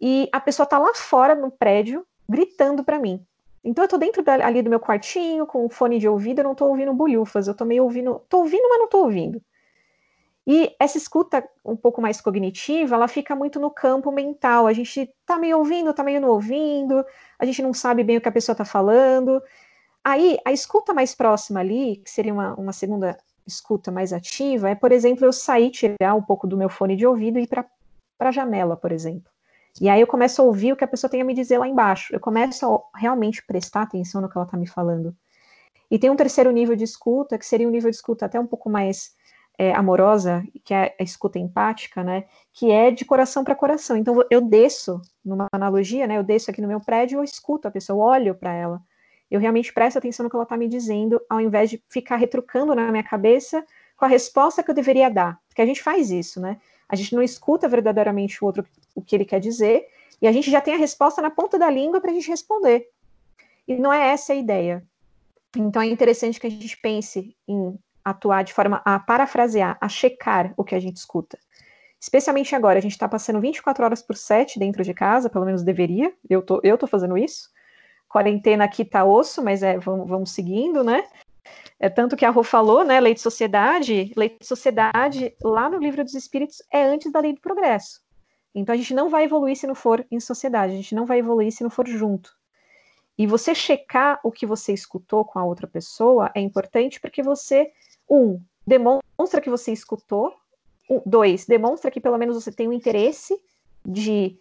e 0.00 0.28
a 0.32 0.38
pessoa 0.38 0.64
está 0.64 0.78
lá 0.78 0.94
fora 0.94 1.34
no 1.34 1.50
prédio 1.50 2.06
gritando 2.28 2.84
para 2.84 2.98
mim. 2.98 3.24
Então 3.64 3.82
eu 3.82 3.86
estou 3.86 3.98
dentro 3.98 4.22
ali 4.28 4.62
do 4.62 4.70
meu 4.70 4.78
quartinho, 4.78 5.44
com 5.46 5.66
o 5.66 5.68
fone 5.68 5.98
de 5.98 6.08
ouvido, 6.08 6.38
eu 6.38 6.44
não 6.44 6.52
estou 6.52 6.68
ouvindo 6.68 6.94
bolhufas, 6.94 7.48
eu 7.48 7.52
estou 7.52 7.66
meio 7.66 7.82
ouvindo, 7.82 8.20
estou 8.22 8.42
ouvindo, 8.42 8.68
mas 8.68 8.78
não 8.78 8.84
estou 8.84 9.02
ouvindo. 9.02 9.42
E 10.46 10.74
essa 10.78 10.96
escuta 10.96 11.46
um 11.64 11.76
pouco 11.76 12.00
mais 12.00 12.20
cognitiva, 12.20 12.94
ela 12.94 13.08
fica 13.08 13.34
muito 13.34 13.58
no 13.58 13.70
campo 13.70 14.12
mental. 14.12 14.66
A 14.66 14.72
gente 14.72 15.12
tá 15.24 15.38
meio 15.38 15.58
ouvindo, 15.58 15.92
tá 15.92 16.04
meio 16.04 16.20
não 16.20 16.28
ouvindo, 16.28 17.04
a 17.38 17.44
gente 17.44 17.60
não 17.62 17.74
sabe 17.74 18.04
bem 18.04 18.16
o 18.16 18.20
que 18.20 18.28
a 18.28 18.32
pessoa 18.32 18.54
tá 18.54 18.64
falando. 18.64 19.42
Aí, 20.04 20.38
a 20.44 20.52
escuta 20.52 20.94
mais 20.94 21.16
próxima 21.16 21.58
ali, 21.58 21.96
que 21.96 22.08
seria 22.08 22.32
uma, 22.32 22.54
uma 22.54 22.72
segunda 22.72 23.18
escuta 23.44 23.90
mais 23.90 24.12
ativa, 24.12 24.70
é, 24.70 24.74
por 24.74 24.92
exemplo, 24.92 25.24
eu 25.24 25.32
sair, 25.32 25.70
tirar 25.70 26.14
um 26.14 26.22
pouco 26.22 26.46
do 26.46 26.56
meu 26.56 26.68
fone 26.68 26.94
de 26.94 27.04
ouvido 27.04 27.38
e 27.38 27.42
ir 27.42 27.48
para 27.48 27.66
a 28.20 28.30
janela, 28.30 28.76
por 28.76 28.92
exemplo. 28.92 29.30
E 29.80 29.88
aí 29.88 30.00
eu 30.00 30.06
começo 30.06 30.40
a 30.40 30.44
ouvir 30.44 30.72
o 30.72 30.76
que 30.76 30.84
a 30.84 30.88
pessoa 30.88 31.10
tem 31.10 31.20
a 31.20 31.24
me 31.24 31.34
dizer 31.34 31.58
lá 31.58 31.66
embaixo. 31.66 32.14
Eu 32.14 32.20
começo 32.20 32.64
a 32.94 32.98
realmente 32.98 33.44
prestar 33.44 33.82
atenção 33.82 34.20
no 34.20 34.28
que 34.28 34.38
ela 34.38 34.46
está 34.46 34.56
me 34.56 34.66
falando. 34.66 35.14
E 35.90 35.98
tem 35.98 36.08
um 36.08 36.16
terceiro 36.16 36.52
nível 36.52 36.76
de 36.76 36.84
escuta, 36.84 37.36
que 37.36 37.44
seria 37.44 37.66
um 37.66 37.70
nível 37.70 37.90
de 37.90 37.96
escuta 37.96 38.26
até 38.26 38.38
um 38.38 38.46
pouco 38.46 38.70
mais 38.70 39.15
é, 39.58 39.72
amorosa, 39.72 40.46
que 40.64 40.74
é 40.74 40.94
a 40.98 41.02
escuta 41.02 41.38
empática, 41.38 42.04
né, 42.04 42.24
que 42.52 42.70
é 42.70 42.90
de 42.90 43.04
coração 43.04 43.42
para 43.42 43.54
coração. 43.54 43.96
Então 43.96 44.22
eu 44.30 44.40
desço, 44.40 45.00
numa 45.24 45.46
analogia, 45.52 46.06
né, 46.06 46.18
eu 46.18 46.22
desço 46.22 46.50
aqui 46.50 46.60
no 46.60 46.68
meu 46.68 46.80
prédio, 46.80 47.18
eu 47.18 47.24
escuto 47.24 47.66
a 47.66 47.70
pessoa, 47.70 47.96
eu 47.96 48.00
olho 48.00 48.34
para 48.34 48.52
ela. 48.52 48.80
Eu 49.30 49.40
realmente 49.40 49.72
presto 49.72 49.98
atenção 49.98 50.24
no 50.24 50.30
que 50.30 50.36
ela 50.36 50.44
está 50.44 50.56
me 50.56 50.68
dizendo, 50.68 51.20
ao 51.28 51.40
invés 51.40 51.70
de 51.70 51.82
ficar 51.88 52.16
retrucando 52.16 52.74
na 52.74 52.90
minha 52.90 53.02
cabeça 53.02 53.64
com 53.96 54.04
a 54.04 54.08
resposta 54.08 54.62
que 54.62 54.70
eu 54.70 54.74
deveria 54.74 55.10
dar. 55.10 55.40
Porque 55.48 55.62
a 55.62 55.66
gente 55.66 55.82
faz 55.82 56.10
isso, 56.10 56.40
né? 56.40 56.60
A 56.88 56.94
gente 56.94 57.14
não 57.14 57.22
escuta 57.22 57.68
verdadeiramente 57.68 58.42
o 58.42 58.46
outro 58.46 58.64
o 58.94 59.02
que 59.02 59.16
ele 59.16 59.24
quer 59.24 59.40
dizer, 59.40 59.86
e 60.22 60.26
a 60.26 60.32
gente 60.32 60.50
já 60.50 60.60
tem 60.60 60.74
a 60.74 60.78
resposta 60.78 61.20
na 61.20 61.30
ponta 61.30 61.58
da 61.58 61.68
língua 61.68 62.00
para 62.00 62.10
a 62.10 62.14
gente 62.14 62.28
responder. 62.28 62.88
E 63.66 63.76
não 63.76 63.92
é 63.92 64.08
essa 64.08 64.32
a 64.32 64.36
ideia. 64.36 64.82
Então 65.56 65.82
é 65.82 65.86
interessante 65.86 66.38
que 66.38 66.46
a 66.46 66.50
gente 66.50 66.76
pense 66.78 67.36
em 67.48 67.78
atuar 68.06 68.44
de 68.44 68.52
forma 68.52 68.80
a 68.84 69.00
parafrasear, 69.00 69.76
a 69.80 69.88
checar 69.88 70.54
o 70.56 70.62
que 70.62 70.76
a 70.76 70.80
gente 70.80 70.96
escuta. 70.96 71.36
Especialmente 72.00 72.54
agora, 72.54 72.78
a 72.78 72.82
gente 72.82 72.92
está 72.92 73.08
passando 73.08 73.40
24 73.40 73.84
horas 73.84 74.00
por 74.00 74.16
7 74.16 74.60
dentro 74.60 74.84
de 74.84 74.94
casa, 74.94 75.28
pelo 75.28 75.44
menos 75.44 75.64
deveria, 75.64 76.12
eu 76.30 76.40
tô, 76.40 76.60
eu 76.62 76.78
tô 76.78 76.86
fazendo 76.86 77.18
isso. 77.18 77.50
Quarentena 78.08 78.64
aqui 78.64 78.84
tá 78.84 79.04
osso, 79.04 79.42
mas 79.42 79.62
é, 79.64 79.76
vamos, 79.78 80.08
vamos 80.08 80.30
seguindo, 80.30 80.84
né? 80.84 81.04
É 81.80 81.88
tanto 81.88 82.16
que 82.16 82.24
a 82.24 82.30
Rô 82.30 82.44
falou, 82.44 82.84
né? 82.84 83.00
Lei 83.00 83.12
de 83.12 83.20
sociedade, 83.20 84.12
lei 84.16 84.36
de 84.40 84.46
sociedade, 84.46 85.34
lá 85.42 85.68
no 85.68 85.78
livro 85.78 86.04
dos 86.04 86.14
espíritos, 86.14 86.62
é 86.72 86.84
antes 86.84 87.10
da 87.10 87.18
lei 87.18 87.32
do 87.32 87.40
progresso. 87.40 88.00
Então 88.54 88.72
a 88.72 88.78
gente 88.78 88.94
não 88.94 89.10
vai 89.10 89.24
evoluir 89.24 89.56
se 89.56 89.66
não 89.66 89.74
for 89.74 90.06
em 90.10 90.20
sociedade, 90.20 90.74
a 90.74 90.76
gente 90.76 90.94
não 90.94 91.06
vai 91.06 91.18
evoluir 91.18 91.50
se 91.50 91.64
não 91.64 91.70
for 91.70 91.88
junto. 91.88 92.30
E 93.18 93.26
você 93.26 93.54
checar 93.54 94.20
o 94.22 94.30
que 94.30 94.46
você 94.46 94.72
escutou 94.72 95.24
com 95.24 95.38
a 95.38 95.44
outra 95.44 95.66
pessoa 95.66 96.30
é 96.34 96.40
importante 96.40 97.00
porque 97.00 97.22
você 97.22 97.72
um, 98.08 98.40
demonstra 98.66 99.40
que 99.40 99.50
você 99.50 99.72
escutou. 99.72 100.32
Um, 100.88 101.00
dois, 101.04 101.46
demonstra 101.46 101.90
que 101.90 102.00
pelo 102.00 102.18
menos 102.18 102.36
você 102.36 102.52
tem 102.52 102.68
o 102.68 102.72
interesse 102.72 103.36
de 103.84 104.38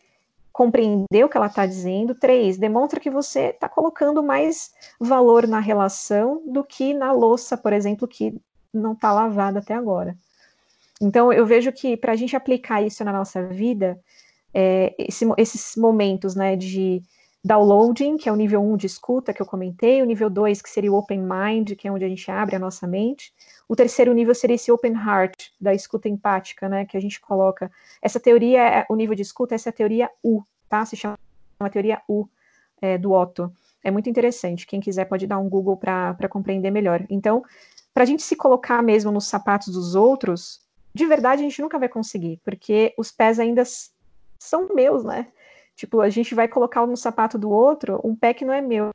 compreender 0.51 1.25
o 1.25 1.29
que 1.29 1.35
ela 1.35 1.47
está 1.47 1.65
dizendo. 1.65 2.15
Três, 2.15 2.57
demonstra 2.57 2.99
que 2.99 3.09
você 3.09 3.47
está 3.47 3.67
colocando 3.67 4.23
mais 4.23 4.71
valor 4.99 5.47
na 5.47 5.59
relação 5.59 6.41
do 6.45 6.63
que 6.63 6.93
na 6.93 7.11
louça, 7.11 7.57
por 7.57 7.73
exemplo, 7.73 8.07
que 8.07 8.39
não 8.73 8.93
está 8.93 9.11
lavada 9.11 9.59
até 9.59 9.73
agora. 9.73 10.15
Então, 11.01 11.31
eu 11.33 11.45
vejo 11.45 11.71
que 11.71 11.97
para 11.97 12.13
a 12.13 12.15
gente 12.15 12.35
aplicar 12.35 12.81
isso 12.81 13.03
na 13.03 13.11
nossa 13.11 13.43
vida, 13.47 13.99
é, 14.53 14.95
esse, 14.97 15.25
esses 15.37 15.75
momentos 15.75 16.35
né, 16.35 16.55
de 16.55 17.03
downloading, 17.45 18.17
que 18.17 18.27
é 18.27 18.31
o 18.31 18.35
nível 18.35 18.59
1 18.59 18.75
de 18.75 18.87
escuta 18.87 19.31
que 19.31 19.39
eu 19.39 19.45
comentei, 19.45 20.01
o 20.01 20.05
nível 20.05 20.31
2, 20.31 20.63
que 20.63 20.69
seria 20.69 20.91
o 20.91 20.95
open 20.97 21.21
mind, 21.21 21.73
que 21.75 21.87
é 21.87 21.91
onde 21.91 22.03
a 22.03 22.09
gente 22.09 22.29
abre 22.31 22.55
a 22.55 22.59
nossa 22.59 22.87
mente, 22.87 23.31
o 23.69 23.75
terceiro 23.75 24.11
nível 24.13 24.33
seria 24.33 24.55
esse 24.55 24.71
open 24.71 24.93
heart, 24.93 25.49
da 25.61 25.71
escuta 25.71 26.09
empática, 26.09 26.67
né, 26.67 26.85
que 26.85 26.97
a 26.97 26.99
gente 26.99 27.21
coloca. 27.21 27.71
Essa 28.01 28.19
teoria, 28.19 28.61
é, 28.61 28.85
o 28.89 28.95
nível 28.95 29.13
de 29.13 29.21
escuta, 29.21 29.53
essa 29.53 29.69
é 29.69 29.71
a 29.71 29.73
teoria 29.73 30.09
U, 30.23 30.41
tá? 30.67 30.83
Se 30.85 30.95
chama 30.95 31.19
a 31.59 31.69
teoria 31.69 32.01
U 32.09 32.27
é, 32.81 32.97
do 32.97 33.11
Otto. 33.11 33.53
É 33.83 33.91
muito 33.91 34.09
interessante. 34.09 34.65
Quem 34.65 34.79
quiser 34.79 35.05
pode 35.05 35.27
dar 35.27 35.37
um 35.37 35.47
Google 35.47 35.77
para 35.77 36.27
compreender 36.27 36.71
melhor. 36.71 37.05
Então, 37.11 37.43
para 37.93 38.01
a 38.01 38.07
gente 38.07 38.23
se 38.23 38.35
colocar 38.35 38.81
mesmo 38.81 39.11
nos 39.11 39.27
sapatos 39.27 39.71
dos 39.71 39.93
outros, 39.93 40.61
de 40.95 41.05
verdade 41.05 41.41
a 41.41 41.45
gente 41.45 41.61
nunca 41.61 41.77
vai 41.77 41.89
conseguir, 41.89 42.41
porque 42.43 42.91
os 42.97 43.11
pés 43.11 43.39
ainda 43.39 43.63
são 44.39 44.73
meus, 44.73 45.03
né? 45.03 45.27
Tipo, 45.75 46.01
a 46.01 46.09
gente 46.09 46.33
vai 46.33 46.47
colocar 46.47 46.85
no 46.85 46.97
sapato 46.97 47.37
do 47.37 47.49
outro 47.49 47.99
um 48.03 48.15
pé 48.15 48.33
que 48.33 48.45
não 48.45 48.53
é 48.53 48.61
meu. 48.61 48.91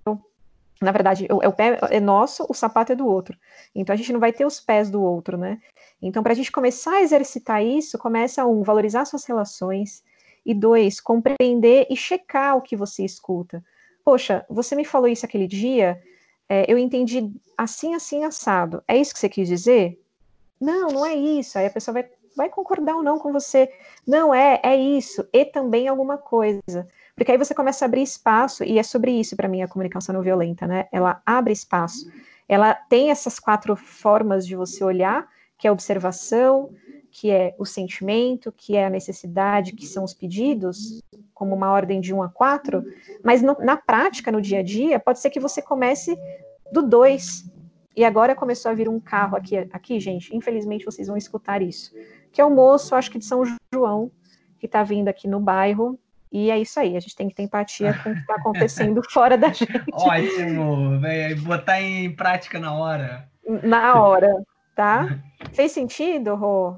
Na 0.81 0.93
verdade, 0.93 1.29
o, 1.31 1.47
o 1.47 1.53
pé 1.53 1.79
é 1.91 2.01
nosso, 2.01 2.47
o 2.49 2.55
sapato 2.55 2.93
é 2.93 2.97
do 2.97 3.07
outro. 3.07 3.37
Então 3.75 3.93
a 3.93 3.97
gente 3.97 4.13
não 4.13 4.21
vai 4.21 4.33
ter 4.33 4.47
os 4.47 4.61
pés 4.61 4.91
do 4.91 5.03
outro, 5.03 5.37
né? 5.37 5.61
Então, 6.01 6.23
para 6.23 6.33
a 6.33 6.37
gente 6.37 6.51
começar 6.51 6.97
a 6.97 7.03
exercitar 7.03 7.63
isso, 7.63 7.99
começa 7.99 8.47
um, 8.47 8.63
valorizar 8.63 9.05
suas 9.05 9.27
relações, 9.27 10.03
e 10.45 10.55
dois, 10.55 11.01
compreender 11.01 11.87
e 11.91 11.97
checar 11.97 12.57
o 12.57 12.63
que 12.63 12.77
você 12.77 13.05
escuta. 13.05 13.65
Poxa, 14.05 14.45
você 14.49 14.75
me 14.75 14.85
falou 14.85 15.09
isso 15.09 15.27
aquele 15.27 15.47
dia, 15.47 16.03
é, 16.49 16.71
eu 16.71 16.79
entendi 16.79 17.31
assim, 17.57 17.95
assim, 17.95 18.25
assado. 18.25 18.83
É 18.89 18.97
isso 18.97 19.13
que 19.13 19.21
você 19.21 19.29
quis 19.29 19.47
dizer? 19.47 20.03
Não, 20.61 20.89
não 20.89 21.07
é 21.07 21.15
isso. 21.15 21.59
Aí 21.59 21.67
a 21.67 21.71
pessoa 21.71 21.95
vai, 21.95 22.11
vai 22.37 22.49
concordar 22.49 22.97
ou 22.97 23.03
não 23.03 23.19
com 23.19 23.33
você. 23.33 23.71
Não, 24.07 24.35
é, 24.35 24.61
é 24.63 24.77
isso. 24.77 25.27
E 25.33 25.45
também 25.45 25.89
alguma 25.89 26.19
coisa. 26.19 26.87
Porque 27.15 27.33
aí 27.33 27.39
você 27.39 27.55
começa 27.55 27.85
a 27.85 27.87
abrir 27.87 28.03
espaço, 28.03 28.65
e 28.65 28.79
é 28.79 28.83
sobre 28.83 29.13
isso 29.13 29.37
para 29.37 29.49
mim 29.49 29.63
a 29.63 29.69
comunicação 29.69 30.15
não 30.15 30.23
violenta, 30.23 30.67
né? 30.67 30.89
Ela 30.91 31.21
abre 31.25 31.53
espaço. 31.53 32.11
Ela 32.49 32.75
tem 32.75 33.11
essas 33.11 33.39
quatro 33.39 33.77
formas 33.77 34.47
de 34.47 34.57
você 34.57 34.83
olhar, 34.83 35.29
que 35.59 35.69
é 35.69 35.73
observação, 35.73 36.71
que 37.11 37.31
é 37.31 37.55
o 37.59 37.67
sentimento, 37.67 38.53
que 38.53 38.77
é 38.77 38.87
a 38.87 38.91
necessidade, 38.91 39.73
que 39.73 39.87
são 39.87 40.05
os 40.05 40.15
pedidos, 40.15 41.03
como 41.35 41.55
uma 41.55 41.71
ordem 41.71 42.01
de 42.01 42.15
um 42.15 42.23
a 42.23 42.29
quatro, 42.29 42.85
mas 43.25 43.43
no, 43.43 43.57
na 43.61 43.77
prática, 43.77 44.31
no 44.31 44.41
dia 44.41 44.61
a 44.61 44.63
dia, 44.63 45.01
pode 45.01 45.21
ser 45.21 45.31
que 45.31 45.41
você 45.41 45.61
comece 45.61 46.17
do 46.73 46.83
dois. 46.83 47.45
E 47.97 48.05
agora 48.05 48.35
começou 48.35 48.71
a 48.71 48.75
vir 48.75 48.89
um 48.89 49.01
carro 49.01 49.37
aqui, 49.37 49.57
aqui, 49.57 49.99
gente. 49.99 50.35
Infelizmente 50.35 50.85
vocês 50.85 51.09
vão 51.09 51.17
escutar 51.17 51.61
isso. 51.61 51.93
Que 52.33 52.41
é 52.41 52.45
o 52.45 52.51
moço, 52.51 52.95
acho 52.95 53.11
que 53.11 53.19
de 53.19 53.25
São 53.25 53.43
João, 53.73 54.11
que 54.59 54.67
está 54.67 54.83
vindo 54.83 55.09
aqui 55.09 55.27
no 55.27 55.41
bairro 55.41 55.99
e 56.33 56.51
é 56.51 56.59
isso 56.59 56.79
aí, 56.79 56.97
a 56.97 57.01
gente 57.01 57.17
tem 57.17 57.29
que 57.29 57.35
ter 57.35 57.43
empatia 57.43 57.93
com 57.93 58.11
o 58.11 58.15
que 58.15 58.21
está 58.21 58.35
acontecendo 58.37 59.03
fora 59.11 59.37
da 59.37 59.49
gente. 59.49 59.73
Ótimo, 59.93 61.01
véio, 61.01 61.43
botar 61.43 61.81
em 61.83 62.15
prática 62.15 62.61
na 62.61 62.73
hora. 62.73 63.29
Na 63.65 64.01
hora, 64.01 64.29
tá? 64.77 65.19
Fez 65.53 65.73
sentido, 65.73 66.37
Rô? 66.37 66.77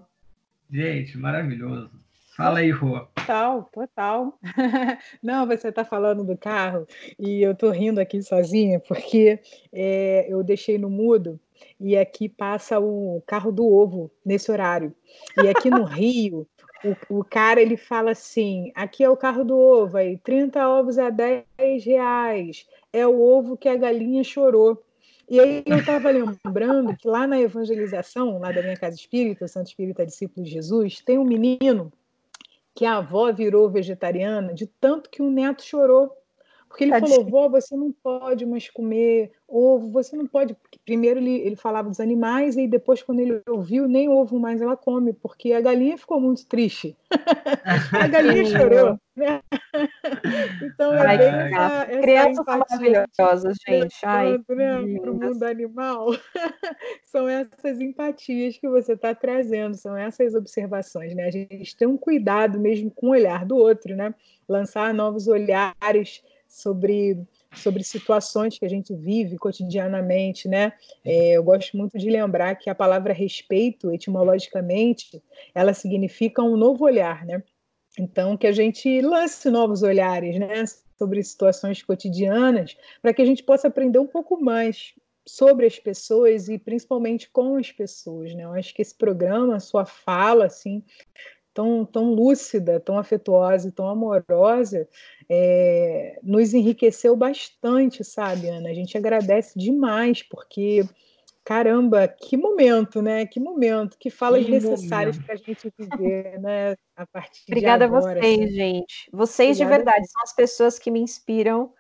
Gente, 0.71 1.19
maravilhoso. 1.19 1.91
Fala 2.35 2.61
aí, 2.61 2.71
Rô. 2.71 3.01
Total, 3.15 3.63
total. 3.65 4.39
Não, 5.23 5.47
você 5.47 5.69
está 5.69 5.85
falando 5.85 6.25
do 6.25 6.35
carro 6.35 6.87
e 7.19 7.43
eu 7.43 7.53
estou 7.53 7.71
rindo 7.71 8.01
aqui 8.01 8.23
sozinha 8.23 8.81
porque 8.81 9.39
é, 9.71 10.27
eu 10.31 10.43
deixei 10.43 10.79
no 10.79 10.89
mudo 10.89 11.39
e 11.81 11.97
aqui 11.97 12.29
passa 12.29 12.79
o 12.81 13.23
carro 13.27 13.51
do 13.53 13.67
ovo 13.67 14.11
nesse 14.25 14.51
horário. 14.51 14.95
E 15.43 15.49
aqui 15.49 15.71
no 15.71 15.85
Rio 15.85 16.47
o, 16.85 17.19
o, 17.19 17.25
cara 17.25 17.61
ele 17.61 17.77
fala 17.77 18.11
assim: 18.11 18.73
aqui 18.75 19.05
é 19.05 19.09
o 19.09 19.17
carro 19.17 19.45
do 19.45 19.57
ovo, 19.57 19.97
aí 19.97 20.19
30 20.19 20.69
ovos 20.69 20.99
a 20.99 21.11
10 21.11 21.45
reais. 21.85 22.67
É 22.93 23.07
o 23.07 23.21
ovo 23.21 23.57
que 23.57 23.69
a 23.69 23.77
galinha 23.77 24.25
chorou. 24.25 24.83
E 25.29 25.41
aí 25.41 25.63
eu 25.65 25.79
estava 25.79 26.11
lembrando 26.11 26.95
que 26.97 27.09
lá 27.09 27.27
na 27.27 27.41
evangelização, 27.41 28.39
lá 28.39 28.53
da 28.53 28.61
minha 28.61 28.77
casa 28.77 28.97
espírita, 28.97 29.49
Santo 29.49 29.69
Espírita 29.69 30.05
Discípulo 30.05 30.45
de 30.45 30.53
Jesus, 30.53 31.01
tem 31.01 31.19
um 31.19 31.25
menino 31.25 31.93
que 32.75 32.85
a 32.85 32.97
avó 32.97 33.33
virou 33.33 33.71
vegetariana 33.71 34.53
de 34.53 34.67
tanto 34.67 35.09
que 35.09 35.23
o 35.23 35.31
neto 35.31 35.63
chorou. 35.63 36.11
Porque 36.73 36.85
ele 36.85 36.99
falou, 36.99 37.27
vó, 37.27 37.49
você 37.51 37.77
não 37.77 37.93
pode 37.93 38.47
mais 38.47 38.71
comer 38.71 39.31
ovo, 39.47 39.91
você 39.91 40.17
não 40.17 40.27
pode. 40.27 40.57
Primeiro 40.87 41.21
ele, 41.21 41.35
ele 41.41 41.55
falava 41.55 41.91
dos 41.91 42.01
animais, 42.01 42.57
e 42.57 42.67
depois, 42.67 43.03
quando 43.03 43.21
ele 43.21 43.43
ouviu, 43.47 43.87
nem 43.87 44.09
ovo 44.09 44.41
mais 44.41 44.63
ela 44.63 44.75
come, 44.75 45.13
porque 45.13 45.53
a 45.53 45.61
galinha 45.61 45.99
ficou 45.99 46.19
muito 46.19 46.47
triste. 46.47 46.97
a 47.93 48.09
galinha 48.09 48.47
chorou. 48.47 48.99
Né? 49.15 49.43
então, 50.63 50.95
é 50.95 51.19
bem 51.19 51.29
essa, 51.29 51.85
essa 51.91 52.01
Crianças 52.01 52.47
maravilhosas, 52.47 53.57
gente. 53.69 53.97
Ai, 54.03 54.33
né, 54.33 54.39
para 54.99 55.11
o 55.11 55.15
mundo 55.15 55.43
animal. 55.43 56.07
são 57.05 57.29
essas 57.29 57.83
empatias 57.83 58.57
que 58.57 58.67
você 58.67 58.95
está 58.95 59.15
trazendo, 59.15 59.77
são 59.77 59.95
essas 59.95 60.35
observações. 60.35 61.15
Né? 61.15 61.27
A 61.27 61.31
gente 61.31 61.77
tem 61.77 61.87
um 61.87 61.99
cuidado 61.99 62.59
mesmo 62.59 62.91
com 62.91 63.09
o 63.09 63.11
olhar 63.11 63.45
do 63.45 63.57
outro, 63.57 63.95
né? 63.95 64.15
lançar 64.49 64.93
novos 64.95 65.29
olhares 65.29 66.23
sobre, 66.53 67.17
sobre 67.55 67.83
situações 67.83 68.59
que 68.59 68.65
a 68.67 68.69
gente 68.69 68.95
vive 68.95 69.39
cotidianamente, 69.39 70.47
né? 70.47 70.75
É, 71.03 71.33
eu 71.33 71.43
gosto 71.43 71.75
muito 71.79 71.99
de 71.99 72.11
lembrar 72.11 72.57
que 72.57 72.69
a 72.69 72.75
palavra 72.75 73.15
respeito, 73.15 73.91
etimologicamente, 73.91 75.23
ela 75.55 75.73
significa 75.73 76.43
um 76.43 76.55
novo 76.55 76.85
olhar, 76.85 77.25
né? 77.25 77.43
Então, 77.99 78.37
que 78.37 78.47
a 78.47 78.53
gente 78.53 79.01
lance 79.01 79.49
novos 79.51 79.83
olhares, 79.83 80.39
né? 80.39 80.65
Sobre 80.99 81.23
situações 81.23 81.83
cotidianas, 81.83 82.77
para 83.01 83.15
que 83.15 83.23
a 83.23 83.25
gente 83.25 83.43
possa 83.43 83.69
aprender 83.69 83.99
um 83.99 84.07
pouco 84.07 84.39
mais 84.39 84.95
sobre 85.27 85.67
as 85.67 85.79
pessoas 85.79 86.49
e 86.49 86.59
principalmente 86.59 87.31
com 87.31 87.57
as 87.57 87.73
pessoas, 87.73 88.35
né? 88.35 88.45
Eu 88.45 88.53
acho 88.53 88.75
que 88.75 88.83
esse 88.83 88.95
programa, 88.95 89.59
sua 89.59 89.87
fala, 89.87 90.47
assim, 90.47 90.85
tão, 91.55 91.85
tão 91.85 92.13
lúcida, 92.13 92.81
tão 92.81 92.99
afetuosa 92.99 93.69
e 93.69 93.73
tão 93.73 93.89
amorosa, 93.89 94.89
é, 95.29 96.19
nos 96.23 96.55
enriqueceu 96.55 97.17
bastante, 97.17 98.05
sabe, 98.05 98.49
Ana? 98.49 98.71
A 98.71 98.75
gente 98.75 98.97
agradece 98.97 99.59
demais, 99.59 100.23
porque, 100.23 100.85
caramba, 101.45 102.09
que 102.09 102.37
momento, 102.37 103.03
né? 103.03 103.27
Que 103.27 103.39
momento, 103.39 103.97
que 103.99 104.11
falas 104.11 104.45
que 104.45 104.51
necessárias 104.51 105.19
para 105.19 105.35
a 105.35 105.39
gente 105.39 105.73
viver, 105.79 106.41
né? 106.41 106.75
A 106.97 107.07
partir 107.07 107.45
Obrigada 107.49 107.87
de 107.87 107.95
agora. 107.95 108.19
a 108.19 108.23
vocês, 108.23 108.41
assim. 108.41 108.55
gente. 108.55 109.11
Vocês, 109.13 109.57
Obrigada 109.57 109.79
de 109.79 109.85
verdade, 109.85 110.11
são 110.11 110.23
as 110.23 110.35
pessoas 110.35 110.79
que 110.79 110.91
me 110.91 111.01
inspiram 111.01 111.73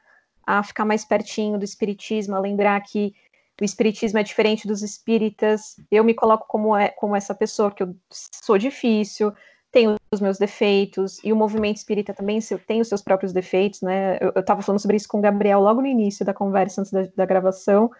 a 0.46 0.62
ficar 0.62 0.84
mais 0.84 1.04
pertinho 1.04 1.58
do 1.58 1.64
espiritismo, 1.64 2.34
a 2.34 2.40
lembrar 2.40 2.80
que 2.82 3.14
o 3.60 3.64
espiritismo 3.64 4.18
é 4.18 4.22
diferente 4.22 4.66
dos 4.66 4.82
espíritas. 4.82 5.76
Eu 5.90 6.02
me 6.02 6.14
coloco 6.14 6.46
como, 6.48 6.76
é, 6.76 6.88
como 6.88 7.14
essa 7.14 7.34
pessoa 7.34 7.70
que 7.70 7.82
eu 7.82 7.94
sou 8.10 8.58
difícil, 8.58 9.32
tenho 9.72 9.96
os 10.12 10.20
meus 10.20 10.38
defeitos, 10.38 11.18
e 11.24 11.32
o 11.32 11.36
movimento 11.36 11.78
espírita 11.78 12.12
também 12.12 12.38
tem 12.66 12.82
os 12.82 12.88
seus 12.88 13.00
próprios 13.00 13.32
defeitos, 13.32 13.80
né? 13.80 14.18
Eu 14.20 14.40
estava 14.40 14.60
falando 14.60 14.78
sobre 14.78 14.98
isso 14.98 15.08
com 15.08 15.18
o 15.18 15.22
Gabriel 15.22 15.60
logo 15.60 15.80
no 15.80 15.86
início 15.86 16.26
da 16.26 16.34
conversa, 16.34 16.82
antes 16.82 16.92
da, 16.92 17.08
da 17.16 17.24
gravação, 17.24 17.90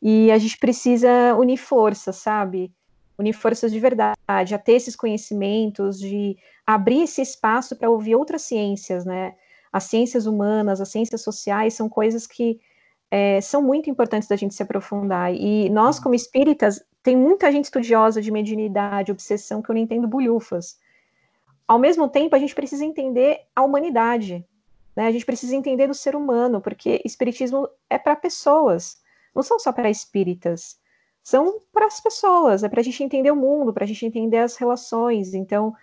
e 0.00 0.30
a 0.30 0.38
gente 0.38 0.56
precisa 0.56 1.34
unir 1.34 1.56
forças, 1.56 2.16
sabe? 2.16 2.72
Unir 3.18 3.32
forças 3.32 3.72
de 3.72 3.80
verdade, 3.80 4.54
a 4.54 4.58
ter 4.58 4.74
esses 4.74 4.94
conhecimentos, 4.94 5.98
de 5.98 6.36
abrir 6.64 7.02
esse 7.02 7.20
espaço 7.20 7.74
para 7.74 7.90
ouvir 7.90 8.14
outras 8.14 8.42
ciências, 8.42 9.04
né? 9.04 9.34
As 9.72 9.84
ciências 9.84 10.24
humanas, 10.24 10.80
as 10.80 10.88
ciências 10.88 11.20
sociais 11.20 11.74
são 11.74 11.88
coisas 11.88 12.28
que 12.28 12.60
é, 13.10 13.40
são 13.40 13.60
muito 13.60 13.90
importantes 13.90 14.28
da 14.28 14.36
gente 14.36 14.54
se 14.54 14.62
aprofundar. 14.62 15.34
E 15.34 15.68
nós, 15.68 15.98
como 15.98 16.14
espíritas, 16.14 16.80
tem 17.02 17.16
muita 17.16 17.50
gente 17.50 17.64
estudiosa 17.64 18.22
de 18.22 18.30
mediunidade, 18.30 19.10
obsessão, 19.10 19.60
que 19.60 19.68
eu 19.68 19.74
não 19.74 19.82
entendo 19.82 20.06
bolhufas 20.06 20.76
ao 21.68 21.78
mesmo 21.78 22.08
tempo, 22.08 22.34
a 22.34 22.38
gente 22.38 22.54
precisa 22.54 22.84
entender 22.84 23.42
a 23.54 23.62
humanidade, 23.62 24.42
né? 24.96 25.06
A 25.06 25.12
gente 25.12 25.26
precisa 25.26 25.54
entender 25.54 25.86
do 25.86 25.94
ser 25.94 26.16
humano, 26.16 26.62
porque 26.62 27.02
espiritismo 27.04 27.68
é 27.90 27.98
para 27.98 28.16
pessoas, 28.16 29.00
não 29.34 29.42
são 29.42 29.58
só 29.58 29.70
para 29.70 29.90
espíritas, 29.90 30.80
são 31.22 31.60
para 31.70 31.86
as 31.86 32.00
pessoas, 32.00 32.64
é 32.64 32.68
para 32.70 32.80
a 32.80 32.82
gente 32.82 33.04
entender 33.04 33.30
o 33.30 33.36
mundo, 33.36 33.72
para 33.72 33.84
a 33.84 33.86
gente 33.86 34.06
entender 34.06 34.38
as 34.38 34.56
relações. 34.56 35.34
Então, 35.34 35.76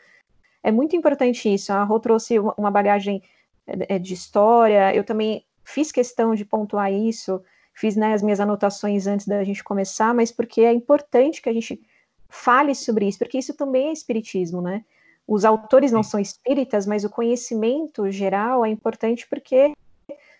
é 0.63 0.71
muito 0.71 0.95
importante 0.95 1.53
isso. 1.53 1.71
A 1.71 1.83
Rô 1.83 1.99
trouxe 1.99 2.39
uma 2.57 2.71
bagagem 2.71 3.21
é, 3.67 3.95
é, 3.95 3.99
de 3.99 4.15
história, 4.15 4.93
eu 4.95 5.03
também 5.03 5.45
fiz 5.63 5.91
questão 5.91 6.33
de 6.33 6.43
pontuar 6.43 6.91
isso, 6.91 7.43
fiz 7.73 7.95
né, 7.95 8.13
as 8.13 8.23
minhas 8.23 8.39
anotações 8.39 9.05
antes 9.05 9.27
da 9.27 9.43
gente 9.43 9.63
começar, 9.63 10.15
mas 10.15 10.31
porque 10.31 10.61
é 10.61 10.73
importante 10.73 11.41
que 11.43 11.49
a 11.49 11.53
gente 11.53 11.79
fale 12.27 12.73
sobre 12.73 13.07
isso, 13.07 13.19
porque 13.19 13.37
isso 13.37 13.53
também 13.53 13.89
é 13.89 13.93
espiritismo, 13.93 14.61
né? 14.61 14.83
Os 15.27 15.43
autores 15.43 15.91
não 15.91 16.03
são 16.03 16.19
espíritas, 16.19 16.85
mas 16.85 17.03
o 17.03 17.09
conhecimento 17.09 18.09
geral 18.11 18.65
é 18.65 18.69
importante 18.69 19.27
porque 19.27 19.73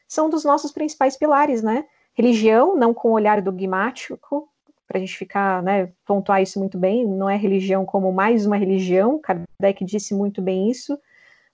são 0.08 0.30
dos 0.30 0.44
nossos 0.44 0.72
principais 0.72 1.18
pilares, 1.18 1.64
né? 1.64 1.86
Religião, 2.14 2.76
não 2.76 2.94
com 2.94 3.10
o 3.10 3.14
olhar 3.14 3.42
dogmático, 3.42 4.48
para 4.88 4.98
a 4.98 5.00
gente 5.00 5.18
ficar, 5.18 5.64
né, 5.64 5.92
pontuar 6.06 6.42
isso 6.42 6.60
muito 6.60 6.78
bem, 6.78 7.06
não 7.08 7.30
é 7.30 7.36
religião 7.36 7.86
como 7.86 8.12
mais 8.14 8.46
uma 8.46 8.56
religião, 8.56 9.20
Kardec 9.20 9.84
disse 9.84 10.14
muito 10.14 10.42
bem 10.42 10.70
isso, 10.70 10.98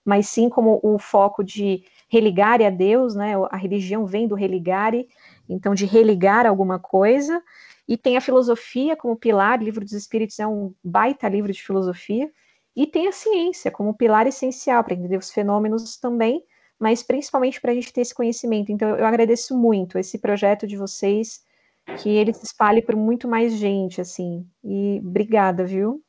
mas 0.04 0.28
sim 0.28 0.48
como 0.48 0.78
o 0.82 0.98
foco 0.98 1.42
de 1.42 1.82
religare 2.08 2.66
a 2.66 2.70
Deus, 2.70 3.14
né? 3.14 3.32
A 3.50 3.56
religião 3.56 4.04
vem 4.04 4.28
do 4.28 4.34
religare, 4.34 5.08
então 5.48 5.74
de 5.74 5.86
religar 5.86 6.46
alguma 6.46 6.78
coisa, 6.78 7.42
e 7.88 7.96
tem 7.96 8.16
a 8.16 8.20
filosofia 8.20 8.94
como 8.96 9.16
pilar, 9.16 9.62
livro 9.62 9.82
dos 9.82 9.94
Espíritos 9.94 10.38
é 10.38 10.46
um 10.46 10.74
baita 10.84 11.28
livro 11.28 11.52
de 11.52 11.62
filosofia, 11.62 12.30
e 12.74 12.86
tem 12.86 13.06
a 13.06 13.12
ciência 13.12 13.70
como 13.70 13.94
pilar 13.94 14.26
essencial 14.26 14.82
para 14.82 14.94
entender 14.94 15.16
os 15.16 15.30
fenômenos 15.30 15.96
também, 15.96 16.42
mas 16.78 17.02
principalmente 17.02 17.60
para 17.60 17.70
a 17.70 17.74
gente 17.74 17.92
ter 17.92 18.00
esse 18.00 18.14
conhecimento. 18.14 18.72
Então, 18.72 18.96
eu 18.96 19.06
agradeço 19.06 19.56
muito 19.56 19.98
esse 19.98 20.18
projeto 20.18 20.66
de 20.66 20.76
vocês, 20.76 21.44
que 21.98 22.08
ele 22.08 22.32
se 22.32 22.44
espalhe 22.44 22.82
por 22.82 22.96
muito 22.96 23.28
mais 23.28 23.54
gente, 23.56 24.00
assim. 24.00 24.46
E 24.64 25.00
obrigada, 25.04 25.64
viu? 25.64 26.02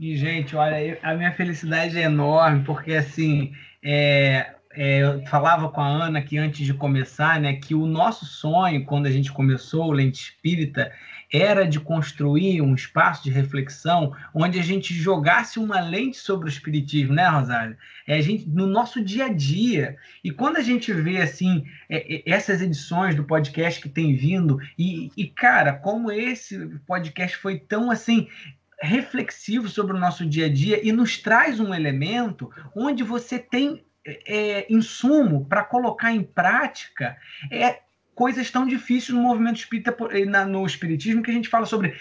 E, 0.00 0.16
gente, 0.16 0.54
olha, 0.54 0.98
a 1.02 1.14
minha 1.14 1.32
felicidade 1.32 1.98
é 1.98 2.02
enorme, 2.02 2.64
porque, 2.64 2.92
assim, 2.92 3.52
é, 3.82 4.54
é, 4.80 5.02
eu 5.02 5.26
falava 5.26 5.68
com 5.68 5.80
a 5.80 5.88
Ana 5.88 6.22
que 6.22 6.38
antes 6.38 6.64
de 6.64 6.72
começar, 6.72 7.40
né, 7.40 7.54
que 7.54 7.74
o 7.74 7.84
nosso 7.84 8.24
sonho, 8.24 8.84
quando 8.84 9.06
a 9.06 9.10
gente 9.10 9.32
começou 9.32 9.86
o 9.86 9.92
Lente 9.92 10.22
Espírita, 10.22 10.92
era 11.32 11.66
de 11.66 11.80
construir 11.80 12.62
um 12.62 12.76
espaço 12.76 13.24
de 13.24 13.30
reflexão 13.30 14.14
onde 14.32 14.56
a 14.56 14.62
gente 14.62 14.94
jogasse 14.94 15.58
uma 15.58 15.80
lente 15.80 16.16
sobre 16.16 16.46
o 16.46 16.48
espiritismo, 16.48 17.12
né, 17.12 17.26
Rosário? 17.26 17.76
É 18.06 18.18
a 18.18 18.20
gente 18.20 18.48
no 18.48 18.68
nosso 18.68 19.04
dia 19.04 19.26
a 19.26 19.32
dia. 19.32 19.96
E 20.22 20.30
quando 20.30 20.58
a 20.58 20.62
gente 20.62 20.92
vê 20.92 21.20
assim 21.20 21.64
é, 21.88 22.14
é, 22.14 22.22
essas 22.24 22.62
edições 22.62 23.16
do 23.16 23.24
podcast 23.24 23.80
que 23.80 23.88
tem 23.88 24.14
vindo 24.14 24.60
e, 24.78 25.10
e 25.16 25.26
cara, 25.26 25.72
como 25.72 26.12
esse 26.12 26.56
podcast 26.86 27.36
foi 27.36 27.58
tão 27.58 27.90
assim 27.90 28.28
reflexivo 28.80 29.68
sobre 29.68 29.96
o 29.96 29.98
nosso 29.98 30.24
dia 30.24 30.46
a 30.46 30.48
dia 30.48 30.80
e 30.86 30.92
nos 30.92 31.18
traz 31.18 31.58
um 31.58 31.74
elemento 31.74 32.48
onde 32.76 33.02
você 33.02 33.40
tem 33.40 33.82
é, 34.26 34.66
insumo 34.72 35.44
para 35.46 35.64
colocar 35.64 36.12
em 36.12 36.22
prática 36.22 37.16
é, 37.50 37.80
coisas 38.14 38.50
tão 38.50 38.66
difíceis 38.66 39.16
no 39.16 39.22
movimento 39.22 39.58
espírita, 39.58 39.96
no 40.46 40.66
espiritismo, 40.66 41.22
que 41.22 41.30
a 41.30 41.34
gente 41.34 41.48
fala 41.48 41.66
sobre 41.66 41.94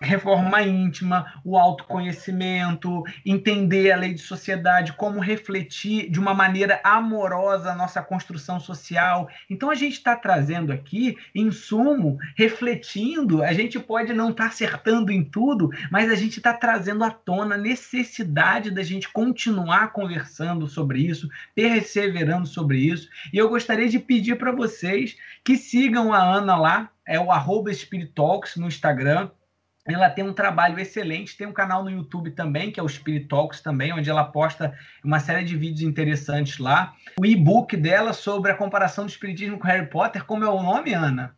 reforma 0.00 0.62
íntima, 0.62 1.40
o 1.44 1.58
autoconhecimento, 1.58 3.04
entender 3.24 3.92
a 3.92 3.96
lei 3.96 4.14
de 4.14 4.22
sociedade, 4.22 4.94
como 4.94 5.20
refletir 5.20 6.10
de 6.10 6.18
uma 6.18 6.32
maneira 6.32 6.80
amorosa 6.82 7.72
a 7.72 7.74
nossa 7.74 8.02
construção 8.02 8.58
social. 8.58 9.28
Então 9.48 9.70
a 9.70 9.74
gente 9.74 9.94
está 9.94 10.16
trazendo 10.16 10.72
aqui, 10.72 11.16
em 11.34 11.50
sumo, 11.50 12.18
refletindo. 12.34 13.42
A 13.42 13.52
gente 13.52 13.78
pode 13.78 14.14
não 14.14 14.30
estar 14.30 14.44
tá 14.44 14.48
acertando 14.48 15.12
em 15.12 15.22
tudo, 15.22 15.70
mas 15.90 16.10
a 16.10 16.14
gente 16.14 16.38
está 16.38 16.54
trazendo 16.54 17.04
à 17.04 17.10
tona 17.10 17.56
a 17.56 17.58
necessidade 17.58 18.70
da 18.70 18.82
gente 18.82 19.08
continuar 19.08 19.92
conversando 19.92 20.66
sobre 20.66 21.00
isso, 21.00 21.28
perseverando 21.54 22.46
sobre 22.46 22.78
isso. 22.78 23.08
E 23.32 23.36
eu 23.36 23.50
gostaria 23.50 23.88
de 23.88 23.98
pedir 23.98 24.36
para 24.36 24.52
vocês 24.52 25.16
que 25.44 25.56
sigam 25.56 26.12
a 26.12 26.22
Ana 26.22 26.56
lá, 26.56 26.90
é 27.06 27.20
o 27.20 27.30
arroba 27.30 27.72
Spiritalks 27.72 28.56
no 28.56 28.68
Instagram 28.68 29.30
ela 29.94 30.10
tem 30.10 30.24
um 30.24 30.32
trabalho 30.32 30.78
excelente, 30.78 31.36
tem 31.36 31.46
um 31.46 31.52
canal 31.52 31.82
no 31.82 31.90
YouTube 31.90 32.30
também, 32.30 32.70
que 32.70 32.78
é 32.78 32.82
o 32.82 32.88
Spirit 32.88 33.26
Talks 33.26 33.60
também, 33.60 33.92
onde 33.92 34.10
ela 34.10 34.24
posta 34.24 34.74
uma 35.04 35.20
série 35.20 35.44
de 35.44 35.56
vídeos 35.56 35.82
interessantes 35.82 36.58
lá. 36.58 36.94
O 37.18 37.24
e-book 37.24 37.76
dela 37.76 38.12
sobre 38.12 38.50
a 38.50 38.56
comparação 38.56 39.04
do 39.04 39.10
espiritismo 39.10 39.58
com 39.58 39.66
Harry 39.66 39.86
Potter, 39.86 40.24
como 40.24 40.44
é 40.44 40.48
o 40.48 40.62
nome, 40.62 40.92
Ana? 40.92 41.34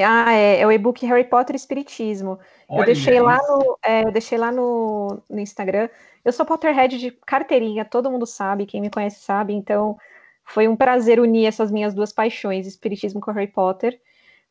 Ah, 0.00 0.32
é, 0.32 0.60
é 0.60 0.66
o 0.66 0.72
e-book 0.72 1.04
Harry 1.06 1.24
Potter 1.24 1.54
Espiritismo. 1.54 2.38
Olha 2.68 2.80
eu 2.80 2.86
deixei 2.86 3.16
isso. 3.16 3.24
lá, 3.24 3.36
no, 3.36 3.78
é, 3.84 4.04
eu 4.04 4.12
deixei 4.12 4.38
lá 4.38 4.50
no, 4.50 5.22
no 5.28 5.38
Instagram. 5.38 5.88
Eu 6.24 6.32
sou 6.32 6.46
Potterhead 6.46 6.98
de 6.98 7.10
carteirinha, 7.10 7.84
todo 7.84 8.10
mundo 8.10 8.26
sabe, 8.26 8.64
quem 8.64 8.80
me 8.80 8.90
conhece 8.90 9.20
sabe, 9.20 9.52
então 9.52 9.98
foi 10.44 10.68
um 10.68 10.76
prazer 10.76 11.20
unir 11.20 11.46
essas 11.46 11.70
minhas 11.70 11.94
duas 11.94 12.12
paixões, 12.12 12.66
Espiritismo 12.66 13.20
com 13.20 13.32
Harry 13.32 13.48
Potter. 13.48 14.00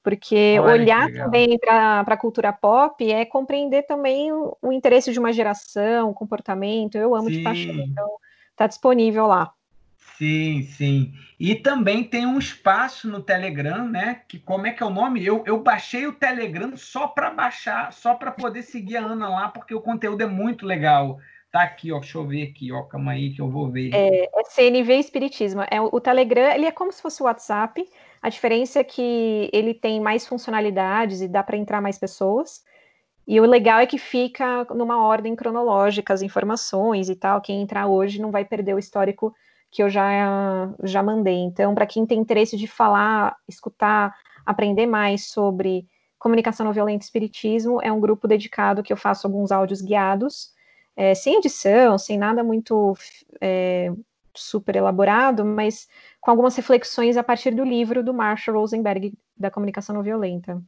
Porque 0.03 0.57
Olha 0.59 0.73
olhar 0.73 1.11
também 1.11 1.59
para 1.59 2.01
a 2.01 2.17
cultura 2.17 2.51
pop 2.51 3.09
é 3.11 3.23
compreender 3.23 3.83
também 3.83 4.31
o, 4.31 4.57
o, 4.61 4.71
interesse 4.71 5.11
de 5.11 5.19
uma 5.19 5.31
geração, 5.31 6.09
o 6.09 6.13
comportamento. 6.13 6.95
Eu 6.95 7.13
amo 7.13 7.29
Sim. 7.29 7.37
de 7.37 7.43
paixão, 7.43 7.75
então 7.75 8.09
está 8.51 8.65
disponível 8.67 9.27
lá. 9.27 9.53
Sim, 10.17 10.61
sim. 10.63 11.13
E 11.39 11.55
também 11.55 12.03
tem 12.03 12.27
um 12.27 12.37
espaço 12.37 13.07
no 13.07 13.23
Telegram, 13.23 13.87
né? 13.87 14.21
Que 14.27 14.37
como 14.37 14.67
é 14.67 14.71
que 14.71 14.83
é 14.83 14.85
o 14.85 14.91
nome? 14.91 15.25
Eu, 15.25 15.43
eu 15.47 15.59
baixei 15.59 16.05
o 16.05 16.13
Telegram 16.13 16.77
só 16.77 17.07
para 17.07 17.31
baixar, 17.31 17.91
só 17.91 18.13
para 18.13 18.31
poder 18.31 18.61
seguir 18.61 18.97
a 18.97 19.05
Ana 19.05 19.27
lá, 19.27 19.47
porque 19.47 19.73
o 19.73 19.81
conteúdo 19.81 20.21
é 20.21 20.27
muito 20.27 20.63
legal. 20.65 21.17
Tá 21.51 21.63
aqui, 21.63 21.91
ó. 21.91 21.99
Deixa 21.99 22.19
eu 22.19 22.27
ver 22.27 22.43
aqui, 22.43 22.71
ó. 22.71 22.83
Calma 22.83 23.13
aí 23.13 23.33
que 23.33 23.41
eu 23.41 23.49
vou 23.49 23.69
ver. 23.69 23.93
É, 23.93 24.25
é 24.25 24.43
CNV 24.43 24.93
Espiritismo. 24.99 25.63
É, 25.69 25.81
o 25.81 25.99
Telegram, 25.99 26.51
ele 26.51 26.65
é 26.65 26.71
como 26.71 26.91
se 26.91 27.01
fosse 27.01 27.21
o 27.23 27.25
WhatsApp. 27.25 27.83
A 28.22 28.30
diferença 28.30 28.80
é 28.80 28.84
que 28.84 29.49
ele 29.51 29.74
tem 29.74 29.99
mais 29.99 30.28
funcionalidades 30.28 31.22
e 31.22 31.28
dá 31.28 31.41
para 31.41 31.57
entrar 31.57 31.82
mais 31.82 31.97
pessoas. 31.97 32.63
E 33.28 33.39
o 33.39 33.45
legal 33.45 33.80
é 33.80 33.86
que 33.86 33.97
fica 33.97 34.65
numa 34.76 35.03
ordem 35.03 35.36
cronológica 35.36 36.13
as 36.13 36.22
informações 36.22 37.09
e 37.09 37.15
tal. 37.15 37.41
Quem 37.41 37.61
entrar 37.61 37.88
hoje 37.88 38.22
não 38.22 38.32
vai 38.32 38.45
perder 38.45 38.76
o 38.76 38.80
histórico 38.80 39.34
que 39.72 39.82
eu 39.82 39.89
já, 39.89 40.69
já 40.84 41.01
mandei. 41.01 41.38
Então, 41.38 41.74
para 41.74 41.86
quem 41.86 42.05
tem 42.05 42.19
interesse 42.19 42.57
de 42.57 42.67
falar, 42.67 43.36
escutar, 43.47 44.13
aprender 44.45 44.86
mais 44.86 45.30
sobre 45.30 45.88
comunicação 46.19 46.65
não 46.65 46.74
violenta 46.74 47.03
e 47.03 47.05
espiritismo, 47.05 47.82
é 47.82 47.91
um 47.91 47.99
grupo 47.99 48.28
dedicado 48.28 48.84
que 48.84 48.93
eu 48.93 48.97
faço 48.97 49.26
alguns 49.26 49.51
áudios 49.51 49.82
guiados 49.82 50.53
é, 50.95 51.15
sem 51.15 51.38
edição, 51.38 51.97
sem 51.97 52.17
nada 52.17 52.43
muito 52.43 52.95
é, 53.39 53.91
super 54.36 54.75
elaborado, 54.75 55.43
mas 55.43 55.88
com 56.19 56.32
algumas 56.32 56.55
reflexões 56.55 57.17
a 57.17 57.23
partir 57.23 57.51
do 57.51 57.63
livro 57.63 58.03
do 58.03 58.13
Marshall 58.13 58.57
Rosenberg, 58.57 59.13
da 59.38 59.51
Comunicação 59.51 59.95
Não 59.95 60.03
Violenta. 60.03 60.61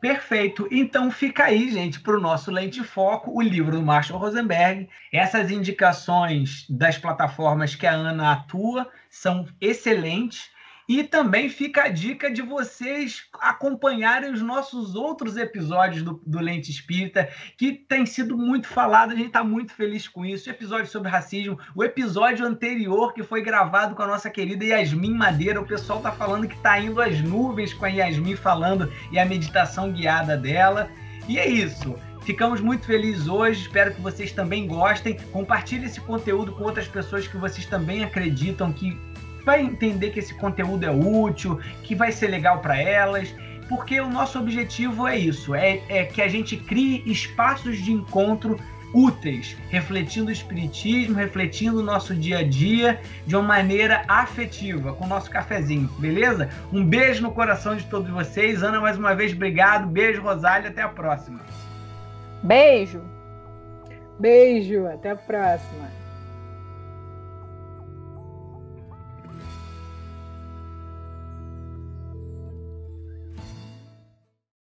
Perfeito. 0.00 0.68
Então 0.70 1.10
fica 1.10 1.44
aí, 1.44 1.70
gente, 1.70 2.00
para 2.00 2.16
o 2.16 2.20
nosso 2.20 2.50
Lente 2.50 2.82
Foco, 2.82 3.32
o 3.32 3.40
livro 3.40 3.72
do 3.72 3.82
Marshall 3.82 4.20
Rosenberg. 4.20 4.88
Essas 5.12 5.50
indicações 5.50 6.66
das 6.68 6.98
plataformas 6.98 7.74
que 7.74 7.86
a 7.86 7.92
Ana 7.92 8.32
atua 8.32 8.88
são 9.08 9.46
excelentes. 9.60 10.50
E 10.88 11.02
também 11.02 11.48
fica 11.48 11.84
a 11.84 11.88
dica 11.88 12.30
de 12.30 12.42
vocês 12.42 13.24
acompanharem 13.40 14.32
os 14.32 14.40
nossos 14.40 14.94
outros 14.94 15.36
episódios 15.36 16.04
do, 16.04 16.22
do 16.24 16.38
Lente 16.38 16.70
Espírita, 16.70 17.28
que 17.56 17.72
tem 17.72 18.06
sido 18.06 18.38
muito 18.38 18.68
falado, 18.68 19.10
a 19.10 19.16
gente 19.16 19.26
está 19.26 19.42
muito 19.42 19.72
feliz 19.72 20.06
com 20.06 20.24
isso. 20.24 20.48
O 20.48 20.52
episódio 20.52 20.86
sobre 20.86 21.10
racismo, 21.10 21.58
o 21.74 21.82
episódio 21.82 22.46
anterior 22.46 23.12
que 23.12 23.24
foi 23.24 23.42
gravado 23.42 23.96
com 23.96 24.02
a 24.02 24.06
nossa 24.06 24.30
querida 24.30 24.64
Yasmin 24.64 25.14
Madeira, 25.14 25.60
o 25.60 25.66
pessoal 25.66 25.98
está 25.98 26.12
falando 26.12 26.46
que 26.46 26.54
está 26.54 26.78
indo 26.78 27.00
às 27.00 27.20
nuvens 27.20 27.74
com 27.74 27.84
a 27.84 27.88
Yasmin 27.88 28.36
falando 28.36 28.92
e 29.10 29.18
a 29.18 29.26
meditação 29.26 29.92
guiada 29.92 30.36
dela. 30.36 30.88
E 31.28 31.36
é 31.36 31.48
isso. 31.48 31.96
Ficamos 32.22 32.60
muito 32.60 32.86
felizes 32.86 33.28
hoje, 33.28 33.62
espero 33.62 33.94
que 33.94 34.00
vocês 34.00 34.32
também 34.32 34.66
gostem. 34.66 35.16
Compartilhe 35.32 35.86
esse 35.86 36.00
conteúdo 36.00 36.52
com 36.52 36.64
outras 36.64 36.88
pessoas 36.88 37.26
que 37.26 37.36
vocês 37.36 37.66
também 37.66 38.02
acreditam 38.02 38.72
que 38.72 38.98
vai 39.46 39.62
entender 39.62 40.10
que 40.10 40.18
esse 40.18 40.34
conteúdo 40.34 40.84
é 40.84 40.90
útil, 40.90 41.60
que 41.84 41.94
vai 41.94 42.10
ser 42.10 42.26
legal 42.26 42.58
para 42.58 42.76
elas, 42.76 43.32
porque 43.68 44.00
o 44.00 44.10
nosso 44.10 44.38
objetivo 44.38 45.06
é 45.06 45.16
isso, 45.16 45.54
é, 45.54 45.80
é 45.88 46.04
que 46.04 46.20
a 46.20 46.28
gente 46.28 46.56
crie 46.56 47.02
espaços 47.06 47.78
de 47.78 47.92
encontro 47.92 48.58
úteis, 48.92 49.56
refletindo 49.68 50.28
o 50.28 50.32
espiritismo, 50.32 51.16
refletindo 51.16 51.78
o 51.78 51.82
nosso 51.82 52.14
dia 52.14 52.38
a 52.38 52.42
dia 52.42 53.00
de 53.26 53.36
uma 53.36 53.42
maneira 53.42 54.04
afetiva, 54.08 54.92
com 54.92 55.04
o 55.04 55.08
nosso 55.08 55.30
cafezinho, 55.30 55.88
beleza? 55.98 56.48
Um 56.72 56.84
beijo 56.84 57.22
no 57.22 57.30
coração 57.30 57.76
de 57.76 57.84
todos 57.86 58.10
vocês. 58.10 58.62
Ana, 58.62 58.80
mais 58.80 58.96
uma 58.96 59.14
vez, 59.14 59.32
obrigado. 59.32 59.86
Beijo, 59.86 60.22
Rosália. 60.22 60.70
Até 60.70 60.82
a 60.82 60.88
próxima. 60.88 61.40
Beijo. 62.42 63.02
Beijo. 64.18 64.86
Até 64.86 65.10
a 65.10 65.16
próxima. 65.16 65.95